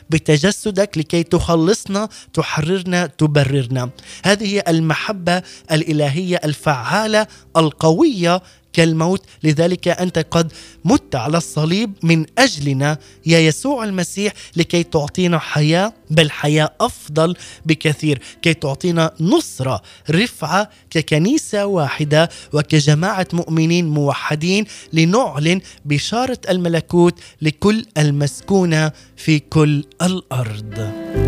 بتجسدك 0.09 0.97
لكي 0.97 1.23
تخلصنا 1.23 2.09
تحررنا 2.33 3.05
تبررنا. 3.05 3.89
هذه 4.25 4.63
المحبة 4.67 5.41
الإلهية 5.71 6.41
الفعالة 6.43 7.27
القوية 7.57 8.41
كالموت 8.75 9.23
لذلك 9.43 9.87
أنت 9.87 10.25
قد 10.31 10.51
مت 10.85 11.15
على 11.15 11.37
الصليب 11.37 11.93
من 12.03 12.25
أجلنا 12.37 12.97
يا 13.25 13.39
يسوع 13.39 13.83
المسيح 13.83 14.33
لكي 14.55 14.83
تعطينا 14.83 15.39
حياة 15.39 15.93
بل 16.09 16.31
حياة 16.31 16.69
أفضل 16.81 17.35
بكثير 17.65 18.21
كي 18.41 18.53
تعطينا 18.53 19.11
نصرة 19.19 19.81
رفعة 20.09 20.69
ككنيسة 20.89 21.65
واحدة 21.65 22.29
وكجماعة 22.53 23.27
مؤمنين 23.33 23.87
موحدين 23.87 24.65
لنعلن 24.93 25.61
بشارة 25.85 26.39
الملكوت 26.49 27.19
لكل 27.41 27.85
المسكونة 27.97 28.91
في 29.15 29.39
كل 29.39 29.83
الأرض. 30.01 31.24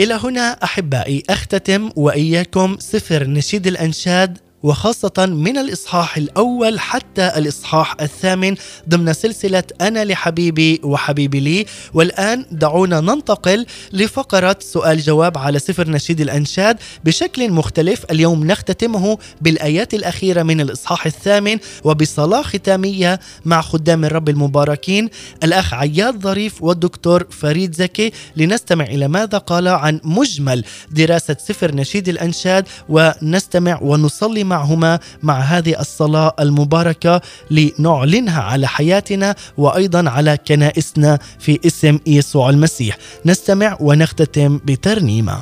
إلى 0.00 0.14
هنا 0.14 0.64
أحبائي 0.64 1.22
أختتم 1.30 1.90
وإياكم 1.96 2.76
سفر 2.80 3.24
نشيد 3.26 3.66
الأنشاد 3.66 4.38
وخاصة 4.62 5.12
من 5.18 5.58
الإصحاح 5.58 6.16
الأول 6.16 6.80
حتى 6.80 7.32
الإصحاح 7.36 7.96
الثامن 8.00 8.54
ضمن 8.88 9.12
سلسلة 9.12 9.62
أنا 9.80 10.04
لحبيبي 10.04 10.80
وحبيبي 10.84 11.40
لي. 11.40 11.66
والآن 11.94 12.44
دعونا 12.50 13.00
ننتقل 13.00 13.66
لفقرة 13.92 14.56
سؤال 14.60 15.00
جواب 15.00 15.38
على 15.38 15.58
سفر 15.58 15.90
نشيد 15.90 16.20
الأنشاد 16.20 16.76
بشكل 17.04 17.50
مختلف. 17.52 18.04
اليوم 18.10 18.44
نختتمه 18.44 19.18
بالآيات 19.40 19.94
الأخيرة 19.94 20.42
من 20.42 20.60
الإصحاح 20.60 21.06
الثامن 21.06 21.58
وبصلاة 21.84 22.42
ختامية 22.42 23.20
مع 23.44 23.60
خدام 23.60 24.04
الرب 24.04 24.28
المباركين. 24.28 25.08
الأخ 25.44 25.74
عياد 25.74 26.20
ظريف 26.20 26.62
والدكتور 26.62 27.26
فريد 27.30 27.74
زكي. 27.74 28.12
لنستمع 28.36 28.84
إلى 28.84 29.08
ماذا 29.08 29.38
قال 29.38 29.68
عن 29.68 30.00
مجمل 30.04 30.64
دراسة 30.90 31.36
سفر 31.46 31.74
نشيد 31.74 32.08
الأنشاد. 32.08 32.68
ونستمع 32.88 33.78
ونصلي 33.82 34.47
معهما 34.48 34.98
مع 35.22 35.40
هذه 35.40 35.80
الصلاة 35.80 36.34
المباركة 36.40 37.20
لنعلنها 37.50 38.42
على 38.42 38.68
حياتنا 38.68 39.34
وأيضا 39.56 40.10
على 40.10 40.38
كنائسنا 40.48 41.18
في 41.38 41.60
اسم 41.66 41.98
يسوع 42.06 42.50
المسيح. 42.50 42.98
نستمع 43.26 43.76
ونختتم 43.80 44.60
بترنيمة. 44.64 45.38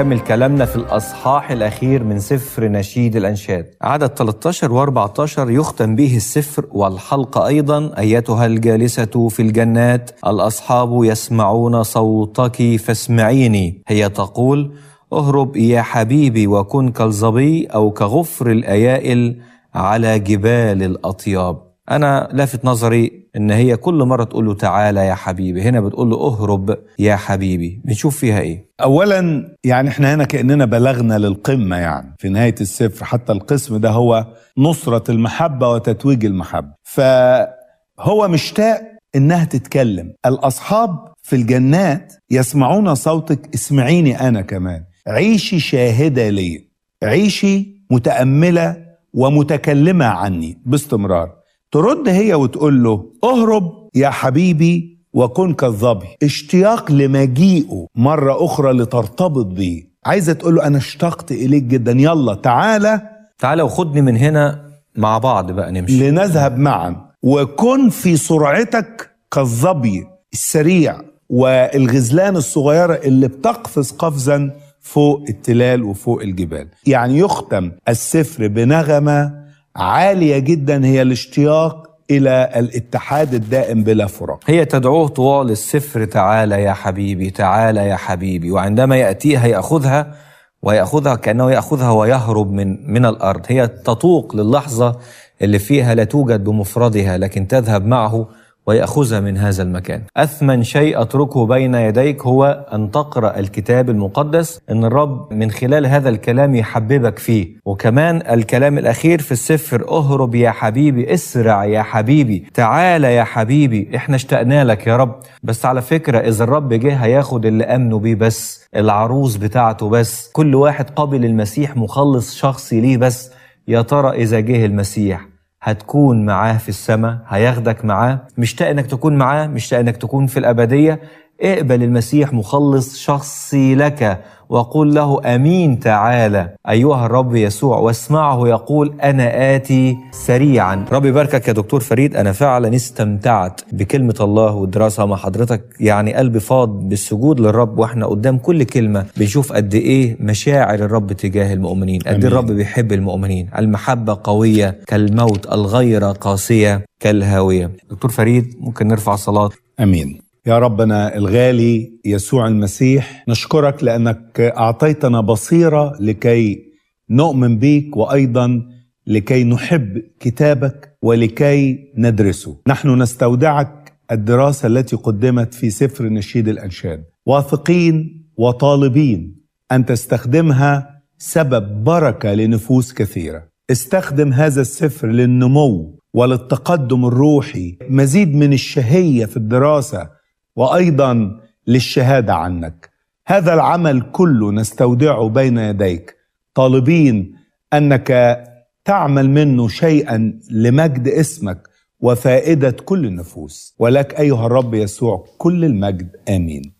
كمل 0.00 0.20
كلامنا 0.20 0.64
في 0.64 0.76
الأصحاح 0.76 1.50
الأخير 1.50 2.04
من 2.04 2.20
سفر 2.20 2.68
نشيد 2.68 3.16
الأنشاد. 3.16 3.74
عدد 3.82 4.06
13 4.06 4.68
و14 4.68 5.38
يختم 5.38 5.96
به 5.96 6.16
السفر 6.16 6.66
والحلقة 6.70 7.46
أيضا. 7.46 7.98
أيتها 7.98 8.46
الجالسة 8.46 9.28
في 9.28 9.42
الجنات 9.42 10.10
الأصحاب 10.26 11.04
يسمعون 11.04 11.82
صوتك 11.82 12.76
فاسمعيني. 12.76 13.82
هي 13.88 14.08
تقول 14.08 14.72
اهرب 15.12 15.56
يا 15.56 15.82
حبيبي 15.82 16.46
وكن 16.46 16.92
كالظبي 16.92 17.66
أو 17.66 17.90
كغفر 17.90 18.50
الأيائل 18.50 19.40
على 19.74 20.18
جبال 20.18 20.82
الأطياب. 20.82 21.69
أنا 21.90 22.28
لافت 22.32 22.64
نظري 22.64 23.28
إن 23.36 23.50
هي 23.50 23.76
كل 23.76 23.94
مرة 23.94 24.24
تقول 24.24 24.46
له 24.46 24.54
تعالى 24.54 25.06
يا 25.06 25.14
حبيبي 25.14 25.62
هنا 25.62 25.80
بتقول 25.80 26.10
له 26.10 26.16
اهرب 26.26 26.78
يا 26.98 27.16
حبيبي. 27.16 27.80
بنشوف 27.84 28.16
فيها 28.18 28.40
إيه؟ 28.40 28.64
اولا 28.80 29.48
يعني 29.64 29.88
إحنا 29.88 30.14
هنا 30.14 30.24
كأننا 30.24 30.64
بلغنا 30.64 31.18
للقمة 31.18 31.76
يعني. 31.76 32.14
في 32.18 32.28
نهاية 32.28 32.54
السفر 32.60 33.04
حتى 33.04 33.32
القسم 33.32 33.76
ده 33.76 33.90
هو 33.90 34.26
نصرة 34.58 35.10
المحبة 35.10 35.68
وتتويج 35.70 36.24
المحبة. 36.24 36.72
فهو 36.82 38.28
مشتاق 38.28 38.80
إنها 39.16 39.44
تتكلم. 39.44 40.12
الأصحاب 40.26 40.98
في 41.22 41.36
الجنات 41.36 42.12
يسمعون 42.30 42.94
صوتك 42.94 43.54
اسمعيني 43.54 44.28
أنا 44.28 44.40
كمان. 44.40 44.84
عيشي 45.06 45.60
شاهدة 45.60 46.28
لي. 46.28 46.68
عيشي 47.04 47.84
متأملة 47.90 48.76
ومتكلمة 49.14 50.04
عني 50.04 50.58
باستمرار. 50.66 51.39
ترد 51.72 52.08
هي 52.08 52.34
وتقول 52.34 52.82
له 52.84 53.04
اهرب 53.24 53.88
يا 53.94 54.10
حبيبي 54.10 55.00
وكن 55.12 55.54
كالظبي. 55.54 56.06
اشتياق 56.22 56.92
لمجيئه 56.92 57.86
مرة 57.94 58.44
أخرى 58.44 58.72
لترتبط 58.72 59.46
بيه. 59.46 59.90
عايزة 60.06 60.32
تقول 60.32 60.54
له 60.54 60.66
أنا 60.66 60.78
اشتقت 60.78 61.32
إليك 61.32 61.62
جدا. 61.62 61.92
يلا 61.92 62.34
تعالى. 62.34 63.00
تعالى 63.38 63.62
وخدني 63.62 64.00
من 64.00 64.16
هنا 64.16 64.64
مع 64.96 65.18
بعض 65.18 65.52
بقى 65.52 65.72
نمشي. 65.72 66.10
لنذهب 66.10 66.58
معا. 66.58 66.96
وكن 67.22 67.88
في 67.90 68.16
سرعتك 68.16 69.10
كالظبي 69.30 70.06
السريع 70.32 71.00
والغزلان 71.28 72.36
الصغيرة 72.36 72.94
اللي 72.94 73.28
بتقفز 73.28 73.90
قفزا 73.92 74.50
فوق 74.80 75.24
التلال 75.28 75.82
وفوق 75.82 76.22
الجبال. 76.22 76.68
يعني 76.86 77.18
يختم 77.18 77.70
السفر 77.88 78.46
بنغمة 78.46 79.39
عالية 79.76 80.38
جدا 80.38 80.84
هي 80.86 81.02
الاشتياق 81.02 81.90
إلى 82.10 82.50
الاتحاد 82.56 83.34
الدائم 83.34 83.84
بلا 83.84 84.06
فراق 84.06 84.40
هي 84.46 84.64
تدعوه 84.64 85.08
طوال 85.08 85.50
السفر 85.50 86.04
تعالى 86.04 86.62
يا 86.62 86.72
حبيبي 86.72 87.30
تعالى 87.30 87.80
يا 87.88 87.96
حبيبي. 87.96 88.50
وعندما 88.50 88.96
يأتيها 88.96 89.46
يأخذها 89.46 90.14
ويأخذها 90.62 91.14
كأنه 91.14 91.50
يأخذها 91.50 91.90
ويهرب 91.90 92.52
من 92.52 92.92
من 92.92 93.06
الأرض. 93.06 93.40
هي 93.48 93.66
تطوق 93.68 94.36
للحظة 94.36 94.96
اللي 95.42 95.58
فيها 95.58 95.94
لا 95.94 96.04
توجد 96.04 96.44
بمفردها 96.44 97.18
لكن 97.18 97.46
تذهب 97.46 97.86
معه 97.86 98.28
ويأخذها 98.70 99.20
من 99.20 99.36
هذا 99.36 99.62
المكان. 99.62 100.02
أثمن 100.16 100.62
شيء 100.62 101.02
أتركه 101.02 101.46
بين 101.46 101.74
يديك 101.74 102.22
هو 102.22 102.66
أن 102.72 102.90
تقرأ 102.90 103.38
الكتاب 103.38 103.90
المقدس 103.90 104.60
أن 104.70 104.84
الرب 104.84 105.32
من 105.32 105.50
خلال 105.50 105.86
هذا 105.86 106.08
الكلام 106.08 106.54
يحببك 106.54 107.18
فيه. 107.18 107.48
وكمان 107.64 108.22
الكلام 108.30 108.78
الأخير 108.78 109.20
في 109.20 109.32
السفر 109.32 109.88
أهرب 109.88 110.34
يا 110.34 110.50
حبيبي 110.50 111.14
اسرع 111.14 111.64
يا 111.64 111.82
حبيبي 111.82 112.46
تعال 112.54 113.04
يا 113.04 113.24
حبيبي 113.24 113.90
إحنا 113.96 114.16
اشتقنا 114.16 114.64
لك 114.64 114.86
يا 114.86 114.96
رب. 114.96 115.20
بس 115.42 115.66
على 115.66 115.82
فكرة 115.82 116.18
إذا 116.18 116.44
الرب 116.44 116.72
جه 116.72 116.94
هياخد 116.94 117.46
اللي 117.46 117.64
أمنوا 117.64 117.98
بيه 117.98 118.14
بس 118.14 118.66
العروس 118.76 119.36
بتاعته 119.36 119.88
بس 119.88 120.30
كل 120.32 120.54
واحد 120.54 120.90
قابل 120.90 121.24
المسيح 121.24 121.76
مخلص 121.76 122.34
شخصي 122.36 122.80
ليه 122.80 122.96
بس. 122.96 123.30
يا 123.68 123.82
ترى 123.82 124.10
إذا 124.10 124.40
جه 124.40 124.66
المسيح 124.66 125.29
هتكون 125.62 126.26
معاه 126.26 126.58
في 126.58 126.68
السماء 126.68 127.18
هياخدك 127.28 127.84
معاه. 127.84 128.20
مشتاق 128.38 128.68
إنك 128.68 128.86
تكون 128.86 129.16
معاه 129.16 129.46
مشتاق 129.46 129.78
إنك 129.80 129.96
تكون 129.96 130.26
في 130.26 130.38
الأبدية. 130.38 131.00
اقبل 131.40 131.82
المسيح 131.82 132.32
مخلص 132.32 132.98
شخصي 132.98 133.74
لك. 133.74 134.20
وقل 134.50 134.94
له 134.94 135.34
أمين 135.34 135.80
تعالى. 135.80 136.54
أيها 136.68 137.06
الرب 137.06 137.34
يسوع 137.36 137.78
واسمعه 137.78 138.48
يقول 138.48 139.00
أنا 139.00 139.56
آتي 139.56 139.96
سريعا. 140.10 140.84
رب 140.92 141.04
يباركك 141.04 141.48
يا 141.48 141.52
دكتور 141.52 141.80
فريد. 141.80 142.16
أنا 142.16 142.32
فعلا 142.32 142.76
استمتعت 142.76 143.60
بكلمة 143.72 144.14
الله 144.20 144.54
والدراسة 144.54 145.06
مع 145.06 145.16
حضرتك. 145.16 145.64
يعني 145.80 146.14
قلبي 146.14 146.40
فاض 146.40 146.88
بالسجود 146.88 147.40
للرب 147.40 147.78
وإحنا 147.78 148.06
قدام 148.06 148.38
كل 148.38 148.64
كلمة 148.64 149.06
بنشوف 149.16 149.52
قد 149.52 149.74
إيه 149.74 150.16
مشاعر 150.20 150.74
الرب 150.74 151.12
تجاه 151.12 151.54
المؤمنين 151.54 152.00
قد. 152.00 152.06
إيه 152.06 152.16
الرب 152.16 152.46
بيحب 152.46 152.92
المؤمنين. 152.92 153.50
المحبة 153.58 154.20
قوية 154.24 154.80
كالموت 154.86 155.52
الغير 155.52 156.04
قاسية 156.04 156.84
كالهاوية. 157.00 157.70
دكتور 157.90 158.10
فريد 158.10 158.54
ممكن 158.60 158.88
نرفع 158.88 159.16
صلاة. 159.16 159.50
آمين. 159.80 160.29
يا 160.46 160.58
ربنا 160.58 161.16
الغالي 161.16 161.92
يسوع 162.04 162.48
المسيح 162.48 163.24
نشكرك 163.28 163.84
لأنك 163.84 164.40
أعطيتنا 164.40 165.20
بصيرة 165.20 165.92
لكي 166.00 166.70
نؤمن 167.10 167.58
بيك 167.58 167.96
وأيضا 167.96 168.62
لكي 169.06 169.44
نحب 169.44 170.02
كتابك 170.20 170.96
ولكي 171.02 171.78
ندرسه. 171.96 172.56
نحن 172.68 173.02
نستودعك 173.02 173.92
الدراسة 174.12 174.66
التي 174.66 174.96
قدمت 174.96 175.54
في 175.54 175.70
سفر 175.70 176.04
نشيد 176.04 176.48
الأنشاد. 176.48 177.04
واثقين 177.26 178.26
وطالبين 178.36 179.36
أن 179.72 179.86
تستخدمها 179.86 181.02
سبب 181.18 181.84
بركة 181.84 182.34
لنفوس 182.34 182.92
كثيرة. 182.92 183.48
استخدم 183.70 184.32
هذا 184.32 184.60
السفر 184.60 185.08
للنمو 185.08 185.98
وللتقدم 186.14 187.06
الروحي. 187.06 187.78
مزيد 187.88 188.34
من 188.34 188.52
الشهية 188.52 189.24
في 189.24 189.36
الدراسة 189.36 190.19
وأيضا 190.60 191.40
للشهادة 191.66 192.34
عنك. 192.34 192.90
هذا 193.26 193.54
العمل 193.54 194.02
كله 194.12 194.52
نستودعه 194.52 195.28
بين 195.28 195.58
يديك. 195.58 196.16
طالبين 196.54 197.34
أنك 197.72 198.40
تعمل 198.84 199.30
منه 199.30 199.68
شيئا 199.68 200.40
لمجد 200.50 201.08
اسمك 201.08 201.68
وفائدة 202.00 202.70
كل 202.70 203.06
النفوس. 203.06 203.74
ولك 203.78 204.20
أيها 204.20 204.46
الرب 204.46 204.74
يسوع 204.74 205.26
كل 205.38 205.64
المجد. 205.64 206.10
آمين. 206.28 206.72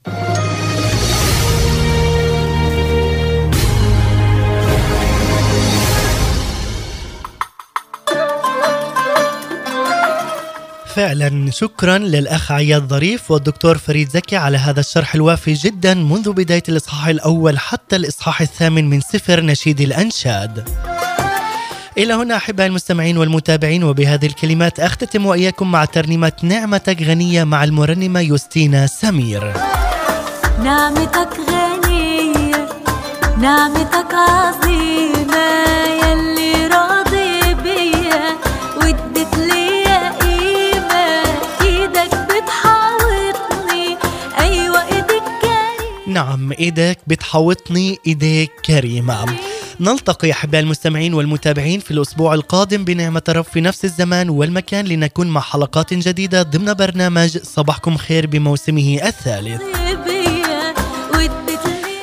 فعلا 11.00 11.50
شكرا 11.50 11.98
للأخ 11.98 12.52
عياد 12.52 12.88
ظريف 12.88 13.30
والدكتور 13.30 13.78
فريد 13.78 14.10
زكي 14.10 14.36
على 14.36 14.58
هذا 14.58 14.80
الشرح 14.80 15.14
الوافي 15.14 15.52
جدا 15.52 15.94
منذ 15.94 16.32
بداية 16.32 16.62
الإصحاح 16.68 17.06
الأول 17.06 17.58
حتى 17.58 17.96
الإصحاح 17.96 18.40
الثامن 18.40 18.90
من 18.90 19.00
سفر 19.00 19.40
نشيد 19.40 19.80
الأنشاد. 19.80 20.68
إلى 21.98 22.14
هنا 22.14 22.36
أحبائي 22.36 22.68
المستمعين 22.68 23.18
والمتابعين 23.18 23.84
وبهذه 23.84 24.26
الكلمات 24.26 24.80
أختتم 24.80 25.26
وإياكم 25.26 25.72
مع 25.72 25.84
ترنيمة 25.84 26.32
نعمتك 26.42 27.02
غنية 27.02 27.44
مع 27.44 27.64
المرنمة 27.64 28.20
يوستينا 28.20 28.86
سمير. 28.86 29.52
نعمتك 30.62 31.28
غنية 31.50 32.68
نعمتك 33.38 34.14
عظيمة. 34.14 35.69
نعم 46.20 46.52
إيدك 46.52 46.98
بتحوطني 47.06 47.98
إيديك 48.06 48.50
كريمة. 48.64 49.26
نلتقي 49.80 50.32
أحبائي 50.32 50.64
المستمعين 50.64 51.14
والمتابعين 51.14 51.80
في 51.80 51.90
الأسبوع 51.90 52.34
القادم 52.34 52.84
بنعمة 52.84 53.22
الرب 53.28 53.44
في 53.44 53.60
نفس 53.60 53.84
الزمان 53.84 54.28
والمكان 54.28 54.84
لنكون 54.84 55.26
مع 55.26 55.40
حلقات 55.40 55.94
جديدة 55.94 56.42
ضمن 56.42 56.74
برنامج 56.74 57.38
صباحكم 57.38 57.96
خير 57.96 58.26
بموسمه 58.26 59.00
الثالث. 59.04 59.62
ليا 59.62 60.09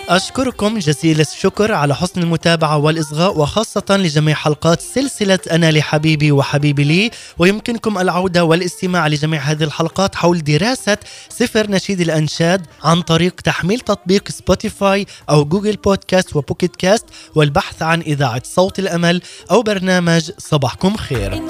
أشكركم 0.10 0.80
جزيل 0.80 1.22
الشكر 1.22 1.72
على 1.72 1.96
حسن 1.96 2.22
المتابعة 2.22 2.78
والإصغاء 2.78 3.40
وخاصة 3.40 3.86
لجميع 3.90 4.36
حلقات 4.36 4.82
سلسلة 4.82 5.40
أنا 5.52 5.72
لحبيبي 5.72 6.32
وحبيبي 6.32 6.84
لي. 6.84 7.12
ويمكنكم 7.38 7.98
العودة 7.98 8.44
والاستماع 8.44 9.08
لجميع 9.08 9.42
هذه 9.42 9.64
الحلقات 9.64 10.16
حول 10.16 10.44
دراسة 10.44 10.98
سفر 11.30 11.72
نشيد 11.72 12.02
الأنشاد 12.02 12.66
عن 12.84 13.02
طريق 13.02 13.42
تحميل 13.42 13.80
تطبيق 13.80 14.30
Spotify 14.30 15.06
أو 15.30 15.46
Google 15.46 15.76
Podcast 15.76 16.36
و 16.36 16.41
Pocket 16.41 16.76
Cast 16.76 17.06
والبحث 17.36 17.82
عن 17.82 18.02
إذاعة 18.02 18.42
صوت 18.46 18.80
الأمل 18.80 19.22
أو 19.52 19.62
برنامج 19.62 20.32
صباحكم 20.38 20.98
خير. 20.98 21.42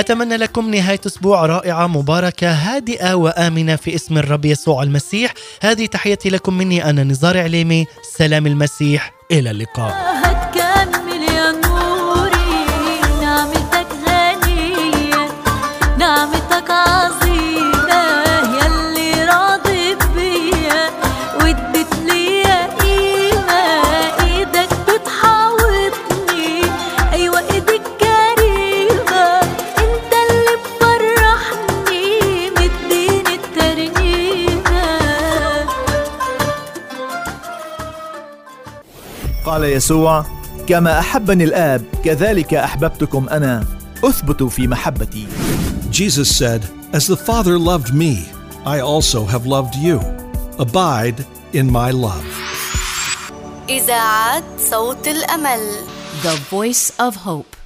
أتمنى 0.00 0.36
لكم 0.36 0.70
نهاية 0.70 1.00
أسبوع 1.06 1.46
رائعة 1.46 1.86
مباركة 1.86 2.50
هادئة 2.52 3.14
وآمنة 3.14 3.76
في 3.76 3.94
اسم 3.94 4.18
الرب 4.18 4.44
يسوع 4.44 4.82
المسيح. 4.82 5.34
هذه 5.62 5.86
تحياتي 5.86 6.30
لكم 6.30 6.54
مني 6.54 6.90
أنا 6.90 7.04
نزار 7.04 7.38
عليمي. 7.38 7.86
سلام 8.16 8.46
المسيح. 8.46 9.12
إلى 9.32 9.50
اللقاء. 9.50 10.10
قال 39.60 39.72
يسوع 39.72 40.24
كما 40.66 40.98
احبني 40.98 41.44
الاب 41.44 41.84
كذلك 42.04 42.54
احببتكم 42.54 43.28
أنا 43.28 43.64
اثبتوا 44.04 44.48
في 44.48 44.68
محبتي 44.68 45.26
Jesus 45.92 46.28
said, 46.38 46.62
As 46.94 47.06
the 47.06 47.16
Father 47.28 47.58
loved 47.58 47.92
me, 47.92 48.14
I 48.64 48.80
also 48.80 49.20
have 49.26 49.44
loved 49.44 49.74
you. 49.74 49.98
Abide 50.58 51.26
in 51.52 51.70
my 51.70 51.90
love. 51.90 52.24
إذاعة 53.68 54.42
صوت 54.70 55.08
الأمل 55.08 55.60
The 56.22 56.36
Voice 56.50 56.92
of 56.98 57.16
Hope 57.16 57.59